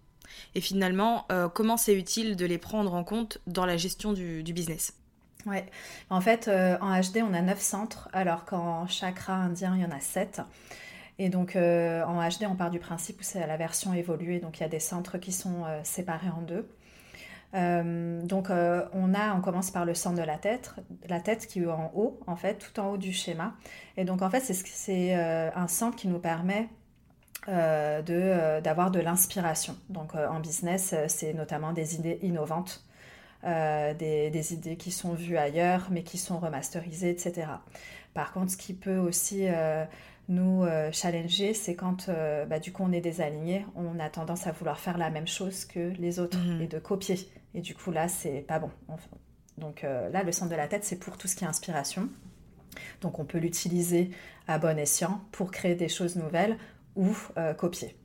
Et 0.55 0.61
finalement, 0.63 1.27
comment 1.55 1.77
c'est 1.77 1.95
utile 1.95 2.37
de 2.37 2.47
les 2.47 2.59
prendre 2.59 2.95
en 2.95 3.05
compte 3.05 3.39
dans 3.47 3.67
la 3.67 3.77
gestion 3.77 4.13
du 4.15 4.53
business. 4.53 4.95
Ouais. 5.47 5.67
En 6.11 6.21
fait, 6.21 6.47
euh, 6.49 6.77
en 6.81 6.99
HD, 7.01 7.23
on 7.23 7.35
a 7.35 7.43
9 7.43 7.61
centres, 7.61 8.09
alors 8.13 8.45
qu'en 8.45 8.87
chakra 8.87 9.35
indien, 9.35 9.75
il 9.77 9.83
y 9.83 9.85
en 9.85 9.91
a 9.91 10.01
7. 10.01 10.41
Et 11.19 11.29
donc, 11.29 11.57
euh, 11.57 12.05
en 12.05 12.23
HD, 12.29 12.45
on 12.49 12.55
part 12.57 12.71
du 12.71 12.79
principe 12.79 13.21
où 13.21 13.23
c'est 13.25 13.45
la 13.47 13.57
version 13.57 13.93
évoluée, 13.93 14.39
donc 14.41 14.59
il 14.59 14.63
y 14.63 14.67
a 14.67 14.69
des 14.69 14.81
centres 14.81 15.19
qui 15.19 15.33
sont 15.33 15.65
euh, 15.67 15.81
séparés 15.85 16.31
en 16.31 16.43
deux. 16.43 16.69
Donc, 17.55 18.49
on 18.51 19.15
a, 19.15 19.35
on 19.35 19.41
commence 19.43 19.71
par 19.71 19.85
le 19.85 19.93
centre 19.95 20.17
de 20.17 20.23
la 20.23 20.39
tête, 20.39 20.75
la 21.09 21.21
tête 21.21 21.47
qui 21.47 21.61
est 21.61 21.67
en 21.67 21.93
haut, 21.95 22.19
en 22.27 22.35
fait, 22.37 22.55
tout 22.55 22.81
en 22.81 22.89
haut 22.93 22.97
du 22.97 23.13
schéma. 23.13 23.55
Et 23.99 24.05
donc, 24.05 24.23
en 24.23 24.31
fait, 24.31 24.41
c'est 24.41 24.55
ce- 24.55 24.65
c'est 24.67 25.15
un 25.15 25.69
centre 25.69 25.97
qui 25.97 26.09
nous 26.09 26.19
permet 26.19 26.69
euh, 27.49 28.03
de, 28.03 28.61
d'avoir 28.63 28.91
de 28.91 29.01
l'inspiration. 29.01 29.77
Donc, 29.91 30.15
en 30.15 30.41
business, 30.41 30.95
c'est 31.09 31.35
notamment 31.35 31.73
des 31.73 31.97
idées 31.97 32.19
innovantes 32.23 32.85
euh, 33.45 33.95
des, 33.95 34.31
des 34.31 34.53
idées 34.55 34.77
qui 34.77 34.91
sont 34.91 35.15
vues 35.15 35.37
ailleurs, 35.37 35.89
mais 35.91 36.03
qui 36.03 36.19
sont 36.19 36.39
remasterisées, 36.39 37.11
etc. 37.11 37.49
Par 38.15 38.33
contre, 38.33 38.53
ce 38.53 38.57
qui 38.57 38.75
peut 38.75 38.99
aussi 38.99 39.47
euh, 39.49 39.85
nous 40.29 40.65
euh, 40.65 40.91
challenger, 40.93 41.55
c'est 41.55 41.75
quand 41.75 42.09
bah, 42.49 42.59
du 42.59 42.73
coup 42.73 42.83
on 42.85 42.93
est 42.93 43.01
désaligné, 43.01 43.67
on 43.75 43.99
a 43.99 44.09
tendance 44.11 44.47
à 44.47 44.53
vouloir 44.53 44.79
faire 44.79 44.99
la 44.99 45.11
même 45.11 45.27
chose 45.27 45.65
que 45.65 45.93
les 45.99 46.19
autres 46.21 46.39
Mhm. 46.39 46.63
et 46.63 46.67
de 46.67 46.79
copier. 46.79 47.19
Et 47.55 47.61
du 47.61 47.75
coup 47.75 47.91
là, 47.91 48.09
c'est 48.09 48.41
pas 48.47 48.59
bon. 48.59 48.71
Enfin, 48.89 49.09
Donc 49.59 49.83
là, 49.83 50.23
le 50.23 50.33
centre 50.33 50.51
de 50.51 50.57
la 50.57 50.69
tête, 50.69 50.85
c'est 50.85 50.99
pour 50.99 51.19
tout 51.19 51.29
ce 51.29 51.37
qui 51.37 51.45
est 51.45 51.49
inspiration. 51.49 52.09
Donc 53.01 53.19
on 53.19 53.25
peut 53.25 53.39
l'utiliser 53.39 54.11
à 54.49 54.59
bon 54.59 54.79
escient 54.79 55.21
pour 55.33 55.51
créer 55.51 55.75
des 55.75 55.89
choses 55.89 56.17
nouvelles 56.17 56.57
ou 56.97 57.15
copier. 57.59 57.97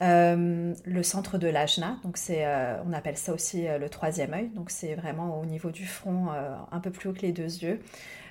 Euh, 0.00 0.74
le 0.84 1.02
centre 1.02 1.38
de 1.38 1.48
l'ajna, 1.48 1.96
donc 2.04 2.16
c'est, 2.16 2.46
euh, 2.46 2.76
on 2.86 2.92
appelle 2.92 3.16
ça 3.16 3.32
aussi 3.32 3.66
euh, 3.66 3.78
le 3.78 3.88
troisième 3.88 4.32
œil, 4.32 4.48
donc 4.50 4.70
c'est 4.70 4.94
vraiment 4.94 5.40
au 5.40 5.44
niveau 5.44 5.72
du 5.72 5.86
front, 5.86 6.28
un 6.70 6.80
peu 6.80 6.90
plus 6.90 7.08
haut 7.08 7.12
que 7.12 7.22
les 7.22 7.32
deux 7.32 7.58
yeux. 7.58 7.80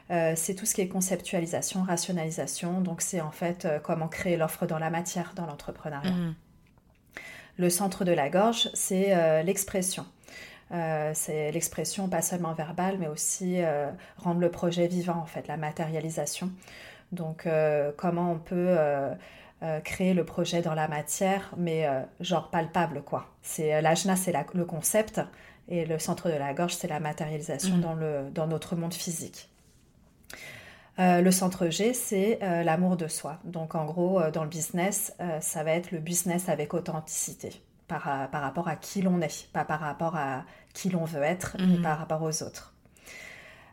C'est 0.10 0.56
tout 0.56 0.66
ce 0.66 0.74
qui 0.74 0.80
est 0.80 0.88
conceptualisation, 0.88 1.84
rationalisation, 1.84 2.80
donc 2.80 3.02
c'est 3.02 3.20
en 3.20 3.32
fait 3.32 3.68
comment 3.84 4.08
créer 4.08 4.38
l'offre 4.38 4.66
dans 4.66 4.80
la 4.80 4.90
matière 4.90 5.34
dans 5.36 5.46
l'entrepreneuriat. 5.46 6.12
Mhm. 6.12 6.34
Le 7.58 7.70
centre 7.70 8.06
de 8.06 8.14
la 8.14 8.30
gorge, 8.30 8.70
c'est 8.74 9.44
l'expression. 9.44 10.06
Euh, 10.72 11.12
c'est 11.14 11.52
l'expression 11.52 12.10
pas 12.10 12.22
seulement 12.22 12.54
verbale, 12.54 12.98
mais 13.00 13.08
aussi 13.08 13.62
euh, 13.62 13.90
rendre 14.18 14.40
le 14.40 14.52
projet 14.52 14.88
vivant, 14.88 15.18
en 15.18 15.26
fait, 15.26 15.48
la 15.48 15.58
matérialisation. 15.58 16.52
Donc, 17.12 17.46
euh, 17.46 17.92
comment 17.96 18.32
on 18.34 18.40
peut 18.40 18.78
euh, 19.64 19.80
créer 19.82 20.14
le 20.14 20.24
projet 20.24 20.62
dans 20.62 20.76
la 20.76 20.88
matière, 20.88 21.52
mais 21.58 21.88
euh, 21.88 22.02
genre 22.20 22.50
palpable, 22.52 23.02
quoi. 23.04 23.28
C'est 23.42 23.74
euh, 23.74 23.82
l'ajna, 23.82 24.16
c'est 24.16 24.32
la- 24.32 24.46
le 24.54 24.66
concept, 24.66 25.20
et 25.68 25.86
le 25.86 26.00
centre 26.00 26.30
de 26.30 26.36
la 26.36 26.54
gorge, 26.54 26.76
c'est 26.76 26.88
la 26.88 27.00
matérialisation 27.00 27.76
Mhm. 27.76 27.82
dans, 27.82 27.94
le, 27.94 28.30
dans 28.32 28.48
notre 28.48 28.76
monde 28.76 28.94
physique. 28.94 29.50
Euh, 31.00 31.22
le 31.22 31.32
centre 31.32 31.70
G, 31.70 31.94
c'est 31.94 32.40
euh, 32.42 32.64
l'amour 32.64 32.98
de 32.98 33.08
soi. 33.08 33.40
Donc 33.44 33.76
en 33.76 33.86
gros, 33.86 34.20
euh, 34.20 34.32
dans 34.32 34.44
le 34.44 34.50
business, 34.50 35.14
ça 35.42 35.64
va 35.64 35.72
être 35.72 35.92
le 35.92 36.00
business 36.00 36.50
avec 36.50 36.74
authenticité 36.74 37.62
par, 37.88 38.30
par 38.32 38.42
rapport 38.42 38.68
à 38.68 38.76
qui 38.76 39.02
l'on 39.02 39.22
est, 39.22 39.48
pas 39.54 39.64
par 39.66 39.80
rapport 39.80 40.16
à 40.16 40.44
qui 40.74 40.90
l'on 40.90 41.06
veut 41.06 41.22
être, 41.24 41.56
mais 41.60 41.78
Mhm. 41.78 41.82
par 41.84 41.98
rapport 42.00 42.22
aux 42.24 42.44
autres. 42.44 42.74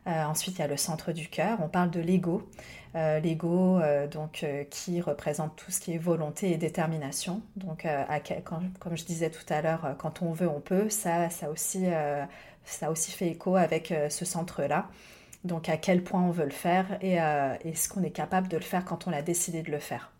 Ensuite, 0.07 0.57
il 0.57 0.59
y 0.59 0.63
a 0.63 0.67
le 0.67 0.77
centre 0.77 1.13
du 1.13 1.27
cœur. 1.29 1.57
On 1.63 1.67
parle 1.67 1.89
de 1.89 1.99
l'ego. 1.99 2.47
Euh, 2.95 3.19
l'ego, 3.19 3.79
euh, 3.79 4.07
donc, 4.07 4.43
euh, 4.43 4.63
qui 4.63 5.01
représente 5.01 5.57
tout 5.57 5.69
ce 5.69 5.81
qui 5.81 5.93
est 5.93 5.97
volonté 5.97 6.51
et 6.51 6.57
détermination. 6.57 7.41
Donc, 7.57 7.85
comme 8.79 8.95
je 8.95 9.03
disais 9.03 9.29
tout 9.29 9.45
à 9.49 9.61
l'heure, 9.61 9.95
quand 9.97 10.21
on 10.21 10.31
veut, 10.31 10.47
on 10.47 10.61
peut. 10.61 10.89
Ça, 10.89 11.29
ça 11.29 11.49
aussi, 11.49 11.85
ça 12.63 12.91
aussi 12.91 13.11
fait 13.11 13.29
écho 13.29 13.55
avec 13.55 13.93
ce 14.09 14.25
centre-là. 14.25 14.87
Donc, 15.43 15.69
à 15.69 15.77
quel 15.77 16.03
point 16.03 16.21
on 16.21 16.31
veut 16.31 16.45
le 16.45 16.51
faire 16.51 16.97
et 17.01 17.15
est-ce 17.67 17.89
qu'on 17.89 18.03
est 18.03 18.11
capable 18.11 18.47
de 18.47 18.57
le 18.57 18.63
faire 18.63 18.85
quand 18.85 19.07
on 19.07 19.11
a 19.11 19.21
décidé 19.21 19.61
de 19.61 19.71
le 19.71 19.79
faire. 19.79 20.11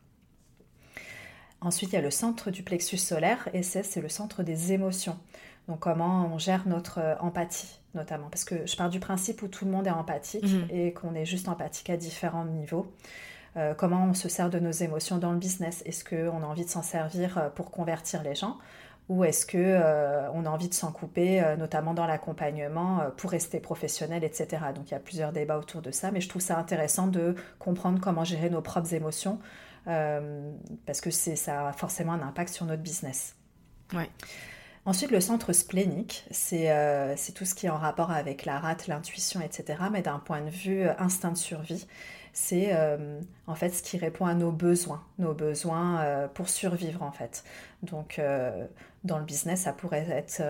Ensuite, 1.62 1.94
il 1.94 1.96
y 1.96 2.00
a 2.00 2.02
le 2.02 2.12
centre 2.12 2.52
du 2.52 2.62
plexus 2.62 2.98
solaire 2.98 3.50
et 3.54 3.64
c'est 3.64 4.02
le 4.02 4.10
centre 4.10 4.44
des 4.44 4.74
émotions. 4.74 5.18
Donc, 5.68 5.80
comment 5.80 6.30
on 6.34 6.38
gère 6.38 6.68
notre 6.68 7.00
euh, 7.00 7.16
empathie, 7.20 7.80
notamment. 7.94 8.28
Parce 8.30 8.44
que 8.46 8.66
je 8.68 8.76
pars 8.76 8.90
du 8.90 9.00
principe 9.00 9.42
où 9.42 9.48
tout 9.48 9.66
le 9.66 9.72
monde 9.72 9.88
est 9.88 9.92
empathique 9.92 10.44
Mhm. 10.44 10.68
et 10.70 10.94
qu'on 10.94 11.16
est 11.16 11.26
juste 11.26 11.48
empathique 11.50 11.90
à 11.90 11.98
différents 11.98 12.46
niveaux. 12.46 12.92
Euh, 13.58 13.74
comment 13.74 14.04
on 14.06 14.14
se 14.14 14.28
sert 14.30 14.50
de 14.50 14.60
nos 14.60 14.72
émotions 14.72 15.18
dans 15.18 15.32
le 15.32 15.38
business? 15.40 15.82
Est-ce 15.86 16.04
qu'on 16.04 16.44
a 16.44 16.46
envie 16.46 16.66
de 16.66 16.70
s'en 16.70 16.84
servir 16.84 17.38
euh, 17.38 17.50
pour 17.50 17.72
convertir 17.72 18.22
les 18.22 18.36
gens? 18.36 18.58
Ou 19.08 19.24
est-ce 19.24 19.46
que 19.46 19.58
euh, 19.60 20.30
on 20.34 20.46
a 20.46 20.50
envie 20.50 20.68
de 20.68 20.74
s'en 20.74 20.92
couper, 20.92 21.42
euh, 21.42 21.56
notamment 21.56 21.94
dans 21.94 22.06
l'accompagnement, 22.08 23.02
euh, 23.02 23.10
pour 23.16 23.30
rester 23.32 23.60
professionnel, 23.60 24.24
etc. 24.24 24.58
Donc 24.76 24.90
il 24.90 24.92
y 24.92 24.98
a 24.98 25.00
plusieurs 25.00 25.32
débats 25.32 25.58
autour 25.60 25.82
de 25.84 25.92
ça, 25.92 26.10
mais 26.12 26.22
je 26.22 26.28
trouve 26.28 26.42
ça 26.42 26.58
intéressant 26.58 27.06
de 27.08 27.36
comprendre 27.60 28.00
comment 28.02 28.24
gérer 28.24 28.50
nos 28.50 28.62
propres 28.62 28.94
émotions, 28.96 29.40
parce 29.86 31.02
que 31.02 31.12
c'est 31.12 31.36
ça 31.36 31.68
a 31.68 31.72
forcément 31.74 32.14
un 32.14 32.22
impact 32.24 32.52
sur 32.52 32.66
notre 32.66 32.82
business. 32.82 33.36
Ouais. 33.94 34.10
Ensuite, 34.86 35.10
le 35.10 35.20
centre 35.20 35.52
splénique, 35.52 36.26
c'est 36.30 36.72
euh, 36.72 37.16
c'est 37.18 37.32
tout 37.32 37.46
ce 37.46 37.56
qui 37.56 37.66
est 37.66 37.70
en 37.70 37.78
rapport 37.78 38.12
avec 38.12 38.46
la 38.46 38.60
rate, 38.60 38.86
l'intuition, 38.88 39.42
etc. 39.42 39.80
Mais 39.92 40.02
d'un 40.04 40.20
point 40.20 40.42
de 40.42 40.50
vue 40.50 40.82
euh, 40.84 40.94
instinct 41.00 41.32
de 41.32 41.38
survie, 41.38 41.88
c'est 42.34 42.70
euh, 42.74 43.20
en 43.48 43.56
fait 43.56 43.70
ce 43.70 43.82
qui 43.82 43.98
répond 43.98 44.26
à 44.28 44.36
nos 44.36 44.52
besoins, 44.52 45.04
nos 45.18 45.34
besoins 45.34 46.02
euh, 46.02 46.28
pour 46.28 46.50
survivre 46.50 47.02
en 47.02 47.12
fait. 47.12 47.44
Donc 47.82 48.22
dans 49.04 49.18
le 49.20 49.24
business, 49.26 49.62
ça 49.62 49.74
pourrait 49.74 50.08
être 50.10 50.42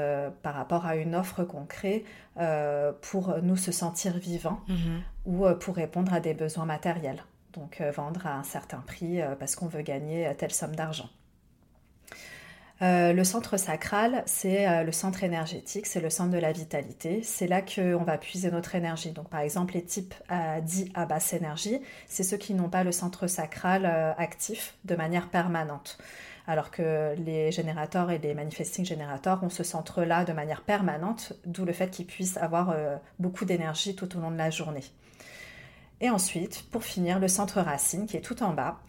par 0.41 0.55
rapport 0.55 0.85
à 0.85 0.95
une 0.95 1.15
offre 1.15 1.43
qu'on 1.43 1.65
crée 1.65 2.03
euh, 2.37 2.91
pour 3.01 3.35
nous 3.41 3.57
se 3.57 3.71
sentir 3.71 4.17
vivants 4.17 4.59
Mhm. 4.67 5.01
ou 5.25 5.45
pour 5.59 5.75
répondre 5.75 6.13
à 6.13 6.19
des 6.19 6.33
besoins 6.33 6.65
matériels. 6.65 7.23
Donc 7.53 7.81
vendre 7.95 8.25
à 8.25 8.35
un 8.37 8.43
certain 8.43 8.79
prix 8.87 9.19
parce 9.39 9.55
qu'on 9.55 9.67
veut 9.67 9.81
gagner 9.81 10.29
telle 10.37 10.51
somme 10.53 10.75
d'argent. 10.75 11.09
Euh, 12.81 13.13
le 13.13 13.23
centre 13.23 13.55
sacral, 13.55 14.23
c'est 14.25 14.67
euh, 14.67 14.83
le 14.83 14.91
centre 14.91 15.23
énergétique, 15.23 15.85
c'est 15.85 16.01
le 16.01 16.09
centre 16.09 16.31
de 16.31 16.37
la 16.37 16.51
vitalité. 16.51 17.21
C'est 17.23 17.47
là 17.47 17.61
qu'on 17.61 18.03
va 18.03 18.17
puiser 18.17 18.51
notre 18.51 18.75
énergie. 18.75 19.11
Donc, 19.11 19.29
par 19.29 19.39
exemple, 19.39 19.75
les 19.75 19.83
types 19.83 20.13
euh, 20.29 20.59
dits 20.59 20.91
à 20.93 21.05
basse 21.05 21.31
énergie, 21.31 21.79
c'est 22.07 22.23
ceux 22.23 22.35
qui 22.35 22.53
n'ont 22.53 22.69
pas 22.69 22.83
le 22.83 22.91
centre 22.91 23.27
sacral 23.27 23.85
euh, 23.85 24.13
actif 24.17 24.75
de 24.83 24.95
manière 24.95 25.29
permanente. 25.29 25.97
Alors 26.47 26.69
que 26.69 27.15
les 27.17 27.51
générateurs 27.51 28.11
et 28.11 28.17
les 28.19 28.33
manifesting 28.33 28.85
générateurs 28.85 29.41
ont 29.43 29.49
ce 29.49 29.63
centre-là 29.63 30.25
de 30.25 30.33
manière 30.33 30.61
permanente, 30.61 31.33
d'où 31.45 31.65
le 31.65 31.73
fait 31.73 31.89
qu'ils 31.89 32.05
puissent 32.05 32.37
avoir 32.37 32.75
beaucoup 33.17 33.45
d'énergie 33.45 33.95
tout 33.95 34.15
au 34.15 34.19
long 34.19 34.29
de 34.29 34.37
la 34.37 34.51
journée. 34.51 34.83
Et 36.01 36.11
ensuite, 36.11 36.69
pour 36.69 36.83
finir, 36.83 37.17
le 37.17 37.29
centre 37.29 37.61
racine 37.61 38.05
qui 38.05 38.15
est 38.15 38.21
tout 38.21 38.43
en 38.43 38.53
bas, 38.53 38.79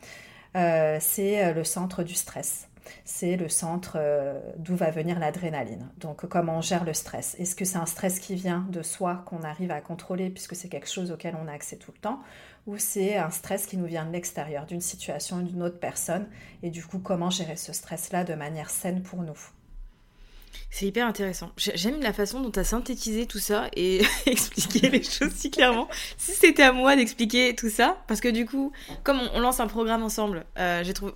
c'est 1.00 1.54
le 1.54 1.64
centre 1.64 2.02
du 2.02 2.12
stress. 2.12 2.68
C'est 3.04 3.36
le 3.36 3.48
centre 3.48 3.96
euh, 3.96 4.40
d'où 4.58 4.76
va 4.76 4.90
venir 4.90 5.18
l'adrénaline. 5.18 5.88
Donc 5.98 6.26
comment 6.26 6.58
on 6.58 6.60
gère 6.60 6.84
le 6.84 6.94
stress 6.94 7.36
Est-ce 7.38 7.56
que 7.56 7.64
c'est 7.64 7.78
un 7.78 7.86
stress 7.86 8.20
qui 8.20 8.34
vient 8.34 8.66
de 8.70 8.82
soi 8.82 9.22
qu'on 9.26 9.42
arrive 9.42 9.70
à 9.70 9.80
contrôler 9.80 10.30
puisque 10.30 10.54
c'est 10.54 10.68
quelque 10.68 10.90
chose 10.90 11.10
auquel 11.10 11.36
on 11.42 11.48
a 11.48 11.52
accès 11.52 11.76
tout 11.76 11.92
le 11.92 11.98
temps 11.98 12.20
Ou 12.66 12.78
c'est 12.78 13.16
un 13.16 13.30
stress 13.30 13.66
qui 13.66 13.76
nous 13.76 13.86
vient 13.86 14.06
de 14.06 14.12
l'extérieur, 14.12 14.66
d'une 14.66 14.80
situation, 14.80 15.40
d'une 15.40 15.62
autre 15.62 15.78
personne? 15.78 16.26
Et 16.62 16.70
du 16.70 16.84
coup, 16.84 16.98
comment 16.98 17.30
gérer 17.30 17.56
ce 17.56 17.72
stress-là 17.72 18.24
de 18.24 18.34
manière 18.34 18.70
saine 18.70 19.02
pour 19.02 19.22
nous? 19.22 19.38
C'est 20.70 20.86
hyper 20.86 21.06
intéressant. 21.06 21.50
J'aime 21.56 22.00
la 22.02 22.12
façon 22.12 22.40
dont 22.40 22.50
tu 22.50 22.58
as 22.58 22.64
synthétisé 22.64 23.26
tout 23.26 23.38
ça 23.38 23.68
et 23.74 24.02
expliqué 24.26 24.90
les 24.90 25.02
choses 25.02 25.32
si 25.34 25.50
clairement. 25.50 25.88
Si 26.18 26.32
c'était 26.32 26.64
à 26.64 26.72
moi 26.72 26.96
d'expliquer 26.96 27.54
tout 27.54 27.70
ça, 27.70 27.98
parce 28.08 28.20
que 28.20 28.28
du 28.28 28.46
coup, 28.46 28.72
comme 29.02 29.20
on, 29.34 29.40
lance 29.40 29.60
un 29.60 29.68
programme 29.68 30.02
ensemble, 30.02 30.44
euh, 30.58 30.82
j'ai 30.84 30.92
trouvé, 30.92 31.12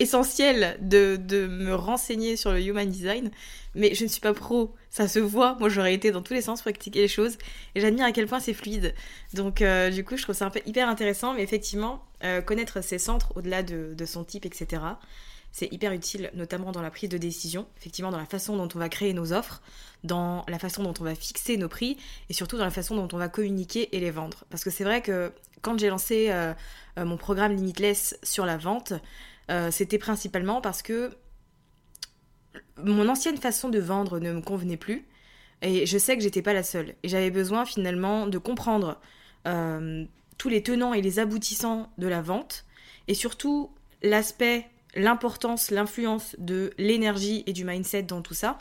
essentiel 0.00 0.76
de, 0.80 1.16
de, 1.16 1.46
me 1.46 1.74
renseigner 1.74 2.36
sur 2.36 2.52
le 2.52 2.60
human 2.60 2.88
design, 2.88 3.30
mais 3.74 3.94
je 3.94 4.04
ne 4.04 4.08
suis 4.08 4.20
pas 4.20 4.34
pro, 4.34 4.74
ça 4.90 5.08
se 5.08 5.18
voit. 5.18 5.56
Moi, 5.60 5.68
j'aurais 5.68 5.94
été 5.94 6.10
dans 6.10 6.22
tous 6.22 6.34
les 6.34 6.42
sens 6.42 6.62
pour 6.62 6.70
expliquer 6.70 7.00
les 7.00 7.08
choses 7.08 7.38
et 7.74 7.80
j'admire 7.80 8.04
à 8.04 8.12
quel 8.12 8.26
point 8.26 8.40
c'est 8.40 8.54
fluide. 8.54 8.94
Donc, 9.32 9.62
euh, 9.62 9.90
du 9.90 10.04
coup, 10.04 10.16
je 10.16 10.22
trouve 10.22 10.34
ça 10.34 10.46
un 10.46 10.50
peu 10.50 10.60
hyper 10.66 10.88
intéressant, 10.88 11.34
mais 11.34 11.42
effectivement, 11.42 12.04
euh, 12.22 12.40
connaître 12.40 12.82
ses 12.82 12.98
centres 12.98 13.32
au-delà 13.36 13.62
de, 13.62 13.94
de 13.94 14.04
son 14.04 14.24
type, 14.24 14.46
etc 14.46 14.80
c'est 15.54 15.72
hyper 15.72 15.92
utile, 15.92 16.32
notamment 16.34 16.72
dans 16.72 16.82
la 16.82 16.90
prise 16.90 17.08
de 17.08 17.16
décision, 17.16 17.68
effectivement 17.78 18.10
dans 18.10 18.18
la 18.18 18.26
façon 18.26 18.56
dont 18.56 18.68
on 18.74 18.78
va 18.80 18.88
créer 18.88 19.12
nos 19.12 19.32
offres, 19.32 19.62
dans 20.02 20.44
la 20.48 20.58
façon 20.58 20.82
dont 20.82 20.94
on 20.98 21.04
va 21.04 21.14
fixer 21.14 21.56
nos 21.56 21.68
prix 21.68 21.96
et 22.28 22.32
surtout 22.32 22.58
dans 22.58 22.64
la 22.64 22.72
façon 22.72 22.96
dont 22.96 23.06
on 23.12 23.18
va 23.18 23.28
communiquer 23.28 23.94
et 23.94 24.00
les 24.00 24.10
vendre. 24.10 24.46
Parce 24.50 24.64
que 24.64 24.70
c'est 24.70 24.82
vrai 24.82 25.00
que 25.00 25.30
quand 25.62 25.78
j'ai 25.78 25.90
lancé 25.90 26.26
euh, 26.30 26.54
mon 26.96 27.16
programme 27.16 27.54
Limitless 27.54 28.18
sur 28.24 28.46
la 28.46 28.56
vente, 28.56 28.94
euh, 29.50 29.70
c'était 29.70 29.98
principalement 29.98 30.60
parce 30.60 30.82
que 30.82 31.10
mon 32.82 33.08
ancienne 33.08 33.36
façon 33.36 33.68
de 33.68 33.78
vendre 33.78 34.20
ne 34.20 34.32
me 34.32 34.40
convenait 34.40 34.76
plus 34.76 35.06
et 35.62 35.86
je 35.86 35.98
sais 35.98 36.16
que 36.16 36.22
j'étais 36.22 36.42
pas 36.42 36.52
la 36.52 36.62
seule. 36.62 36.94
Et 37.02 37.08
j'avais 37.08 37.30
besoin 37.30 37.64
finalement 37.64 38.26
de 38.26 38.38
comprendre 38.38 39.00
tous 40.38 40.48
les 40.48 40.62
tenants 40.62 40.94
et 40.94 41.02
les 41.02 41.18
aboutissants 41.18 41.92
de 41.98 42.06
la 42.06 42.22
vente 42.22 42.64
et 43.08 43.14
surtout 43.14 43.70
l'aspect 44.02 44.66
l'importance, 44.96 45.70
l'influence 45.70 46.36
de 46.38 46.72
l'énergie 46.78 47.42
et 47.46 47.52
du 47.52 47.64
mindset 47.64 48.04
dans 48.04 48.22
tout 48.22 48.34
ça. 48.34 48.58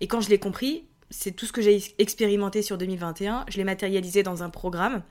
Et 0.00 0.06
quand 0.06 0.20
je 0.20 0.28
l'ai 0.28 0.38
compris, 0.38 0.84
c'est 1.10 1.32
tout 1.32 1.46
ce 1.46 1.52
que 1.52 1.62
j'ai 1.62 1.82
expérimenté 1.98 2.62
sur 2.62 2.78
2021, 2.78 3.46
je 3.48 3.56
l'ai 3.56 3.64
matérialisé 3.64 4.22
dans 4.22 4.42
un 4.42 4.50
programme. 4.50 5.02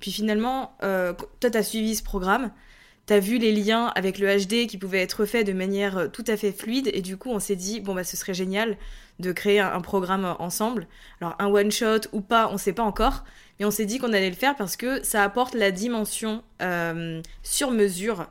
Puis 0.00 0.12
finalement, 0.12 0.76
euh, 0.82 1.12
toi, 1.40 1.50
tu 1.50 1.58
as 1.58 1.62
suivi 1.62 1.96
ce 1.96 2.02
programme, 2.02 2.50
tu 3.08 3.14
as 3.14 3.20
vu 3.20 3.38
les 3.38 3.52
liens 3.52 3.86
avec 3.96 4.18
le 4.18 4.28
HD 4.28 4.66
qui 4.66 4.76
pouvaient 4.76 5.00
être 5.00 5.24
faits 5.24 5.46
de 5.46 5.54
manière 5.54 5.96
euh, 5.96 6.08
tout 6.08 6.24
à 6.26 6.36
fait 6.36 6.52
fluide, 6.52 6.90
et 6.92 7.00
du 7.00 7.16
coup, 7.16 7.30
on 7.30 7.40
s'est 7.40 7.56
dit, 7.56 7.80
bon, 7.80 7.94
bah, 7.94 8.04
ce 8.04 8.16
serait 8.16 8.34
génial 8.34 8.76
de 9.18 9.32
créer 9.32 9.60
un, 9.60 9.80
programme 9.80 10.36
ensemble. 10.38 10.86
Alors, 11.20 11.34
un 11.38 11.46
one-shot 11.46 12.08
ou 12.12 12.20
pas, 12.20 12.50
on 12.52 12.58
sait 12.58 12.74
pas 12.74 12.82
encore, 12.82 13.24
mais 13.58 13.64
on 13.64 13.70
s'est 13.70 13.86
dit 13.86 13.98
qu'on 13.98 14.12
allait 14.12 14.28
le 14.28 14.36
faire 14.36 14.54
parce 14.54 14.76
que 14.76 15.02
ça 15.02 15.24
apporte 15.24 15.54
la 15.54 15.70
dimension 15.70 16.44
euh, 16.62 17.20
sur 17.42 17.70
mesure 17.70 18.26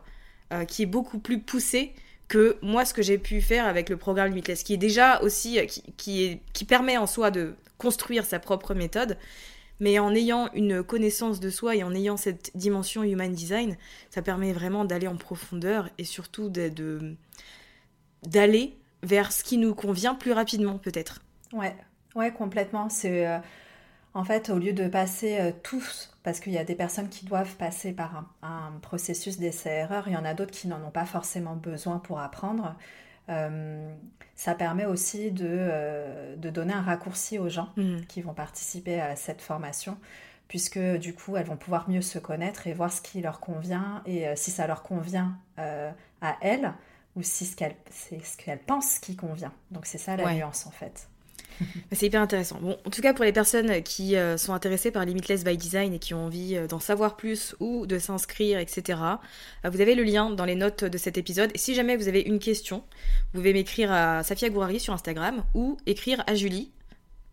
euh, 0.54 0.64
qui 0.64 0.84
est 0.84 0.88
beaucoup 0.88 1.20
plus 1.20 1.40
poussé 1.42 1.94
que 2.30 2.58
moi 2.62 2.86
ce 2.86 2.94
que 2.94 3.02
j'ai 3.02 3.18
pu 3.18 3.42
faire 3.42 3.66
avec 3.66 3.90
le 3.90 3.98
programme 3.98 4.30
Limitless, 4.30 4.64
qui 4.64 4.74
est 4.76 4.78
déjà 4.78 5.20
aussi, 5.22 5.60
qui, 5.98 6.40
qui 6.54 6.66
permet 6.66 6.98
en 6.98 7.08
soi 7.08 7.32
de 7.32 7.56
construire 7.78 8.26
sa 8.26 8.40
propre 8.40 8.74
méthode, 8.74 9.18
mais 9.80 10.00
en 10.00 10.14
ayant 10.14 10.50
une 10.54 10.84
connaissance 10.84 11.40
de 11.40 11.50
soi 11.50 11.76
et 11.76 11.84
en 11.84 11.94
ayant 11.94 12.18
cette 12.18 12.52
dimension 12.56 13.04
human 13.04 13.32
design, 13.32 13.78
ça 14.10 14.22
permet 14.22 14.54
vraiment 14.54 14.86
d'aller 14.86 15.08
en 15.08 15.18
profondeur 15.18 15.90
et 15.98 16.04
surtout 16.04 16.50
d'aller 18.24 18.78
vers 19.04 19.32
ce 19.32 19.44
qui 19.44 19.58
nous 19.58 19.76
convient 19.76 20.16
plus 20.16 20.32
rapidement 20.32 20.78
peut-être. 20.78 21.22
Ouais, 21.54 21.76
ouais, 22.16 22.32
complètement. 22.32 22.90
C'est 22.90 23.28
euh, 23.28 23.38
en 24.18 24.24
fait, 24.24 24.50
au 24.50 24.58
lieu 24.58 24.74
de 24.74 24.88
passer 24.88 25.38
euh, 25.40 25.52
tous, 25.62 26.12
parce 26.24 26.40
qu'il 26.40 26.52
y 26.52 26.58
a 26.58 26.64
des 26.64 26.74
personnes 26.74 27.08
qui 27.08 27.26
doivent 27.26 27.56
passer 27.56 27.94
par 27.94 28.26
un, 28.42 28.72
processus 28.82 29.38
d'essai-erreur, 29.38 30.08
il 30.08 30.14
y 30.14 30.18
en 30.18 30.26
a 30.26 30.34
d'autres 30.34 30.52
qui 30.52 30.68
n'en 30.68 30.84
ont 30.84 30.90
pas 30.90 31.06
forcément 31.06 31.56
besoin 31.56 32.00
pour 32.00 32.20
apprendre. 32.20 32.76
Euh, 33.30 33.94
ça 34.36 34.56
permet 34.56 34.86
aussi 34.86 35.32
de, 35.32 35.48
euh, 35.50 36.36
de, 36.36 36.50
donner 36.50 36.74
un 36.74 36.82
raccourci 36.82 37.40
aux 37.40 37.50
gens 37.50 37.70
mmh. 37.76 38.02
qui 38.08 38.22
vont 38.22 38.34
participer 38.34 39.02
à 39.02 39.16
cette 39.16 39.42
formation, 39.42 39.98
puisque 40.48 40.80
du 40.80 41.14
coup, 41.14 41.36
elles 41.36 41.46
vont 41.46 41.58
pouvoir 41.58 41.90
mieux 41.90 42.02
se 42.02 42.20
connaître 42.20 42.68
et 42.68 42.74
voir 42.74 42.92
ce 42.92 43.02
qui 43.02 43.22
leur 43.22 43.40
convient 43.40 44.02
et 44.06 44.28
si 44.36 44.52
ça 44.52 44.68
leur 44.68 44.84
convient 44.84 45.38
à 45.58 46.38
elles 46.42 46.74
ou 47.16 47.24
si 47.24 47.46
c'est 47.46 48.24
ce 48.24 48.38
qu'elles 48.38 48.60
pensent 48.60 49.00
qui 49.00 49.16
convient. 49.16 49.52
Donc 49.72 49.88
c'est 49.88 49.98
ça 49.98 50.16
la 50.16 50.34
nuance 50.34 50.68
en 50.68 50.72
fait. 50.72 51.10
C'est 51.92 52.08
hyper 52.08 52.22
intéressant. 52.22 52.60
Bon, 52.62 52.78
en 52.86 52.90
tout 52.90 53.02
cas, 53.02 53.14
pour 53.14 53.26
les 53.26 53.32
personnes 53.32 53.82
qui 53.84 54.16
euh, 54.16 54.38
sont 54.38 54.54
intéressées 54.54 54.92
par 54.92 55.06
Limitless 55.06 55.44
by 55.44 55.58
Design 55.58 55.94
et 55.94 56.00
qui 56.00 56.14
ont 56.14 56.26
envie 56.26 56.56
euh, 56.56 56.68
d'en 56.68 56.80
savoir 56.80 57.16
plus 57.16 57.56
ou 57.60 57.86
de 57.86 58.00
s'inscrire, 58.00 58.60
etc., 58.60 59.00
euh, 59.66 59.70
vous 59.70 59.82
avez 59.82 59.96
le 59.96 60.04
lien 60.04 60.30
dans 60.30 60.46
les 60.46 60.56
notes 60.56 60.84
de 60.84 60.98
cet 60.98 61.18
épisode. 61.18 61.52
Et 61.54 61.58
si 61.58 61.76
jamais 61.76 61.96
vous 61.96 62.08
avez 62.08 62.22
une 62.22 62.40
question, 62.40 62.84
vous 63.34 63.40
pouvez 63.40 63.54
m'écrire 63.54 63.92
à 63.92 64.24
Safia 64.24 64.50
Gourari 64.50 64.80
sur 64.80 64.94
Instagram 64.94 65.44
ou 65.54 65.78
écrire 65.86 66.24
à 66.28 66.36
Julie, 66.36 66.72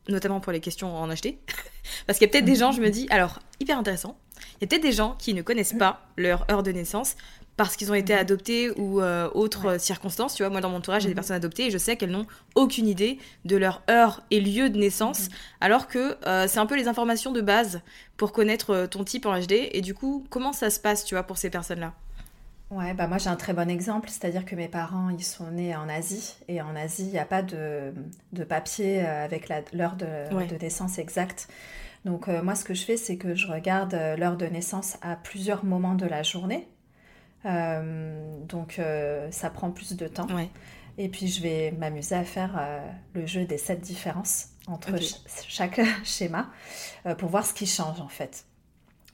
notamment 0.09 0.41
pour 0.41 0.53
les 0.53 0.61
questions 0.61 0.97
en 0.97 1.11
acheter. 1.11 1.39
Parce 2.07 2.19
qu'il 2.19 2.27
y 2.27 2.31
a 2.31 2.33
peut-être 2.33 2.45
des 2.45 2.57
gens, 2.57 2.73
je 2.73 2.81
me 2.81 2.91
dis, 2.91 3.07
alors, 3.11 3.41
hyper 3.61 3.79
intéressant, 3.79 4.19
il 4.57 4.63
y 4.63 4.65
a 4.65 4.67
peut-être 4.69 4.83
des 4.83 4.93
gens 4.93 5.17
qui 5.19 5.35
ne 5.35 5.43
connaissent 5.43 5.75
pas 5.79 6.07
leur 6.17 6.51
heure 6.51 6.63
de 6.63 6.73
naissance 6.73 7.17
parce 7.57 7.77
qu'ils 7.77 7.91
ont 7.91 7.95
été 7.95 8.15
mhm. 8.15 8.21
adoptés 8.21 8.71
ou 8.79 9.01
euh, 9.01 9.29
autres 9.33 9.79
circonstances. 9.81 10.35
Tu 10.35 10.43
vois, 10.43 10.51
moi 10.51 10.61
dans 10.61 10.71
mon 10.71 10.79
entourage, 10.79 11.03
j'ai 11.03 11.09
des 11.09 11.13
mhm. 11.13 11.17
personnes 11.17 11.37
adoptées 11.37 11.67
et 11.67 11.71
je 11.71 11.79
sais 11.79 11.97
qu'elles 11.97 12.11
n'ont 12.11 12.27
aucune 12.55 12.87
idée 12.87 13.19
de 13.45 13.57
leur 13.57 13.83
heure 13.89 14.23
et 14.31 14.41
lieu 14.41 14.71
de 14.71 14.79
naissance, 14.79 15.29
mhm. 15.29 15.35
alors 15.61 15.89
que 15.89 16.17
euh, 16.27 16.47
c'est 16.49 16.59
un 16.59 16.67
peu 16.67 16.77
les 16.77 16.89
informations 16.89 17.33
de 17.33 17.41
base 17.41 17.81
pour 18.17 18.33
connaître 18.33 18.71
euh, 18.71 18.87
ton 18.87 19.05
type 19.05 19.27
en 19.27 19.39
HD. 19.39 19.69
Et 19.73 19.81
du 19.81 19.95
coup, 19.95 20.25
comment 20.31 20.53
ça 20.53 20.71
se 20.71 20.81
passe, 20.81 21.05
tu 21.05 21.15
vois, 21.15 21.25
pour 21.25 21.39
ces 21.39 21.51
personnes-là? 21.51 21.93
Ouais, 22.71 22.95
bah 22.95 23.07
moi 23.07 23.19
j'ai 23.19 23.29
un 23.29 23.37
très 23.37 23.53
bon 23.53 23.69
exemple, 23.69 24.09
c'est-à-dire 24.09 24.45
que 24.45 24.57
mes 24.57 24.69
parents 24.69 25.11
ils 25.11 25.23
sont 25.23 25.49
nés 25.51 25.77
en 25.77 25.89
Asie 25.89 26.35
et 26.49 26.61
en 26.63 26.75
Asie 26.75 27.05
il 27.05 27.11
n'y 27.13 27.19
a 27.19 27.27
pas 27.27 27.43
de, 27.43 27.93
de 28.33 28.43
papier 28.43 29.01
avec 29.03 29.49
l'heure 29.73 29.95
de, 29.95 30.07
de, 30.49 30.57
naissance 30.57 30.99
exacte. 30.99 31.47
Donc 32.05 32.29
moi 32.29 32.55
ce 32.55 32.65
que 32.65 32.75
je 32.75 32.85
fais 32.85 32.97
c'est 32.97 33.17
que 33.17 33.35
je 33.35 33.47
regarde 33.47 33.95
l'heure 34.19 34.37
de 34.37 34.47
naissance 34.47 34.99
à 35.01 35.17
plusieurs 35.17 35.65
moments 35.65 35.95
de 35.95 36.07
la 36.07 36.23
journée 36.23 36.69
euh, 37.47 38.41
donc 38.47 38.79
euh, 38.79 39.31
ça 39.31 39.51
prend 39.51 39.71
plus 39.71 39.97
de 39.97 40.07
temps. 40.09 40.27
Et 40.97 41.09
puis 41.09 41.27
je 41.29 41.43
vais 41.43 41.73
m'amuser 41.73 42.15
à 42.15 42.25
faire 42.25 42.57
euh, 42.59 42.81
le 43.15 43.27
jeu 43.27 43.45
des 43.45 43.59
sept 43.59 43.81
différences 43.81 44.51
entre 44.67 44.93
chaque 45.49 45.81
schéma 46.05 46.51
pour 47.19 47.29
voir 47.29 47.45
ce 47.45 47.53
qui 47.53 47.67
change 47.67 48.01
en 48.01 48.09
fait. 48.09 48.47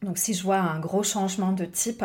Donc 0.02 0.18
si 0.18 0.34
je 0.34 0.42
vois 0.42 0.58
un 0.58 0.78
gros 0.78 1.02
changement 1.02 1.52
de 1.52 1.64
type 1.64 2.04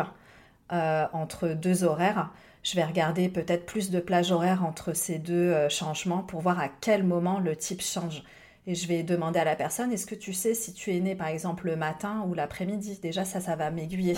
entre 0.69 1.49
deux 1.49 1.83
horaires, 1.83 2.31
je 2.63 2.75
vais 2.75 2.83
regarder 2.83 3.29
peut-être 3.29 3.67
plus 3.67 3.91
de 3.91 3.99
plages 3.99 4.31
horaires 4.31 4.65
entre 4.65 4.93
ces 4.93 5.19
deux 5.19 5.69
changements 5.69 6.23
pour 6.23 6.41
voir 6.41 6.59
à 6.59 6.69
quel 6.69 7.03
moment 7.03 7.39
le 7.39 7.55
type 7.55 7.81
change. 7.81 8.23
Et 8.67 8.75
je 8.75 8.87
vais 8.87 9.03
demander 9.03 9.39
à 9.39 9.43
la 9.43 9.55
personne, 9.55 9.91
est-ce 9.91 10.05
que 10.05 10.15
tu 10.15 10.33
sais 10.33 10.55
si 10.55 10.73
tu 10.73 10.95
es 10.95 10.99
né 10.99 11.15
par 11.15 11.27
exemple 11.27 11.67
le 11.67 11.75
matin 11.75 12.25
ou 12.27 12.33
l'après-midi? 12.33 12.99
Déjà 13.01 13.23
ça, 13.23 13.39
ça 13.39 13.55
va 13.55 13.69
m'aiguiller. 13.69 14.15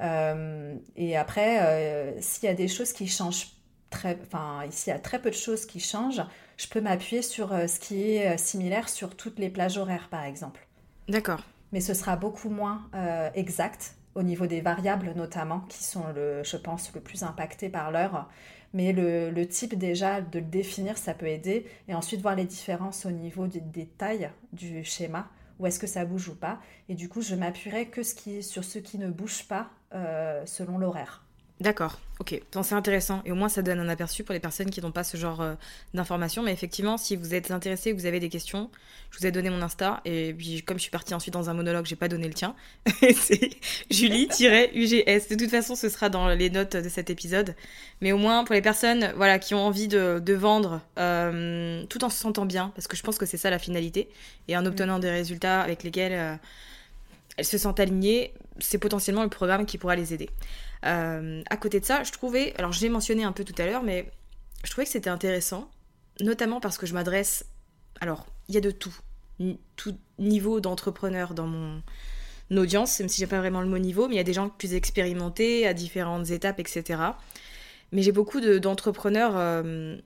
Euh, 0.00 0.74
et 0.96 1.16
après, 1.16 1.62
euh, 1.62 2.20
s'il 2.20 2.44
y 2.44 2.52
a 2.52 2.54
des 2.54 2.68
choses 2.68 2.92
qui 2.92 3.06
changent 3.06 3.52
très, 3.90 4.18
enfin, 4.22 4.64
ici, 4.66 4.88
il 4.88 4.90
y 4.90 4.92
a 4.92 4.98
très 4.98 5.20
peu 5.20 5.30
de 5.30 5.34
choses 5.34 5.66
qui 5.66 5.80
changent, 5.80 6.22
je 6.56 6.66
peux 6.66 6.80
m'appuyer 6.80 7.22
sur 7.22 7.52
euh, 7.52 7.66
ce 7.66 7.78
qui 7.80 8.16
est 8.16 8.36
similaire 8.36 8.88
sur 8.88 9.16
toutes 9.16 9.38
les 9.38 9.48
plages 9.48 9.78
horaires, 9.78 10.08
par 10.10 10.24
exemple. 10.24 10.66
D'accord. 11.08 11.40
Mais 11.72 11.80
ce 11.80 11.94
sera 11.94 12.16
beaucoup 12.16 12.50
moins 12.50 12.88
exact 13.34 13.96
au 14.14 14.22
niveau 14.22 14.46
des 14.46 14.60
variables 14.60 15.12
notamment, 15.16 15.60
qui 15.68 15.82
sont, 15.82 16.04
le, 16.14 16.42
je 16.44 16.56
pense, 16.56 16.92
le 16.94 17.00
plus 17.00 17.22
impacté 17.22 17.68
par 17.68 17.90
l'heure. 17.90 18.28
Mais 18.72 18.92
le, 18.92 19.46
type 19.46 19.76
déjà, 19.76 20.20
de 20.20 20.40
le 20.40 20.44
définir, 20.44 20.98
ça 20.98 21.14
peut 21.14 21.28
aider. 21.28 21.66
Et 21.88 21.94
ensuite 21.94 22.20
voir 22.20 22.34
les 22.34 22.44
différences 22.44 23.06
au 23.06 23.10
niveau 23.10 23.46
des 23.46 23.60
détails 23.60 24.30
du 24.52 24.84
schéma 24.84 25.28
ou 25.60 25.66
est-ce 25.66 25.78
que 25.78 25.86
ça 25.86 26.04
bouge 26.04 26.28
ou 26.28 26.34
pas. 26.34 26.60
Et 26.88 26.94
du 26.94 27.08
coup, 27.08 27.22
je 27.22 27.34
m'appuierai 27.36 27.86
que 27.86 28.02
ce 28.02 28.14
qui, 28.14 28.42
sur 28.42 28.64
ce 28.64 28.78
qui 28.80 28.98
ne 28.98 29.08
bouge 29.08 29.46
pas 29.46 29.70
euh, 29.94 30.44
selon 30.46 30.78
l'horaire. 30.78 31.23
D'accord, 31.60 32.00
ok. 32.18 32.40
C'est 32.62 32.74
intéressant. 32.74 33.22
Et 33.24 33.30
au 33.30 33.36
moins, 33.36 33.48
ça 33.48 33.62
donne 33.62 33.78
un 33.78 33.88
aperçu 33.88 34.24
pour 34.24 34.32
les 34.32 34.40
personnes 34.40 34.70
qui 34.70 34.80
n'ont 34.82 34.90
pas 34.90 35.04
ce 35.04 35.16
genre 35.16 35.40
euh, 35.40 35.54
d'informations. 35.94 36.42
Mais 36.42 36.52
effectivement, 36.52 36.96
si 36.96 37.14
vous 37.14 37.32
êtes 37.32 37.52
intéressé 37.52 37.92
ou 37.92 37.96
vous 37.96 38.06
avez 38.06 38.18
des 38.18 38.28
questions, 38.28 38.70
je 39.12 39.18
vous 39.20 39.26
ai 39.26 39.30
donné 39.30 39.50
mon 39.50 39.62
Insta. 39.62 40.00
Et 40.04 40.34
puis, 40.34 40.62
comme 40.64 40.78
je 40.78 40.82
suis 40.82 40.90
partie 40.90 41.14
ensuite 41.14 41.32
dans 41.32 41.50
un 41.50 41.54
monologue, 41.54 41.86
j'ai 41.86 41.94
pas 41.94 42.08
donné 42.08 42.26
le 42.26 42.34
tien. 42.34 42.56
c'est 43.14 43.50
Julie-UGS. 43.88 45.28
De 45.28 45.36
toute 45.36 45.50
façon, 45.50 45.76
ce 45.76 45.88
sera 45.88 46.08
dans 46.08 46.28
les 46.28 46.50
notes 46.50 46.76
de 46.76 46.88
cet 46.88 47.08
épisode. 47.08 47.54
Mais 48.00 48.10
au 48.10 48.18
moins, 48.18 48.42
pour 48.42 48.54
les 48.54 48.62
personnes 48.62 49.12
voilà, 49.16 49.38
qui 49.38 49.54
ont 49.54 49.64
envie 49.64 49.86
de, 49.86 50.34
vendre 50.34 50.80
euh, 50.98 51.84
tout 51.88 52.02
en 52.02 52.10
se 52.10 52.18
sentant 52.18 52.46
bien, 52.46 52.72
parce 52.74 52.88
que 52.88 52.96
je 52.96 53.02
pense 53.04 53.16
que 53.16 53.26
c'est 53.26 53.36
ça 53.36 53.50
la 53.50 53.60
finalité, 53.60 54.08
et 54.48 54.56
en 54.56 54.66
obtenant 54.66 54.98
des 54.98 55.10
résultats 55.10 55.60
avec 55.60 55.84
lesquels 55.84 56.40
elles 57.36 57.44
se 57.44 57.58
sentent 57.58 57.80
alignées, 57.80 58.32
c'est 58.58 58.78
potentiellement 58.78 59.22
le 59.22 59.28
programme 59.28 59.66
qui 59.66 59.78
pourra 59.78 59.96
les 59.96 60.14
aider. 60.14 60.30
Euh, 60.84 61.42
à 61.48 61.56
côté 61.56 61.80
de 61.80 61.84
ça, 61.84 62.02
je 62.02 62.12
trouvais, 62.12 62.54
alors 62.58 62.72
j'ai 62.72 62.88
mentionné 62.88 63.24
un 63.24 63.32
peu 63.32 63.44
tout 63.44 63.54
à 63.58 63.66
l'heure, 63.66 63.82
mais 63.82 64.10
je 64.64 64.70
trouvais 64.70 64.84
que 64.84 64.90
c'était 64.90 65.10
intéressant, 65.10 65.70
notamment 66.20 66.60
parce 66.60 66.78
que 66.78 66.86
je 66.86 66.94
m'adresse, 66.94 67.46
alors 68.00 68.26
il 68.48 68.54
y 68.54 68.58
a 68.58 68.60
de 68.60 68.70
tout, 68.70 68.94
tout 69.76 69.96
niveau 70.18 70.60
d'entrepreneur 70.60 71.34
dans 71.34 71.46
mon 71.46 71.82
audience, 72.50 72.98
même 73.00 73.08
si 73.08 73.20
j'ai 73.20 73.26
pas 73.26 73.38
vraiment 73.38 73.62
le 73.62 73.68
mot 73.68 73.78
niveau, 73.78 74.08
mais 74.08 74.14
il 74.14 74.18
y 74.18 74.20
a 74.20 74.24
des 74.24 74.34
gens 74.34 74.48
plus 74.48 74.74
expérimentés 74.74 75.66
à 75.66 75.74
différentes 75.74 76.30
étapes, 76.30 76.60
etc. 76.60 77.00
Mais 77.92 78.02
j'ai 78.02 78.12
beaucoup 78.12 78.40
d'entrepreneurs 78.40 79.36
euh, 79.36 79.96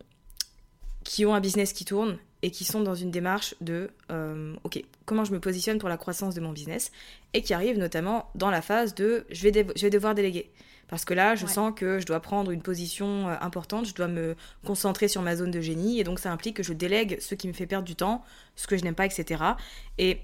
qui 1.05 1.26
ont 1.26 1.35
un 1.35 1.41
business 1.41 1.72
qui 1.72 1.85
tourne 1.85 2.18
et 2.43 2.51
qui 2.51 2.64
sont 2.64 2.80
dans 2.80 2.95
une 2.95 3.11
démarche 3.11 3.55
de 3.61 3.91
ok 4.64 4.82
comment 5.05 5.24
je 5.24 5.32
me 5.32 5.41
positionne 5.41 5.78
pour 5.78 5.89
la 5.89 5.97
croissance 5.97 6.34
de 6.34 6.41
mon 6.41 6.53
business 6.53 6.93
et 7.34 7.43
qui 7.43 7.55
arrivent 7.55 7.78
notamment 7.78 8.30
dans 8.34 8.51
la 8.51 8.62
phase 8.62 8.95
de 8.95 9.26
je 9.30 9.49
vais, 9.49 9.66
je 9.76 9.82
vais 9.82 9.91
devoir 9.91 10.14
déléguer. 10.14 10.51
Parce 10.89 11.05
que 11.05 11.14
là 11.14 11.34
je 11.34 11.47
sens 11.47 11.72
que 11.74 11.99
je 11.99 12.07
dois 12.07 12.20
prendre 12.20 12.51
une 12.51 12.62
position 12.62 13.28
importante 13.28 13.86
je 13.86 13.95
dois 13.95 14.09
me 14.09 14.36
concentrer 14.64 15.09
sur 15.09 15.22
ma 15.22 15.36
zone 15.36 15.51
de 15.51 15.61
génie 15.61 16.01
et 16.01 16.05
donc 16.05 16.18
ça 16.18 16.32
implique 16.32 16.57
que 16.57 16.62
je 16.62 16.72
délègue 16.72 17.18
ce 17.20 17.34
qui 17.34 17.49
me 17.49 17.53
fait 17.53 17.66
perdre 17.66 17.86
du 17.86 17.97
temps 17.97 18.22
ce 18.57 18.66
que 18.66 18.76
je 18.76 18.84
n'aime 18.84 18.95
pas 18.95 19.07
etc 19.07 19.43
et 19.99 20.20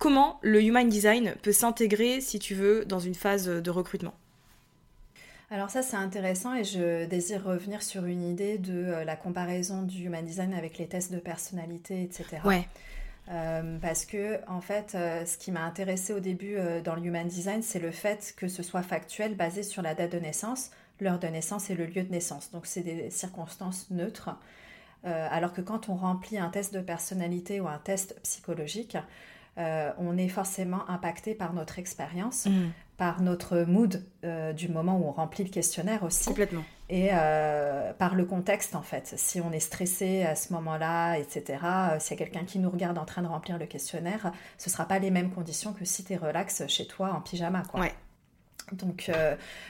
comment 0.00 0.40
le 0.42 0.60
human 0.62 0.88
design 0.88 1.34
peut 1.42 1.52
s'intégrer 1.52 2.20
si 2.20 2.40
tu 2.40 2.56
veux 2.56 2.84
dans 2.84 2.98
une 2.98 3.14
phase 3.14 3.46
de 3.46 3.70
recrutement? 3.70 4.14
Alors 5.50 5.68
ça 5.68 5.82
c'est 5.82 5.96
intéressant 5.96 6.54
et 6.54 6.62
je 6.62 7.06
désire 7.06 7.44
revenir 7.44 7.82
sur 7.82 8.04
une 8.04 8.22
idée 8.22 8.56
de 8.56 8.72
euh, 8.72 9.04
la 9.04 9.16
comparaison 9.16 9.82
du 9.82 10.04
human 10.04 10.24
design 10.24 10.54
avec 10.54 10.78
les 10.78 10.86
tests 10.86 11.12
de 11.12 11.18
personnalité, 11.18 12.04
etc. 12.04 12.38
Ouais. 12.44 12.68
Euh, 13.30 13.78
parce 13.80 14.06
que 14.06 14.40
en 14.48 14.60
fait, 14.60 14.94
euh, 14.94 15.24
ce 15.26 15.36
qui 15.36 15.50
m'a 15.50 15.64
intéressé 15.64 16.12
au 16.12 16.20
début 16.20 16.56
dans 16.84 16.94
le 16.94 17.04
human 17.04 17.26
design, 17.26 17.62
c'est 17.62 17.80
le 17.80 17.90
fait 17.90 18.32
que 18.36 18.46
ce 18.46 18.62
soit 18.62 18.82
factuel, 18.82 19.34
basé 19.34 19.64
sur 19.64 19.82
la 19.82 19.94
date 19.94 20.12
de 20.12 20.18
naissance, 20.18 20.70
l'heure 21.00 21.18
de 21.18 21.26
naissance 21.26 21.68
et 21.68 21.74
le 21.74 21.86
lieu 21.86 22.04
de 22.04 22.10
naissance. 22.10 22.52
Donc 22.52 22.66
c'est 22.66 22.82
des 22.82 23.10
circonstances 23.10 23.90
neutres. 23.90 24.30
alors 25.04 25.52
que 25.52 25.60
quand 25.60 25.88
on 25.88 25.96
remplit 25.96 26.38
un 26.38 26.50
test 26.50 26.72
de 26.74 26.80
personnalité 26.80 27.60
ou 27.60 27.66
un 27.66 27.78
test 27.78 28.20
psychologique, 28.22 28.96
on 29.56 30.16
est 30.16 30.28
forcément 30.28 30.88
impacté 30.88 31.34
par 31.34 31.52
notre 31.54 31.78
expérience, 31.78 32.46
mmh 32.46 32.70
par 33.00 33.22
notre 33.22 33.60
mood 33.60 34.04
euh, 34.24 34.52
du 34.52 34.68
moment 34.68 34.98
où 34.98 35.08
on 35.08 35.12
remplit 35.12 35.42
le 35.42 35.48
questionnaire 35.48 36.02
aussi. 36.02 36.26
Complètement. 36.26 36.62
Et 36.90 37.08
euh, 37.14 37.94
par 37.94 38.14
le 38.14 38.26
contexte 38.26 38.74
en 38.74 38.82
fait. 38.82 39.14
Si 39.16 39.40
on 39.40 39.52
est 39.52 39.58
stressé 39.58 40.22
à 40.24 40.36
ce 40.36 40.52
moment-là, 40.52 41.16
etc., 41.16 41.60
euh, 41.64 41.98
s'il 41.98 42.20
y 42.20 42.22
a 42.22 42.26
quelqu'un 42.26 42.44
qui 42.44 42.58
nous 42.58 42.68
regarde 42.68 42.98
en 42.98 43.06
train 43.06 43.22
de 43.22 43.26
remplir 43.26 43.56
le 43.56 43.64
questionnaire, 43.64 44.32
ce 44.58 44.68
ne 44.68 44.72
sera 44.72 44.84
pas 44.84 44.98
les 44.98 45.10
mêmes 45.10 45.30
conditions 45.30 45.72
que 45.72 45.86
si 45.86 46.04
tu 46.04 46.12
es 46.12 46.16
relax 46.18 46.66
chez 46.66 46.86
toi 46.86 47.14
en 47.14 47.22
pyjama. 47.22 47.62
Quoi. 47.62 47.80
Ouais. 47.80 47.94
Donc, 48.72 49.10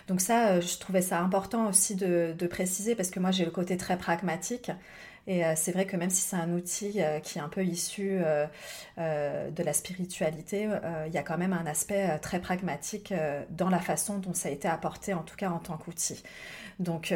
donc 0.08 0.20
ça, 0.20 0.60
je 0.60 0.78
trouvais 0.78 1.00
ça 1.00 1.20
important 1.20 1.68
aussi 1.68 1.94
de, 1.94 2.34
de 2.36 2.46
préciser 2.48 2.96
parce 2.96 3.10
que 3.10 3.20
moi 3.20 3.30
j'ai 3.30 3.44
le 3.44 3.52
côté 3.52 3.76
très 3.76 3.96
pragmatique 3.96 4.72
et 5.26 5.44
euh, 5.44 5.52
c'est 5.56 5.72
vrai 5.72 5.86
que 5.86 5.96
même 5.96 6.10
si 6.10 6.22
c'est 6.22 6.36
un 6.36 6.52
outil 6.52 6.94
euh, 6.96 7.20
qui 7.20 7.38
est 7.38 7.40
un 7.40 7.48
peu 7.48 7.64
issu 7.64 8.18
euh, 8.20 8.46
de 8.96 9.62
la 9.62 9.72
spiritualité, 9.72 10.68
il 11.06 11.12
y 11.12 11.18
a 11.18 11.22
quand 11.22 11.38
même 11.38 11.52
un 11.52 11.66
aspect 11.66 12.18
très 12.20 12.40
pragmatique 12.40 13.12
dans 13.50 13.68
la 13.68 13.78
façon 13.78 14.18
dont 14.18 14.34
ça 14.34 14.48
a 14.48 14.52
été 14.52 14.68
apporté, 14.68 15.14
en 15.14 15.22
tout 15.22 15.36
cas 15.36 15.50
en 15.50 15.58
tant 15.58 15.76
qu'outil. 15.76 16.22
Donc, 16.78 17.14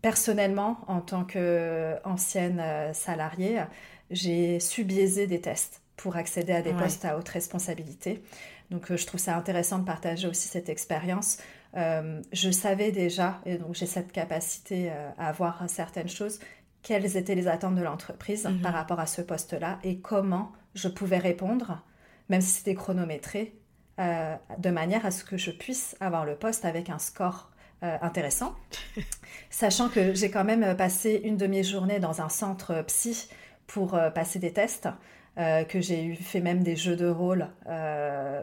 personnellement, 0.00 0.78
en 0.86 1.00
tant 1.00 1.24
qu'ancienne 1.24 2.62
salariée, 2.94 3.62
j'ai 4.10 4.60
su 4.60 4.84
biaiser 4.84 5.26
des 5.26 5.40
tests 5.40 5.82
pour 5.96 6.16
accéder 6.16 6.52
à 6.52 6.62
des 6.62 6.72
postes 6.72 7.04
à 7.04 7.16
haute 7.16 7.28
responsabilité. 7.28 8.22
Donc 8.70 8.94
je 8.94 9.06
trouve 9.06 9.20
ça 9.20 9.36
intéressant 9.36 9.78
de 9.78 9.84
partager 9.84 10.26
aussi 10.28 10.48
cette 10.48 10.68
expérience. 10.68 11.38
je 11.74 12.50
savais 12.50 12.90
déjà, 12.90 13.40
et 13.44 13.58
donc 13.58 13.74
j'ai 13.74 13.86
cette 13.86 14.12
capacité 14.12 14.90
à 15.18 15.32
voir 15.32 15.64
certaines 15.68 16.08
choses, 16.08 16.38
quelles 16.82 17.16
étaient 17.16 17.34
les 17.34 17.48
attentes 17.48 17.74
de 17.74 17.82
l'entreprise 17.82 18.44
mhm. 18.46 18.60
par 18.60 18.72
rapport 18.72 19.00
à 19.00 19.06
ce 19.06 19.22
poste-là 19.22 19.78
et 19.84 19.98
comment 19.98 20.52
je 20.74 20.88
pouvais 20.88 21.18
répondre, 21.18 21.82
même 22.28 22.40
si 22.40 22.50
c'était 22.50 22.74
chronométré, 22.74 23.54
euh, 23.98 24.34
de 24.58 24.70
manière 24.70 25.04
à 25.04 25.10
ce 25.10 25.22
que 25.24 25.36
je 25.36 25.50
puisse 25.50 25.96
avoir 26.00 26.24
le 26.24 26.34
poste 26.34 26.64
avec 26.64 26.88
un 26.90 26.98
score 26.98 27.50
euh, 27.82 27.96
intéressant. 28.00 28.54
Sachant 29.50 29.88
que 29.88 30.14
j'ai 30.14 30.30
quand 30.30 30.44
même 30.44 30.76
passé 30.76 31.20
une 31.24 31.36
demi-journée 31.36 31.98
dans 31.98 32.22
un 32.22 32.28
centre 32.28 32.82
psy 32.86 33.28
pour 33.66 33.94
euh, 33.94 34.10
passer 34.10 34.38
des 34.38 34.52
tests. 34.52 34.88
Que 35.36 35.80
j'ai 35.80 36.04
eu 36.04 36.14
fait 36.14 36.40
même 36.40 36.62
des 36.62 36.76
jeux 36.76 36.96
de 36.96 37.08
rôle 37.08 37.48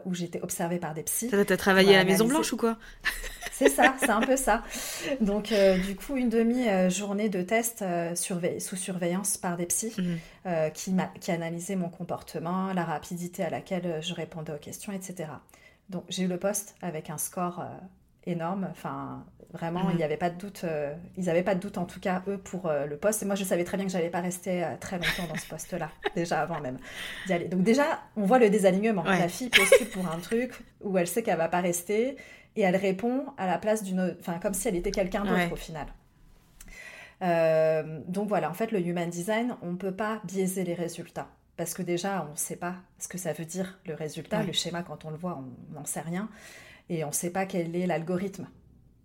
où 0.04 0.14
j'étais 0.14 0.40
observée 0.42 0.78
par 0.78 0.94
des 0.94 1.02
psys. 1.02 1.30
T'as 1.30 1.56
travaillé 1.56 1.94
à 1.94 1.98
la 1.98 2.04
Maison 2.04 2.26
Blanche 2.26 2.52
ou 2.52 2.56
quoi? 2.56 2.76
C'est 3.60 3.68
ça, 3.68 3.94
c'est 4.00 4.08
un 4.08 4.22
peu 4.22 4.36
ça. 4.36 4.62
Donc, 5.20 5.52
euh, 5.52 5.76
du 5.76 5.94
coup, 5.94 6.16
une 6.16 6.30
demi-journée 6.30 7.28
de 7.28 7.42
test 7.42 7.82
euh, 7.82 8.14
sous 8.14 8.76
surveillance 8.76 9.36
par 9.36 9.58
des 9.58 9.66
psys 9.66 9.92
mhm. 9.98 10.18
euh, 10.46 10.70
qui, 10.70 10.94
qui 11.20 11.30
analysaient 11.30 11.76
mon 11.76 11.90
comportement, 11.90 12.72
la 12.72 12.84
rapidité 12.84 13.44
à 13.44 13.50
laquelle 13.50 13.98
je 14.00 14.14
répondais 14.14 14.54
aux 14.54 14.58
questions, 14.58 14.94
etc. 14.94 15.28
Donc, 15.90 16.04
j'ai 16.08 16.22
eu 16.22 16.26
le 16.26 16.38
poste 16.38 16.74
avec 16.80 17.10
un 17.10 17.18
score 17.18 17.62
énorme. 18.26 18.68
Enfin, 18.70 19.24
vraiment, 19.52 19.90
il 19.90 19.96
n'y 19.96 20.02
avait 20.02 20.16
pas 20.16 20.30
de 20.30 20.38
doute. 20.38 20.64
ils 21.16 21.24
n'avaient 21.24 21.42
pas 21.42 21.54
de 21.54 21.60
doute, 21.60 21.78
en 21.78 21.84
tout 21.84 22.00
cas, 22.00 22.22
eux, 22.28 22.38
pour 22.38 22.70
le 22.70 22.96
poste. 22.96 23.22
Et 23.22 23.26
moi, 23.26 23.34
je 23.34 23.44
savais 23.44 23.64
très 23.64 23.76
bien 23.76 23.86
que 23.86 23.92
je 23.92 23.96
n'allais 23.96 24.10
pas 24.10 24.20
rester 24.20 24.64
très 24.80 24.96
longtemps 24.96 25.26
dans 25.28 25.38
ce 25.38 25.48
poste-là, 25.48 25.90
déjà 26.14 26.40
avant 26.40 26.60
même 26.60 26.78
d'y 27.26 27.32
aller. 27.32 27.48
Donc, 27.48 27.62
déjà, 27.62 28.00
on 28.16 28.24
voit 28.24 28.38
le 28.38 28.50
désalignement. 28.50 29.02
La 29.04 29.28
fille 29.28 29.50
postule 29.50 29.88
pour 29.88 30.06
un 30.10 30.18
truc 30.18 30.52
où 30.82 30.96
elle 30.98 31.08
sait 31.08 31.22
qu'elle 31.22 31.38
va 31.38 31.48
pas 31.48 31.60
rester 31.60 32.16
et 32.56 32.62
elle 32.62 32.76
répond 32.76 33.26
à 33.38 33.46
la 33.46 33.58
place 33.58 33.82
d'une 33.82 34.16
enfin 34.20 34.38
comme 34.38 34.54
si 34.54 34.68
elle 34.68 34.76
était 34.76 34.90
quelqu'un 34.90 35.24
d'autre 35.24 35.52
au 35.52 35.56
final. 35.56 35.86
Euh, 37.22 38.00
donc 38.06 38.28
voilà, 38.28 38.50
en 38.50 38.54
fait, 38.54 38.72
le 38.72 38.80
human 38.80 39.08
design, 39.08 39.56
on 39.62 39.72
ne 39.72 39.76
peut 39.76 39.94
pas 39.94 40.20
biaiser 40.24 40.64
les 40.64 40.74
résultats. 40.74 41.28
Parce 41.56 41.74
que 41.74 41.82
déjà, 41.82 42.26
on 42.26 42.32
ne 42.32 42.36
sait 42.36 42.56
pas 42.56 42.76
ce 42.98 43.06
que 43.08 43.18
ça 43.18 43.34
veut 43.34 43.44
dire 43.44 43.78
le 43.86 43.94
résultat. 43.94 44.42
Le 44.42 44.52
schéma, 44.52 44.82
quand 44.82 45.04
on 45.04 45.10
le 45.10 45.16
voit, 45.16 45.38
on 45.38 45.74
n'en 45.74 45.84
sait 45.84 46.00
rien. 46.00 46.28
Et 46.90 47.04
on 47.04 47.08
ne 47.08 47.14
sait 47.14 47.30
pas 47.30 47.46
quel 47.46 47.74
est 47.74 47.86
l'algorithme. 47.86 48.46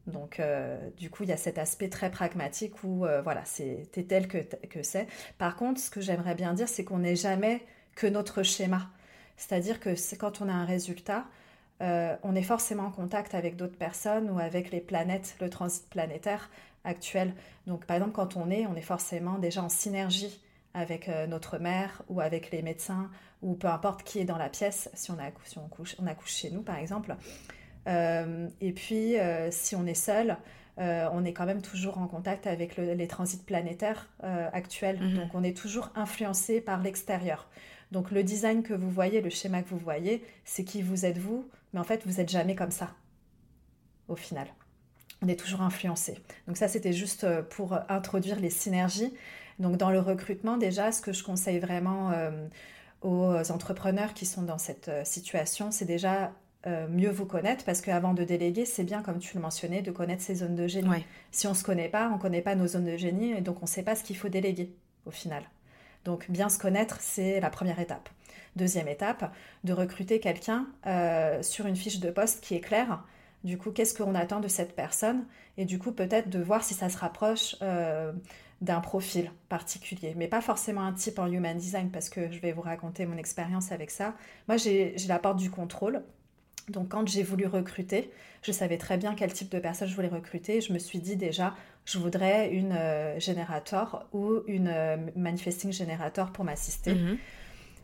Donc, 0.07 0.39
euh, 0.39 0.89
du 0.97 1.09
coup, 1.09 1.23
il 1.23 1.29
y 1.29 1.31
a 1.31 1.37
cet 1.37 1.57
aspect 1.57 1.87
très 1.87 2.11
pragmatique 2.11 2.83
où, 2.83 3.05
euh, 3.05 3.21
voilà, 3.21 3.45
c'est 3.45 3.87
tel 4.07 4.27
que, 4.27 4.83
c'est. 4.83 5.07
Par 5.37 5.55
contre, 5.55 5.79
ce 5.79 5.89
que 5.89 6.01
j'aimerais 6.01 6.35
bien 6.35 6.53
dire, 6.53 6.67
c'est 6.67 6.83
qu'on 6.83 6.99
n'est 6.99 7.15
jamais 7.15 7.61
que 7.95 8.07
notre 8.07 8.43
schéma. 8.43 8.89
C'est-à-dire 9.37 9.79
que 9.79 9.95
quand 10.17 10.41
on 10.41 10.49
a 10.49 10.53
un 10.53 10.65
résultat, 10.65 11.25
euh, 11.81 12.15
on 12.23 12.35
est 12.35 12.43
forcément 12.43 12.85
en 12.85 12.91
contact 12.91 13.35
avec 13.35 13.55
d'autres 13.55 13.77
personnes 13.77 14.29
ou 14.29 14.39
avec 14.39 14.71
les 14.71 14.79
planètes, 14.79 15.35
le 15.41 15.49
transit 15.49 15.87
planétaire 15.89 16.49
actuel. 16.83 17.33
Donc 17.67 17.85
par 17.85 17.97
exemple, 17.97 18.13
quand 18.13 18.37
on 18.37 18.49
est, 18.49 18.65
on 18.65 18.75
est 18.75 18.81
forcément 18.81 19.37
déjà 19.37 19.63
en 19.63 19.69
synergie 19.69 20.41
avec 20.73 21.09
euh, 21.09 21.27
notre 21.27 21.57
mère 21.57 22.01
ou 22.07 22.21
avec 22.21 22.51
les 22.51 22.61
médecins 22.61 23.09
ou 23.41 23.55
peu 23.55 23.67
importe 23.67 24.03
qui 24.03 24.19
est 24.19 24.25
dans 24.25 24.37
la 24.37 24.49
pièce, 24.49 24.89
si 24.93 25.11
on, 25.11 25.15
a, 25.19 25.29
on 25.99 26.07
accouche 26.07 26.33
chez 26.33 26.49
nous 26.49 26.61
par 26.61 26.77
exemple. 26.77 27.15
Euh, 27.87 28.47
et 28.61 28.71
puis 28.71 29.15
si 29.51 29.75
on 29.75 29.85
est 29.85 29.93
seul, 29.93 30.37
on 30.77 31.23
est 31.23 31.33
quand 31.33 31.45
même 31.45 31.61
toujours 31.61 31.97
en 31.97 32.07
contact 32.07 32.47
avec 32.47 32.77
les 32.77 33.07
transits 33.07 33.43
planétaires 33.45 34.09
actuels. 34.53 34.99
Mhm. 34.99 35.15
Donc 35.15 35.35
on 35.35 35.43
est 35.43 35.55
toujours 35.55 35.91
influencé 35.95 36.61
par 36.61 36.81
l'extérieur. 36.81 37.49
Donc 37.91 38.11
le 38.11 38.23
design 38.23 38.63
que 38.63 38.73
vous 38.73 38.89
voyez, 38.89 39.21
le 39.21 39.29
schéma 39.29 39.61
que 39.61 39.69
vous 39.69 39.77
voyez, 39.77 40.23
c'est 40.43 40.63
qui 40.63 40.81
vous 40.81 41.05
êtes 41.05 41.17
vous, 41.17 41.47
mais 41.73 41.79
en 41.79 41.83
fait, 41.83 42.05
vous 42.05 42.13
n'êtes 42.13 42.29
jamais 42.29 42.55
comme 42.55 42.71
ça, 42.71 42.93
au 44.07 44.15
final. 44.15 44.47
On 45.21 45.27
est 45.27 45.39
toujours 45.39 45.61
influencé. 45.61 46.17
Donc 46.47 46.57
ça, 46.57 46.67
c'était 46.67 46.93
juste 46.93 47.23
euh, 47.23 47.41
pour 47.41 47.77
introduire 47.89 48.39
les 48.39 48.49
synergies. 48.49 49.13
Donc 49.59 49.77
dans 49.77 49.89
le 49.89 49.99
recrutement, 49.99 50.57
déjà, 50.57 50.91
ce 50.91 51.01
que 51.01 51.13
je 51.13 51.23
conseille 51.23 51.59
vraiment 51.59 52.11
euh, 52.11 52.31
aux 53.01 53.51
entrepreneurs 53.51 54.13
qui 54.13 54.25
sont 54.25 54.43
dans 54.43 54.57
cette 54.57 54.89
euh, 54.89 55.03
situation, 55.05 55.71
c'est 55.71 55.85
déjà 55.85 56.31
mieux 56.89 57.09
vous 57.09 57.25
connaître 57.25 57.63
parce 57.65 57.81
qu'avant 57.81 58.13
de 58.13 58.23
déléguer, 58.23 58.65
c'est 58.65 58.83
bien, 58.83 59.01
comme 59.01 59.19
tu 59.19 59.35
le 59.35 59.41
mentionnais, 59.41 59.81
de 59.81 59.91
connaître 59.91 60.23
ses 60.23 60.35
zones 60.35 60.55
de 60.55 60.67
génie. 60.67 61.05
Si 61.31 61.47
on 61.47 61.51
ne 61.51 61.55
se 61.55 61.63
connaît 61.63 61.89
pas, 61.89 62.09
on 62.09 62.15
ne 62.15 62.21
connaît 62.21 62.41
pas 62.41 62.55
nos 62.55 62.67
zones 62.67 62.85
de 62.85 62.97
génie 62.97 63.31
et 63.31 63.41
donc 63.41 63.57
on 63.59 63.65
ne 63.65 63.69
sait 63.69 63.83
pas 63.83 63.95
ce 63.95 64.03
qu'il 64.03 64.17
faut 64.17 64.29
déléguer 64.29 64.73
au 65.05 65.11
final. 65.11 65.43
Donc 66.05 66.29
bien 66.29 66.49
se 66.49 66.59
connaître, 66.59 66.97
c'est 67.01 67.39
la 67.39 67.49
première 67.49 67.79
étape. 67.79 68.09
Deuxième 68.55 68.87
étape, 68.87 69.33
de 69.63 69.73
recruter 69.73 70.19
quelqu'un 70.19 70.67
euh, 70.85 71.43
sur 71.43 71.65
une 71.65 71.75
fiche 71.75 71.99
de 71.99 72.09
poste 72.09 72.41
qui 72.41 72.55
est 72.55 72.61
claire. 72.61 73.03
Du 73.43 73.57
coup, 73.57 73.71
qu'est-ce 73.71 73.93
qu'on 73.93 74.15
attend 74.15 74.39
de 74.39 74.47
cette 74.47 74.75
personne? 74.75 75.25
Et 75.57 75.65
du 75.65 75.77
coup, 75.77 75.91
peut-être 75.91 76.29
de 76.29 76.39
voir 76.39 76.63
si 76.63 76.73
ça 76.73 76.89
se 76.89 76.97
rapproche 76.97 77.55
euh, 77.61 78.13
d'un 78.61 78.79
profil 78.79 79.31
particulier, 79.49 80.13
mais 80.15 80.27
pas 80.27 80.41
forcément 80.41 80.81
un 80.81 80.93
type 80.93 81.19
en 81.19 81.27
human 81.27 81.57
design, 81.57 81.91
parce 81.91 82.09
que 82.09 82.31
je 82.31 82.39
vais 82.39 82.53
vous 82.53 82.61
raconter 82.61 83.05
mon 83.05 83.17
expérience 83.17 83.71
avec 83.71 83.91
ça. 83.91 84.15
Moi, 84.47 84.57
j'ai 84.57 84.95
la 85.07 85.19
porte 85.19 85.37
du 85.37 85.51
contrôle. 85.51 86.01
Donc 86.69 86.89
quand 86.89 87.07
j'ai 87.07 87.23
voulu 87.23 87.45
recruter, 87.45 88.11
je 88.41 88.51
savais 88.51 88.77
très 88.77 88.97
bien 88.97 89.15
quel 89.15 89.31
type 89.31 89.51
de 89.51 89.59
personne 89.59 89.87
je 89.87 89.95
voulais 89.95 90.07
recruter. 90.07 90.61
Je 90.61 90.73
me 90.73 90.79
suis 90.79 90.99
dit 90.99 91.15
déjà, 91.15 91.55
je 91.85 91.99
voudrais 91.99 92.51
une 92.51 92.73
euh, 92.73 93.19
générateur 93.19 94.07
ou 94.13 94.41
une 94.47 94.73
manifesting 95.15 95.71
générateur 95.71 96.31
pour 96.31 96.43
m'assister. 96.43 96.95
Mhm. 96.95 97.17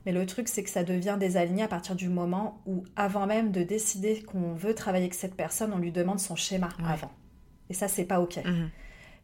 Mais 0.05 0.11
le 0.11 0.25
truc, 0.25 0.47
c'est 0.47 0.63
que 0.63 0.69
ça 0.69 0.83
devient 0.83 1.17
désaligné 1.19 1.63
à 1.63 1.67
partir 1.67 1.95
du 1.95 2.09
moment 2.09 2.61
où, 2.65 2.83
avant 2.95 3.27
même 3.27 3.51
de 3.51 3.61
décider 3.61 4.23
qu'on 4.23 4.53
veut 4.53 4.73
travailler 4.73 5.05
avec 5.05 5.13
cette 5.13 5.35
personne, 5.35 5.71
on 5.73 5.77
lui 5.77 5.91
demande 5.91 6.19
son 6.19 6.35
schéma 6.35 6.69
avant. 6.83 7.11
Et 7.69 7.73
ça, 7.73 7.87
c'est 7.87 8.05
pas 8.05 8.19
OK. 8.19 8.37
Mhm. 8.43 8.69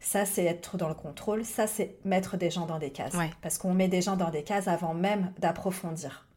Ça, 0.00 0.24
c'est 0.24 0.44
être 0.44 0.76
dans 0.76 0.88
le 0.88 0.94
contrôle. 0.94 1.44
Ça, 1.44 1.66
c'est 1.66 1.96
mettre 2.04 2.36
des 2.36 2.50
gens 2.50 2.66
dans 2.66 2.78
des 2.78 2.90
cases. 2.90 3.16
Parce 3.42 3.58
qu'on 3.58 3.74
met 3.74 3.88
des 3.88 4.02
gens 4.02 4.16
dans 4.16 4.30
des 4.30 4.44
cases 4.44 4.68
avant 4.68 4.94
même 4.94 5.32
d'approfondir. 5.40 6.27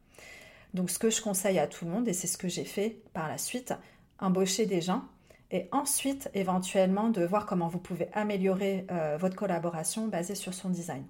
Donc, 0.73 0.89
ce 0.89 0.99
que 0.99 1.09
je 1.09 1.21
conseille 1.21 1.59
à 1.59 1.67
tout 1.67 1.85
le 1.85 1.91
monde, 1.91 2.07
et 2.07 2.13
c'est 2.13 2.27
ce 2.27 2.37
que 2.37 2.47
j'ai 2.47 2.65
fait 2.65 3.01
par 3.13 3.27
la 3.27 3.37
suite, 3.37 3.73
embaucher 4.19 4.65
des 4.65 4.81
gens 4.81 5.03
et 5.51 5.67
ensuite, 5.71 6.29
éventuellement, 6.33 7.09
de 7.09 7.25
voir 7.25 7.45
comment 7.45 7.67
vous 7.67 7.79
pouvez 7.79 8.07
améliorer 8.13 8.85
euh, 8.89 9.17
votre 9.19 9.35
collaboration 9.35 10.07
basée 10.07 10.35
sur 10.35 10.53
son 10.53 10.69
design. 10.69 11.03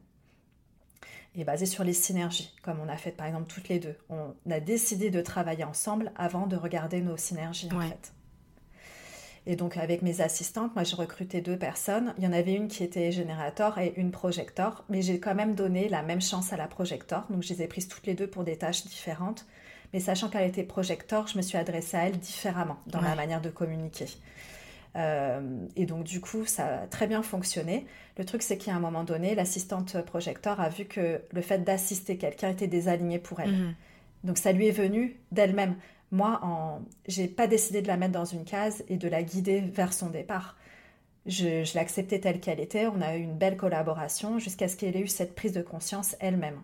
est 1.36 1.44
basé 1.44 1.68
sur 1.68 1.84
les 1.84 1.94
synergies, 1.94 2.54
comme 2.64 2.80
on 2.80 2.90
a 2.90 2.98
fait 2.98 3.12
par 3.12 3.28
exemple 3.28 3.46
toutes 3.48 3.70
les 3.70 3.80
deux. 3.80 3.96
On 4.10 4.34
a 4.50 4.60
décidé 4.60 5.12
de 5.12 5.22
travailler 5.22 5.64
ensemble 5.64 6.12
avant 6.16 6.48
de 6.48 6.56
regarder 6.56 7.02
nos 7.02 7.18
synergies 7.18 7.70
en 7.72 7.82
fait. 7.82 8.14
Et 9.48 9.56
donc 9.56 9.78
avec 9.78 10.04
mes 10.04 10.22
assistantes, 10.22 10.76
moi 10.76 10.84
j'ai 10.84 10.96
recruté 10.96 11.42
deux 11.42 11.58
personnes. 11.58 12.14
Il 12.18 12.24
y 12.24 12.28
en 12.28 12.34
avait 12.34 12.54
une 12.54 12.68
qui 12.68 12.84
était 12.84 13.12
générateur 13.12 13.80
et 13.80 13.94
une 13.98 14.12
projecteur, 14.12 14.84
mais 14.90 15.02
j'ai 15.02 15.20
quand 15.20 15.34
même 15.34 15.56
donné 15.56 15.90
la 15.90 16.04
même 16.04 16.22
chance 16.22 16.54
à 16.54 16.58
la 16.58 16.68
projecteur. 16.68 17.26
Donc 17.30 17.42
je 17.42 17.54
les 17.54 17.64
ai 17.64 17.68
prises 17.68 17.88
toutes 17.88 18.06
les 18.06 18.14
deux 18.14 18.28
pour 18.28 18.44
des 18.44 18.58
tâches 18.58 18.86
différentes. 18.86 19.48
Mais 19.94 20.00
sachant 20.00 20.30
qu'elle 20.30 20.48
était 20.48 20.64
projecteur, 20.64 21.28
je 21.28 21.38
me 21.38 21.42
suis 21.42 21.58
adressée 21.58 21.98
à 21.98 22.08
elle 22.08 22.18
différemment 22.20 22.78
dans 22.88 23.02
la 23.02 23.16
manière 23.16 23.42
de 23.42 23.50
communiquer. 23.50 24.06
Euh, 24.96 25.66
et 25.76 25.86
donc 25.86 26.04
du 26.04 26.22
coup, 26.22 26.46
ça 26.46 26.84
a 26.84 26.88
très 26.88 27.08
bien 27.08 27.24
fonctionné. 27.24 27.86
Le 28.18 28.26
truc, 28.26 28.42
c'est 28.42 28.58
qu'à 28.58 28.76
un 28.76 28.80
moment 28.80 29.04
donné, 29.04 29.36
l'assistante 29.36 30.02
projecteur 30.02 30.60
a 30.62 30.70
vu 30.70 30.86
que 30.86 31.22
le 31.32 31.42
fait 31.42 31.60
d'assister 31.60 32.18
quelqu'un 32.18 32.50
était 32.50 32.68
désaligné 32.68 33.20
pour 33.20 33.40
elle. 33.40 33.52
Mhm. 33.52 33.76
Donc 34.24 34.38
ça 34.38 34.52
lui 34.52 34.68
est 34.68 34.72
venu 34.72 35.18
d'elle-même. 35.32 35.76
Moi, 36.12 36.40
en... 36.44 36.82
j'ai 37.08 37.28
pas 37.28 37.48
décidé 37.48 37.82
de 37.82 37.88
la 37.88 37.98
mettre 37.98 38.14
dans 38.14 38.26
une 38.26 38.44
case 38.44 38.84
et 38.90 38.98
de 38.98 39.08
la 39.08 39.24
guider 39.24 39.62
vers 39.62 39.94
son 39.94 40.10
départ. 40.10 40.58
Je, 41.26 41.78
acceptée 41.78 42.20
telle 42.20 42.40
qu'elle 42.40 42.60
était. 42.60 42.88
On 42.88 43.02
a 43.02 43.16
eu 43.16 43.22
une 43.22 43.38
belle 43.38 43.58
collaboration 43.58 44.40
jusqu'à 44.40 44.68
ce 44.68 44.76
qu'elle 44.76 44.98
ait 44.98 45.02
eu 45.02 45.08
cette 45.08 45.36
prise 45.36 45.54
de 45.54 45.62
conscience 45.62 46.16
elle-même. 46.20 46.62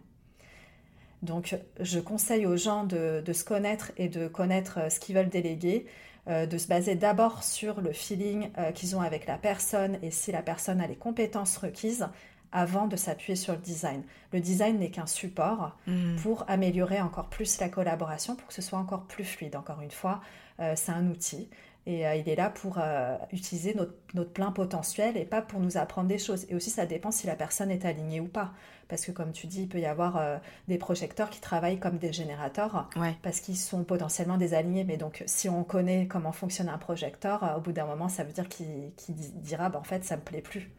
Donc, 1.22 1.56
je 1.80 2.00
conseille 2.00 2.46
aux 2.46 2.58
gens 2.58 2.84
de, 2.84 3.24
se 3.34 3.44
connaître 3.44 3.92
et 3.98 4.10
de 4.10 4.28
connaître 4.28 4.92
ce 4.92 5.00
qu'ils 5.00 5.16
veulent 5.16 5.30
déléguer, 5.30 5.88
euh, 6.28 6.46
de 6.46 6.58
se 6.58 6.68
baser 6.68 6.96
d'abord 6.96 7.44
sur 7.44 7.82
le 7.82 7.92
feeling 7.92 8.50
euh, 8.58 8.72
qu'ils 8.72 8.96
ont 8.96 9.02
avec 9.02 9.26
la 9.26 9.38
personne 9.38 9.98
et 10.04 10.12
si 10.12 10.32
la 10.32 10.42
personne 10.42 10.82
a 10.82 10.88
les 10.88 10.96
compétences 10.96 11.58
requises 11.58 12.08
avant 12.52 12.88
de 12.88 12.96
s'appuyer 12.96 13.36
sur 13.36 13.54
le 13.54 13.60
design. 13.60 14.04
Le 14.34 14.40
design 14.40 14.80
n'est 14.80 14.92
qu'un 14.92 15.06
support 15.06 15.76
mhm. 15.88 16.18
pour 16.22 16.46
améliorer 16.48 17.02
encore 17.02 17.28
plus 17.28 17.60
la 17.60 17.70
collaboration, 17.70 18.36
pour 18.36 18.48
que 18.48 18.54
ce 18.54 18.62
soit 18.62 18.80
encore 18.80 19.04
plus 19.04 19.26
fluide. 19.26 19.56
Encore 19.56 19.82
une 19.82 19.92
fois, 19.92 20.22
euh, 20.60 20.74
c'est 20.76 20.92
un 20.92 21.08
outil. 21.08 21.50
Et 21.88 22.06
euh, 22.06 22.16
il 22.16 22.28
est 22.28 22.36
là 22.36 22.50
pour 22.50 22.80
euh, 22.80 23.16
utiliser 23.32 23.74
notre, 23.74 23.94
notre, 24.14 24.32
plein 24.32 24.52
potentiel 24.52 25.16
et 25.16 25.24
pas 25.24 25.42
pour 25.42 25.62
nous 25.62 25.78
apprendre 25.78 26.10
des 26.10 26.18
choses. 26.18 26.46
Et 26.50 26.54
aussi, 26.54 26.70
ça 26.70 26.86
dépend 26.86 27.12
si 27.12 27.28
la 27.28 27.36
personne 27.38 27.72
est 27.72 27.86
alignée 27.86 28.20
ou 28.20 28.28
pas. 28.28 28.52
Parce 28.90 29.06
que, 29.06 29.14
comme 29.14 29.32
tu 29.32 29.48
dis, 29.48 29.62
il 29.62 29.70
peut 29.70 29.80
y 29.80 29.86
avoir 29.86 30.18
euh, 30.18 30.38
des 30.68 30.78
projecteurs 30.78 31.30
qui 31.30 31.40
travaillent 31.40 31.80
comme 31.80 31.98
des 31.98 32.12
générateurs 32.12 32.90
parce 33.24 33.40
qu'ils 33.40 33.56
sont 33.56 33.86
potentiellement 33.86 34.38
désalignés. 34.38 34.84
Mais 34.84 34.98
donc, 34.98 35.24
si 35.28 35.48
on 35.48 35.64
connaît 35.64 36.08
comment 36.08 36.34
fonctionne 36.34 36.68
un 36.68 36.78
projecteur, 36.78 37.56
au 37.58 37.62
bout 37.62 37.72
d'un 37.72 37.86
moment, 37.86 38.10
ça 38.10 38.26
veut 38.26 38.34
dire 38.34 38.50
qu'il 38.50 38.92
dira 39.08 39.70
bah, 39.70 39.80
en 39.80 39.84
fait, 39.84 40.04
ça 40.04 40.18
me 40.18 40.22
plaît 40.22 40.42
plus. 40.42 40.70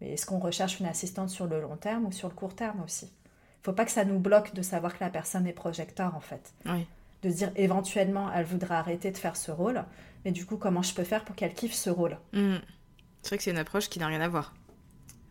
Mais 0.00 0.12
est-ce 0.12 0.26
qu'on 0.26 0.38
recherche 0.38 0.80
une 0.80 0.86
assistante 0.86 1.30
sur 1.30 1.46
le 1.46 1.60
long 1.60 1.76
terme 1.76 2.06
ou 2.06 2.12
sur 2.12 2.28
le 2.28 2.34
court 2.34 2.54
terme 2.54 2.82
aussi? 2.84 3.06
Il 3.06 3.64
faut 3.64 3.72
pas 3.72 3.84
que 3.84 3.90
ça 3.90 4.04
nous 4.04 4.18
bloque 4.18 4.54
de 4.54 4.62
savoir 4.62 4.96
que 4.96 5.02
la 5.02 5.10
personne 5.10 5.46
est 5.46 5.52
projecteur, 5.52 6.14
en 6.14 6.20
fait. 6.20 6.52
De 7.22 7.30
se 7.30 7.36
dire 7.36 7.52
éventuellement, 7.56 8.32
elle 8.32 8.46
voudra 8.46 8.78
arrêter 8.78 9.10
de 9.10 9.18
faire 9.18 9.36
ce 9.36 9.50
rôle 9.50 9.84
mais 10.24 10.32
du 10.32 10.44
coup, 10.46 10.56
comment 10.56 10.82
je 10.82 10.94
peux 10.94 11.04
faire 11.04 11.24
pour 11.24 11.36
qu'elle 11.36 11.54
kiffe 11.54 11.74
ce 11.74 11.90
rôle? 11.90 12.18
Hmm. 12.32 12.56
C'est 13.22 13.28
vrai 13.28 13.38
que 13.38 13.42
c'est 13.42 13.50
une 13.50 13.58
approche 13.58 13.88
qui 13.88 13.98
n'a 13.98 14.06
rien 14.06 14.20
à 14.20 14.28
voir. 14.28 14.54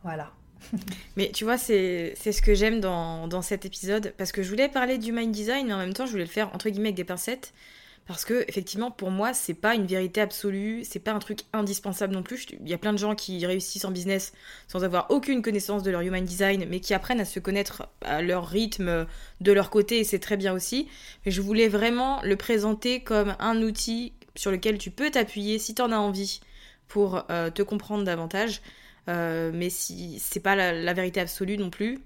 Voilà. 0.03 0.31
mais 1.17 1.31
tu 1.31 1.43
vois, 1.43 1.57
c'est 1.57 2.15
ce 2.15 2.41
que 2.41 2.53
j'aime 2.55 2.79
dans, 2.79 3.27
dans, 3.27 3.41
cet 3.41 3.65
épisode, 3.65 4.13
parce 4.17 4.31
que 4.31 4.41
je 4.43 4.49
voulais 4.49 4.69
parler 4.69 4.97
du 4.97 5.11
mind 5.11 5.31
design, 5.31 5.67
mais 5.67 5.73
en 5.73 5.77
même 5.77 5.93
temps, 5.93 6.05
je 6.05 6.11
voulais 6.11 6.25
le 6.25 6.29
faire 6.29 6.53
entre 6.55 6.69
guillemets 6.69 6.89
avec 6.89 6.95
des 6.95 7.03
pincettes, 7.03 7.53
parce 8.07 8.23
que 8.23 8.45
effectivement, 8.47 8.89
pour 8.89 9.11
moi, 9.11 9.33
c'est 9.33 9.53
pas 9.53 9.75
une 9.75 9.85
vérité 9.85 10.21
absolue, 10.21 10.83
c'est 10.85 10.99
pas 10.99 11.11
un 11.11 11.19
truc 11.19 11.41
indispensable 11.51 12.13
non 12.13 12.23
plus. 12.23 12.45
Il 12.61 12.69
y 12.69 12.73
a 12.73 12.77
plein 12.77 12.93
de 12.93 12.97
gens 12.97 13.15
qui 13.15 13.45
réussissent 13.45 13.83
en 13.83 13.91
business 13.91 14.31
sans 14.69 14.85
avoir 14.85 15.11
aucune 15.11 15.41
connaissance 15.41 15.83
de 15.83 15.91
leur 15.91 16.01
human 16.01 16.23
design, 16.23 16.65
mais 16.69 16.79
qui 16.79 16.93
apprennent 16.93 17.19
à 17.19 17.25
se 17.25 17.39
connaître 17.39 17.89
à 18.01 18.21
leur 18.21 18.47
rythme, 18.47 19.05
de 19.41 19.51
leur 19.51 19.69
côté, 19.69 19.99
et 19.99 20.03
c'est 20.05 20.19
très 20.19 20.37
bien 20.37 20.53
aussi. 20.53 20.87
Mais 21.25 21.31
je 21.31 21.41
voulais 21.41 21.67
vraiment 21.67 22.21
le 22.23 22.37
présenter 22.37 23.01
comme 23.01 23.35
un 23.39 23.61
outil 23.61 24.13
sur 24.35 24.51
lequel 24.51 24.77
tu 24.77 24.89
peux 24.89 25.11
t'appuyer 25.11 25.59
si 25.59 25.75
tu 25.75 25.81
en 25.81 25.91
as 25.91 25.97
envie 25.97 26.39
pour 26.87 27.25
euh, 27.29 27.49
te 27.49 27.61
comprendre 27.61 28.05
davantage. 28.05 28.61
Euh, 29.09 29.51
mais 29.53 29.69
si 29.69 30.19
c'est 30.19 30.39
pas 30.39 30.55
la, 30.55 30.93
vérité 30.93 31.19
absolue 31.19 31.57
non 31.57 31.69
plus, 31.69 31.99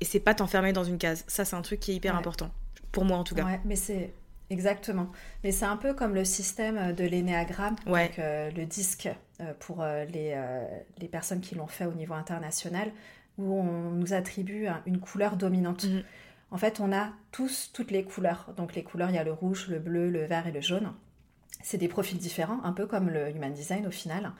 et 0.00 0.06
c'est 0.06 0.20
pas 0.20 0.34
t'enfermer 0.34 0.72
dans 0.72 0.84
une 0.84 0.96
case. 0.98 1.24
Ça, 1.28 1.44
c'est 1.44 1.56
un 1.56 1.62
truc 1.62 1.80
qui 1.80 1.92
est 1.92 1.94
hyper 1.94 2.16
important, 2.16 2.50
pour 2.90 3.04
moi 3.04 3.18
en 3.18 3.24
tout 3.24 3.34
cas. 3.34 3.44
Ouais, 3.44 3.60
mais 3.64 3.76
c'est 3.76 4.12
exactement. 4.50 5.10
Mais 5.42 5.52
c'est 5.52 5.64
un 5.64 5.76
peu 5.76 5.94
comme 5.94 6.14
le 6.14 6.24
système 6.24 6.92
de 6.92 7.04
l'énéagramme, 7.04 7.76
donc 7.86 8.18
euh, 8.18 8.50
le 8.50 8.66
disque 8.66 9.08
pour 9.58 9.82
les, 9.82 10.38
les, 10.98 11.08
personnes 11.08 11.40
qui 11.40 11.54
l'ont 11.54 11.66
fait 11.66 11.86
au 11.86 11.94
niveau 11.94 12.12
international, 12.12 12.92
où 13.38 13.54
on 13.54 13.90
nous 13.90 14.12
attribue 14.12 14.66
une 14.84 15.00
couleur 15.00 15.36
dominante. 15.36 15.84
Mhm. 15.84 16.02
En 16.50 16.58
fait, 16.58 16.80
on 16.80 16.92
a 16.92 17.12
tous 17.32 17.70
toutes 17.72 17.90
les 17.90 18.04
couleurs. 18.04 18.52
Donc 18.56 18.74
les 18.74 18.82
couleurs, 18.82 19.10
il 19.10 19.16
y 19.16 19.18
a 19.18 19.24
le 19.24 19.32
rouge, 19.32 19.68
le 19.68 19.78
bleu, 19.78 20.10
le 20.10 20.24
vert 20.24 20.46
et 20.46 20.52
le 20.52 20.60
jaune. 20.60 20.92
C'est 21.62 21.78
des 21.78 21.88
profils 21.88 22.18
différents, 22.18 22.62
un 22.64 22.72
peu 22.72 22.86
comme 22.86 23.08
le 23.10 23.30
human 23.30 23.52
design 23.52 23.86
au 23.86 23.90
final. 23.90 24.32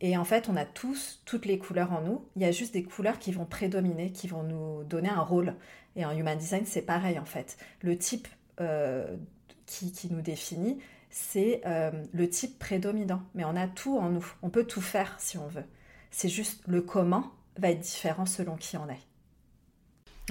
Et 0.00 0.16
en 0.16 0.24
fait, 0.24 0.48
on 0.48 0.56
a 0.56 0.64
tous 0.64 1.22
toutes 1.24 1.46
les 1.46 1.58
couleurs 1.58 1.92
en 1.92 2.02
nous. 2.02 2.24
Il 2.36 2.42
y 2.42 2.44
a 2.44 2.50
juste 2.50 2.74
des 2.74 2.82
couleurs 2.82 3.18
qui 3.18 3.32
vont 3.32 3.46
prédominer, 3.46 4.12
qui 4.12 4.28
vont 4.28 4.42
nous 4.42 4.84
donner 4.84 5.08
un 5.08 5.22
rôle. 5.22 5.54
Et 5.94 6.04
en 6.04 6.16
human 6.16 6.36
design, 6.36 6.64
c'est 6.66 6.82
pareil 6.82 7.18
en 7.18 7.24
fait. 7.24 7.56
Le 7.80 7.96
type 7.96 8.28
euh, 8.60 9.16
qui, 9.66 10.08
nous 10.10 10.22
définit, 10.22 10.78
c'est 11.10 11.60
euh, 11.66 11.90
le 12.12 12.28
type 12.28 12.58
prédominant. 12.58 13.22
Mais 13.34 13.44
on 13.44 13.56
a 13.56 13.66
tout 13.66 13.98
en 13.98 14.10
nous. 14.10 14.26
On 14.42 14.50
peut 14.50 14.64
tout 14.64 14.80
faire 14.80 15.14
si 15.18 15.38
on 15.38 15.46
veut. 15.48 15.64
C'est 16.10 16.28
juste 16.28 16.62
le 16.66 16.80
comment 16.80 17.32
va 17.58 17.70
être 17.70 17.80
différent 17.80 18.26
selon 18.26 18.56
qui 18.56 18.76
on 18.76 18.88
est. 18.88 19.00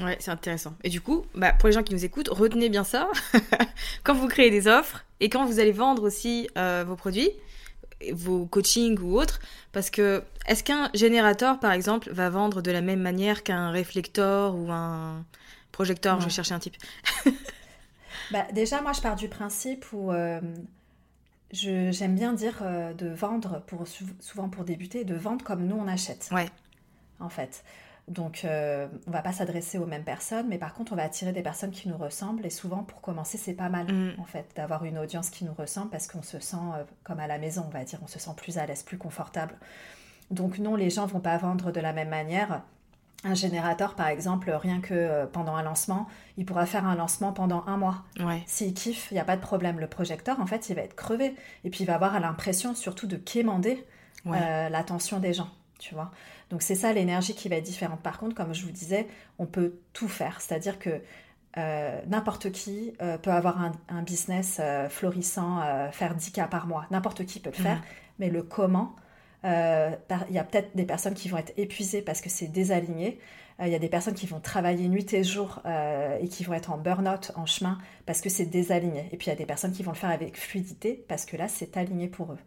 Ouais, 0.03 0.17
c'est 0.19 0.31
intéressant. 0.31 0.75
Et 0.83 0.89
du 0.89 0.99
coup, 0.99 1.25
bah, 1.35 1.53
pour 1.53 1.67
les 1.67 1.73
gens 1.73 1.83
qui 1.83 1.93
nous 1.93 2.03
écoutent, 2.03 2.27
retenez 2.27 2.69
bien 2.69 2.83
ça. 2.83 3.09
quand 4.03 4.13
vous 4.13 4.27
créez 4.27 4.49
des 4.49 4.67
offres 4.67 5.05
et 5.19 5.29
quand 5.29 5.45
vous 5.45 5.59
allez 5.59 5.71
vendre 5.71 6.03
aussi 6.03 6.49
euh, 6.57 6.83
vos 6.85 6.95
produits, 6.95 7.31
vos 8.11 8.45
coachings 8.45 8.99
ou 8.99 9.17
autres, 9.17 9.39
parce 9.71 9.89
que 9.89 10.23
est-ce 10.47 10.63
qu'un 10.63 10.89
générateur, 10.93 11.59
par 11.59 11.71
exemple, 11.71 12.09
va 12.11 12.29
vendre 12.29 12.61
de 12.61 12.71
la 12.71 12.81
même 12.81 12.99
manière 12.99 13.43
qu'un 13.43 13.71
réflecteur 13.71 14.55
ou 14.55 14.69
un 14.69 15.23
projecteur? 15.71 16.19
Je 16.19 16.29
chercher 16.29 16.53
un 16.53 16.59
type. 16.59 16.75
bah, 18.31 18.45
déjà, 18.53 18.81
moi, 18.81 18.93
je 18.93 19.01
pars 19.01 19.15
du 19.15 19.29
principe 19.29 19.85
où 19.93 20.11
euh, 20.11 20.41
j'aime 21.51 22.15
bien 22.15 22.33
dire 22.33 22.59
euh, 22.61 22.93
de 22.93 23.07
vendre, 23.07 23.61
pour, 23.67 23.85
souvent 24.19 24.49
pour 24.49 24.63
débuter, 24.63 25.03
de 25.03 25.15
vendre 25.15 25.43
comme 25.43 25.65
nous 25.65 25.75
on 25.75 25.87
achète. 25.87 26.29
Ouais. 26.31 26.47
En 27.19 27.29
fait. 27.29 27.63
Donc, 28.07 28.45
euh, 28.45 28.87
on 29.07 29.11
va 29.11 29.23
pas 29.23 29.33
s'adresser 29.33 29.79
aux 29.79 29.87
mêmes 29.87 30.03
personnes, 30.03 30.47
mais 30.47 30.59
par 30.59 30.75
contre, 30.75 30.93
on 30.93 30.95
va 30.95 31.03
attirer 31.03 31.31
des 31.31 31.41
personnes 31.41 31.71
qui 31.71 31.89
nous 31.89 31.97
ressemblent. 31.97 32.45
Et 32.45 32.51
souvent, 32.51 32.83
pour 32.83 33.01
commencer, 33.01 33.37
c'est 33.37 33.53
pas 33.53 33.69
mal, 33.69 33.91
mm. 33.91 34.19
en 34.19 34.25
fait, 34.25 34.45
d'avoir 34.55 34.85
une 34.85 34.99
audience 34.99 35.31
qui 35.31 35.43
nous 35.43 35.53
ressemble 35.53 35.89
parce 35.89 36.07
qu'on 36.07 36.21
se 36.21 36.39
sent 36.39 36.55
euh, 36.75 36.83
comme 37.03 37.19
à 37.19 37.25
la 37.25 37.39
maison, 37.39 37.65
on 37.67 37.71
va 37.71 37.83
dire. 37.83 37.99
On 38.03 38.07
se 38.07 38.19
sent 38.19 38.31
plus 38.37 38.59
à 38.59 38.65
l'aise, 38.67 38.83
plus 38.83 38.99
confortable. 38.99 39.55
Donc, 40.29 40.59
non, 40.59 40.75
les 40.75 40.91
gens 40.91 41.07
vont 41.07 41.19
pas 41.19 41.37
vendre 41.37 41.71
de 41.71 41.79
la 41.79 41.93
même 41.93 42.09
manière. 42.09 42.61
Un 43.25 43.33
générateur, 43.33 43.95
par 43.95 44.07
exemple, 44.07 44.49
rien 44.51 44.79
que 44.79 44.93
euh, 44.93 45.25
pendant 45.25 45.55
un 45.55 45.63
lancement, 45.63 46.07
il 46.37 46.45
pourra 46.45 46.65
faire 46.65 46.85
un 46.85 46.95
lancement 46.95 47.33
pendant 47.33 47.65
un 47.67 47.75
mois. 47.75 48.05
S'il 48.45 48.73
kiffe, 48.73 49.09
il 49.11 49.15
n'y 49.15 49.19
a 49.19 49.25
pas 49.25 49.35
de 49.35 49.41
problème. 49.41 49.79
Le 49.79 49.87
projecteur, 49.87 50.39
en 50.39 50.45
fait, 50.45 50.69
il 50.69 50.75
va 50.75 50.83
être 50.83 50.95
crevé. 50.95 51.35
Et 51.63 51.69
puis, 51.69 51.83
il 51.83 51.87
va 51.87 51.95
avoir 51.95 52.17
l'impression 52.19 52.75
surtout 52.75 53.07
de 53.07 53.17
quémander 53.17 53.85
l'attention 54.25 55.19
des 55.19 55.33
gens, 55.33 55.49
tu 55.79 55.93
vois. 55.93 56.11
Donc 56.49 56.61
c'est 56.61 56.75
ça 56.75 56.93
l'énergie 56.93 57.33
qui 57.33 57.49
va 57.49 57.55
être 57.57 57.63
différente. 57.63 58.01
Par 58.01 58.17
contre, 58.17 58.35
comme 58.35 58.53
je 58.53 58.63
vous 58.63 58.71
disais, 58.71 59.07
on 59.39 59.45
peut 59.45 59.79
tout 59.93 60.07
faire. 60.07 60.41
C'est-à-dire 60.41 60.79
que 60.79 61.01
euh, 61.57 62.01
n'importe 62.07 62.51
qui 62.51 62.93
euh, 63.01 63.17
peut 63.17 63.31
avoir 63.31 63.71
un, 63.87 64.01
business 64.01 64.57
euh, 64.59 64.89
florissant, 64.89 65.61
faire 65.91 66.15
10 66.15 66.31
cas 66.31 66.47
par 66.47 66.67
mois. 66.67 66.85
N'importe 66.91 67.25
qui 67.25 67.39
peut 67.39 67.51
le 67.55 67.63
faire. 67.63 67.77
Mhm. 67.77 67.83
Mais 68.19 68.29
le 68.29 68.43
comment, 68.43 68.95
il 69.45 70.33
y 70.35 70.39
a 70.39 70.43
peut-être 70.43 70.75
des 70.75 70.85
personnes 70.85 71.13
qui 71.13 71.29
vont 71.29 71.37
être 71.37 71.53
épuisées 71.57 72.01
parce 72.01 72.21
que 72.21 72.29
c'est 72.29 72.47
désaligné. 72.47 73.19
Il 73.61 73.69
y 73.69 73.75
a 73.75 73.79
des 73.79 73.87
personnes 73.87 74.15
qui 74.15 74.25
vont 74.25 74.41
travailler 74.41 74.89
nuit 74.89 75.13
et 75.13 75.23
jour 75.23 75.61
et 76.19 76.27
qui 76.27 76.43
vont 76.43 76.53
être 76.53 76.71
en 76.71 76.77
burn-out 76.77 77.31
en 77.35 77.45
chemin 77.45 77.77
parce 78.05 78.21
que 78.21 78.29
c'est 78.29 78.45
désaligné. 78.45 79.07
Et 79.11 79.17
puis 79.17 79.27
il 79.27 79.29
y 79.29 79.33
a 79.33 79.37
des 79.37 79.45
personnes 79.45 79.71
qui 79.71 79.83
vont 79.83 79.91
le 79.91 79.97
faire 79.97 80.09
avec 80.09 80.37
fluidité 80.37 81.05
parce 81.07 81.25
que 81.25 81.37
là, 81.37 81.47
c'est 81.47 81.77
aligné 81.77 82.07
pour 82.07 82.33
eux. 82.33 82.39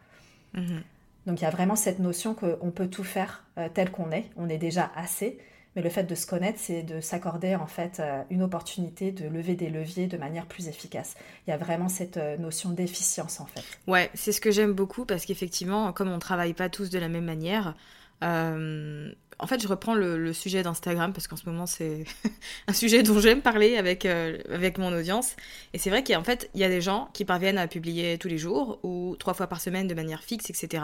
Mhm. 0.54 0.82
Donc 1.28 1.40
il 1.40 1.44
y 1.44 1.46
a 1.46 1.50
vraiment 1.50 1.76
cette 1.76 1.98
notion 1.98 2.34
qu'on 2.34 2.70
peut 2.70 2.88
tout 2.88 3.04
faire 3.04 3.44
euh, 3.58 3.68
tel 3.72 3.90
qu'on 3.90 4.10
est, 4.12 4.30
on 4.36 4.48
est 4.48 4.58
déjà 4.58 4.90
assez, 4.96 5.38
mais 5.76 5.82
le 5.82 5.90
fait 5.90 6.04
de 6.04 6.14
se 6.14 6.26
connaître, 6.26 6.58
c'est 6.60 6.82
de 6.82 7.00
s'accorder 7.00 7.54
en 7.54 7.66
fait 7.66 8.00
euh, 8.00 8.22
une 8.30 8.42
opportunité 8.42 9.12
de 9.12 9.28
lever 9.28 9.54
des 9.54 9.70
leviers 9.70 10.06
de 10.06 10.16
manière 10.16 10.46
plus 10.46 10.68
efficace. 10.68 11.14
Il 11.46 11.50
y 11.50 11.52
a 11.52 11.56
vraiment 11.56 11.88
cette 11.88 12.16
euh, 12.16 12.36
notion 12.36 12.70
d'efficience 12.70 13.40
en 13.40 13.46
fait. 13.46 13.62
Ouais, 13.86 14.10
c'est 14.14 14.32
ce 14.32 14.40
que 14.40 14.50
j'aime 14.50 14.72
beaucoup 14.72 15.04
parce 15.04 15.24
qu'effectivement, 15.24 15.92
comme 15.92 16.10
on 16.10 16.18
travaille 16.18 16.54
pas 16.54 16.68
tous 16.68 16.90
de 16.90 16.98
la 16.98 17.08
même 17.08 17.24
manière, 17.24 17.74
Euh, 18.22 19.12
en 19.40 19.46
fait, 19.46 19.62
je 19.62 19.68
reprends 19.68 19.94
le, 19.94 20.32
sujet 20.32 20.62
d'Instagram 20.62 21.12
parce 21.12 21.28
qu'en 21.28 21.36
ce 21.36 21.46
moment, 21.46 21.66
c'est 21.66 22.04
un 22.66 22.72
sujet 22.72 23.02
dont 23.02 23.20
j'aime 23.20 23.40
parler 23.40 23.76
avec, 23.76 24.04
euh, 24.04 24.38
avec 24.52 24.78
mon 24.78 24.92
audience. 24.92 25.36
Et 25.72 25.78
c'est 25.78 25.90
vrai 25.90 26.02
qu'en 26.02 26.24
fait, 26.24 26.50
il 26.54 26.60
y 26.60 26.64
a 26.64 26.68
des 26.68 26.80
gens 26.80 27.08
qui 27.12 27.24
parviennent 27.24 27.58
à 27.58 27.68
publier 27.68 28.18
tous 28.18 28.28
les 28.28 28.38
jours 28.38 28.80
ou 28.82 29.14
trois 29.18 29.34
fois 29.34 29.46
par 29.46 29.60
semaine 29.60 29.86
de 29.86 29.94
manière 29.94 30.22
fixe, 30.22 30.50
etc. 30.50 30.82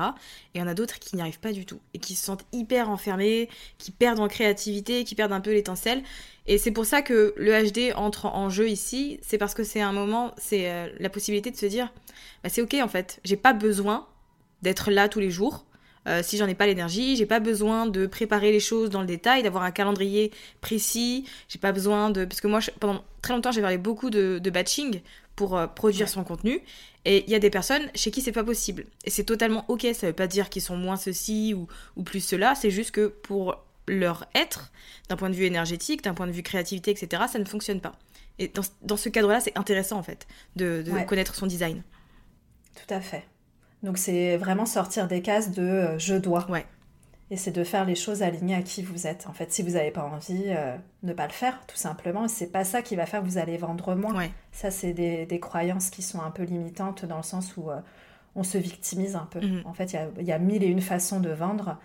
Et 0.55 0.59
il 0.59 0.61
y 0.61 0.65
en 0.65 0.69
a 0.69 0.75
d'autres 0.75 1.01
qui 1.01 1.17
n'y 1.17 1.23
arrivent 1.23 1.41
pas 1.41 1.53
du 1.53 1.67
tout 1.67 1.81
et 1.95 1.99
qui 1.99 2.15
se 2.15 2.25
sentent 2.25 2.47
hyper 2.53 2.91
enfermés, 2.91 3.49
qui 3.79 3.91
perdent 3.91 4.21
en 4.21 4.29
créativité, 4.29 5.03
qui 5.03 5.17
perdent 5.17 5.33
un 5.33 5.41
peu 5.41 5.53
l'étincelle. 5.53 6.03
Et 6.47 6.59
c'est 6.59 6.73
pour 6.73 6.87
ça 6.87 7.03
que 7.03 7.35
le 7.37 7.71
HD 7.71 7.93
entre 7.97 8.27
en 8.27 8.51
jeu 8.51 8.69
ici. 8.69 9.19
C'est 9.23 9.39
parce 9.39 9.55
que 9.55 9.65
c'est 9.65 9.81
un 9.81 9.93
moment, 9.93 10.33
c'est 10.39 10.71
euh, 10.71 10.89
la 11.01 11.11
possibilité 11.11 11.51
de 11.51 11.57
se 11.57 11.67
dire, 11.67 11.93
bah, 12.45 12.51
c'est 12.51 12.63
ok 12.63 12.75
en 12.75 12.89
fait, 12.89 13.21
j'ai 13.25 13.37
pas 13.37 13.53
besoin 13.53 14.07
d'être 14.63 14.93
là 14.93 15.09
tous 15.09 15.21
les 15.21 15.31
jours. 15.31 15.67
Euh, 16.07 16.23
si 16.23 16.37
j'en 16.37 16.47
ai 16.47 16.55
pas 16.55 16.67
l'énergie, 16.67 17.17
j'ai 17.17 17.27
pas 17.27 17.41
besoin 17.41 17.87
de 17.87 18.07
préparer 18.07 18.53
les 18.53 18.61
choses 18.61 18.91
dans 18.91 19.01
le 19.01 19.07
détail, 19.07 19.43
d'avoir 19.43 19.65
un 19.65 19.71
calendrier 19.71 20.31
précis, 20.61 21.25
j'ai 21.49 21.59
pas 21.59 21.73
besoin 21.73 22.11
de... 22.11 22.25
Parce 22.25 22.41
que 22.41 22.49
moi, 22.49 22.61
pendant 22.81 23.05
très 23.23 23.35
longtemps, 23.35 23.53
j'ai 23.53 23.63
parlé 23.63 23.79
beaucoup 23.79 24.11
de, 24.11 24.51
batching 24.51 25.01
pour 25.37 25.57
euh, 25.57 25.67
produire 25.67 26.09
son 26.09 26.25
contenu. 26.25 26.61
Et 27.07 27.25
il 27.27 27.31
y 27.31 27.35
a 27.35 27.39
des 27.39 27.51
personnes 27.51 27.91
chez 27.95 28.11
qui 28.11 28.23
c'est 28.23 28.33
pas 28.33 28.45
possible. 28.45 28.87
Et 29.05 29.11
c'est 29.11 29.25
totalement 29.25 29.65
ok, 29.69 29.87
ça 29.95 30.07
veut 30.07 30.13
pas 30.13 30.27
dire 30.27 30.49
qu'ils 30.49 30.63
sont 30.63 30.77
moins 30.77 30.97
ceci 30.97 31.55
ou, 31.55 31.67
ou 31.97 32.03
plus 32.03 32.21
cela, 32.21 32.55
c'est 32.55 32.71
juste 32.71 32.93
que 32.93 33.07
pour 33.09 33.57
leur 33.87 34.25
être, 34.35 34.73
d'un 35.09 35.17
point 35.17 35.31
de 35.31 35.35
vue 35.35 35.45
énergétique, 35.45 36.03
d'un 36.03 36.15
point 36.15 36.27
de 36.27 36.33
vue 36.33 36.43
créativité, 36.43 36.91
etc., 36.91 37.25
ça 37.31 37.39
ne 37.39 37.45
fonctionne 37.45 37.81
pas. 37.81 37.93
Et 38.39 38.51
dans, 38.83 38.97
ce 38.97 39.09
cadre-là, 39.09 39.41
c'est 39.41 39.57
intéressant 39.57 39.99
en 39.99 40.03
fait 40.03 40.27
de, 40.57 40.85
connaître 41.07 41.35
son 41.35 41.47
design. 41.47 41.83
Tout 42.75 42.93
à 42.93 43.01
fait. 43.01 43.25
Donc 43.85 43.99
c'est 43.99 44.37
vraiment 44.39 44.67
sortir 44.67 45.07
des 45.07 45.21
cases 45.21 45.51
de 45.51 45.63
euh, 45.63 45.99
je 45.99 46.15
dois. 46.15 46.51
Ouais. 46.51 46.67
Et 47.31 47.37
c'est 47.37 47.51
de 47.51 47.65
faire 47.65 47.85
les 47.85 47.95
choses 47.95 48.23
alignées 48.23 48.55
à 48.55 48.63
qui 48.63 48.83
vous 48.83 49.07
êtes. 49.07 49.27
En 49.29 49.33
fait, 49.33 49.53
si 49.53 49.63
vous 49.63 49.73
n'avez 49.73 49.91
pas 49.91 50.05
envie, 50.05 50.45
euh, 50.49 50.77
ne 51.03 51.13
pas 51.13 51.27
le 51.27 51.33
faire, 51.33 51.59
tout 51.67 51.77
simplement. 51.77 52.25
Et 52.25 52.29
c'est 52.29 52.47
pas 52.47 52.65
ça 52.65 52.83
qui 52.83 52.97
va 52.97 53.07
faire 53.07 53.21
que 53.21 53.27
vous 53.27 53.39
allez 53.39 53.57
vendre 53.57 53.95
moins. 53.95 54.15
Ouais. 54.15 54.31
Ça, 54.53 54.71
c'est 54.71 54.93
des, 54.93 55.41
croyances 55.41 55.91
qui 55.91 56.03
sont 56.03 56.21
un 56.21 56.31
peu 56.31 56.45
limitantes 56.45 57.05
dans 57.05 57.17
le 57.19 57.23
sens 57.23 57.57
où 57.57 57.71
euh, 57.71 57.81
on 58.35 58.43
se 58.43 58.59
victimise 58.59 59.17
un 59.17 59.27
peu. 59.31 59.41
Mhm. 59.41 59.63
En 59.65 59.75
fait, 59.75 59.97
il 60.21 60.27
y, 60.27 60.33
a 60.33 60.39
mille 60.39 60.63
et 60.63 60.67
une 60.67 60.81
façons 60.81 61.21
de 61.21 61.31
vendre. 61.31 61.79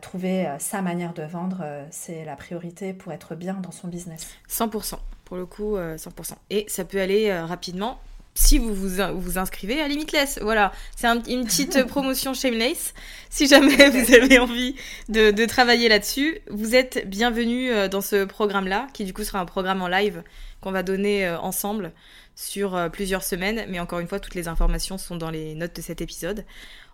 trouver 0.00 0.50
sa 0.58 0.80
manière 0.80 1.12
de 1.12 1.24
vendre, 1.24 1.62
c'est 1.90 2.24
la 2.24 2.36
priorité 2.36 2.94
pour 2.94 3.12
être 3.12 3.34
bien 3.34 3.54
dans 3.54 3.70
son 3.70 3.88
business. 3.88 4.26
100%, 4.48 4.94
pour 5.24 5.36
le 5.36 5.44
coup, 5.44 5.76
100%. 5.76 6.34
Et 6.48 6.64
ça 6.68 6.84
peut 6.84 7.00
aller 7.00 7.32
rapidement 7.40 7.98
si 8.38 8.58
vous 8.58 8.72
vous, 8.72 8.88
vous 9.16 9.36
inscrivez 9.36 9.80
à 9.80 9.88
Limitless. 9.88 10.38
Voilà, 10.40 10.72
c'est 10.96 11.08
une 11.08 11.44
petite 11.44 11.84
promotion 11.86 12.34
shameless. 12.34 12.94
Si 13.30 13.48
jamais 13.48 13.90
vous 13.90 14.14
avez 14.14 14.38
envie 14.38 14.76
de, 15.08 15.44
travailler 15.44 15.88
là-dessus, 15.88 16.38
vous 16.48 16.76
êtes 16.76 17.08
bienvenue 17.08 17.72
euh, 17.72 17.88
dans 17.88 18.00
ce 18.00 18.24
programme-là, 18.24 18.86
qui 18.92 19.04
du 19.04 19.12
coup 19.12 19.24
sera 19.24 19.40
un 19.40 19.44
programme 19.44 19.82
en 19.82 19.88
live 19.88 20.22
qu'on 20.60 20.70
va 20.70 20.84
donner 20.84 21.26
euh, 21.26 21.38
ensemble 21.40 21.92
sur 22.36 22.76
euh, 22.76 22.88
plusieurs 22.88 23.24
semaines. 23.24 23.66
Mais 23.68 23.80
encore 23.80 23.98
une 23.98 24.06
fois, 24.06 24.20
toutes 24.20 24.36
les 24.36 24.46
informations 24.46 24.98
sont 24.98 25.16
dans 25.16 25.30
les 25.30 25.56
notes 25.56 25.74
de 25.74 25.82
cet 25.82 26.00
épisode. 26.00 26.44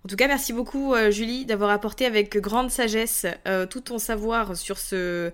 En 0.06 0.08
tout 0.08 0.16
cas, 0.16 0.28
merci 0.28 0.54
beaucoup 0.54 0.94
Julie 1.10 1.46
d'avoir 1.46 1.70
apporté 1.70 2.04
avec 2.04 2.36
grande 2.36 2.70
sagesse 2.70 3.24
tout 3.70 3.80
ton 3.80 3.98
savoir 3.98 4.54
sur 4.54 4.76
ce, 4.76 5.32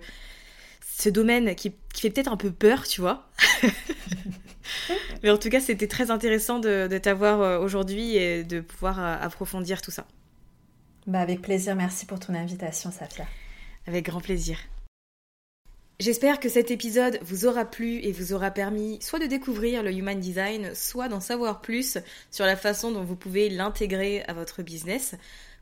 domaine 1.07 1.55
qui 1.55 1.73
fait 1.93 2.09
peut-être 2.09 2.31
un 2.31 2.37
peu 2.37 2.51
peur, 2.51 2.87
tu 2.87 3.01
vois. 3.01 3.27
Mais 5.23 5.29
en 5.29 5.37
tout 5.37 5.49
cas, 5.49 5.59
c'était 5.59 5.87
très 5.87 6.11
intéressant 6.11 6.59
de, 6.59 6.97
t'avoir 6.97 7.41
euh, 7.41 7.59
aujourd'hui 7.59 8.15
et 8.15 8.43
de 8.43 8.61
pouvoir 8.61 8.99
euh, 8.99 9.15
approfondir 9.19 9.81
tout 9.81 9.91
ça. 9.91 10.05
Bah 11.07 11.19
avec 11.19 11.41
plaisir, 11.41 11.75
merci 11.75 12.05
pour 12.05 12.19
ton 12.19 12.33
invitation, 12.33 12.91
Safia. 12.91 13.25
Avec 13.87 14.05
grand 14.05 14.21
plaisir. 14.21 14.57
J'espère 15.99 16.39
que 16.39 16.49
cet 16.49 16.71
épisode 16.71 17.19
vous 17.21 17.45
aura 17.45 17.63
plu 17.63 17.99
et 17.99 18.11
vous 18.11 18.33
aura 18.33 18.49
permis 18.49 18.99
soit 19.01 19.19
de 19.19 19.27
découvrir 19.27 19.83
le 19.83 19.91
Human 19.91 20.19
Design, 20.19 20.73
soit 20.73 21.07
d'en 21.07 21.19
savoir 21.19 21.61
plus 21.61 21.99
sur 22.31 22.45
la 22.45 22.55
façon 22.55 22.91
dont 22.91 23.03
vous 23.03 23.15
pouvez 23.15 23.49
l'intégrer 23.49 24.23
à 24.23 24.33
votre 24.33 24.63
business. 24.63 25.13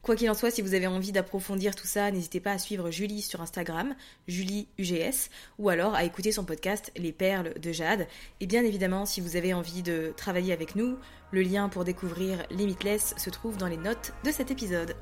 Quoi 0.01 0.15
qu'il 0.15 0.29
en 0.29 0.33
soit, 0.33 0.49
si 0.49 0.61
vous 0.61 0.73
avez 0.73 0.87
envie 0.87 1.11
d'approfondir 1.11 1.75
tout 1.75 1.85
ça, 1.85 2.09
n'hésitez 2.09 2.39
pas 2.39 2.53
à 2.53 2.57
suivre 2.57 2.89
Julie 2.89 3.21
sur 3.21 3.41
Instagram, 3.41 3.95
Julie 4.27 4.67
UGS, 4.77 5.29
ou 5.57 5.69
alors 5.69 5.93
à 5.93 6.05
écouter 6.05 6.31
son 6.31 6.45
podcast 6.45 6.91
Les 6.95 7.11
Perles 7.11 7.53
de 7.59 7.71
Jade. 7.73 8.07
Et 8.39 8.47
bien 8.47 8.63
évidemment, 8.63 9.05
si 9.05 9.19
vous 9.19 9.35
avez 9.35 9.53
envie 9.53 9.83
de 9.83 10.13
travailler 10.15 10.53
avec 10.53 10.75
nous, 10.75 10.97
le 11.31 11.41
lien 11.41 11.67
pour 11.67 11.83
découvrir 11.83 12.45
Limitless 12.49 13.13
se 13.17 13.29
trouve 13.29 13.57
dans 13.57 13.67
les 13.67 13.77
notes 13.77 14.13
de 14.23 14.31
cet 14.31 14.51
épisode. 14.51 14.95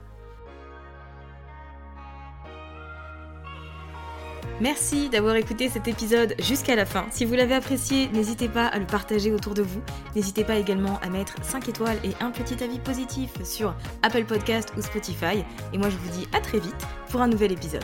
Merci 4.59 5.09
d'avoir 5.09 5.35
écouté 5.35 5.69
cet 5.69 5.87
épisode 5.87 6.33
jusqu'à 6.39 6.75
la 6.75 6.85
fin. 6.85 7.05
Si 7.11 7.25
vous 7.25 7.35
l'avez 7.35 7.53
apprécié, 7.53 8.09
n'hésitez 8.09 8.49
pas 8.49 8.65
à 8.65 8.79
le 8.79 8.87
partager 8.87 9.31
autour 9.31 9.53
de 9.53 9.61
vous. 9.61 9.81
N'hésitez 10.15 10.43
pas 10.43 10.55
également 10.55 10.99
à 11.03 11.09
mettre 11.09 11.35
5 11.43 11.69
étoiles 11.69 11.99
et 12.03 12.11
un 12.19 12.31
petit 12.31 12.63
avis 12.63 12.79
positif 12.79 13.31
sur 13.43 13.75
Apple 14.01 14.25
Podcast 14.25 14.73
ou 14.75 14.81
Spotify. 14.81 15.43
Et 15.73 15.77
moi 15.77 15.89
je 15.89 15.97
vous 15.97 16.09
dis 16.09 16.27
à 16.33 16.41
très 16.41 16.59
vite 16.59 16.87
pour 17.09 17.21
un 17.21 17.27
nouvel 17.27 17.51
épisode. 17.51 17.83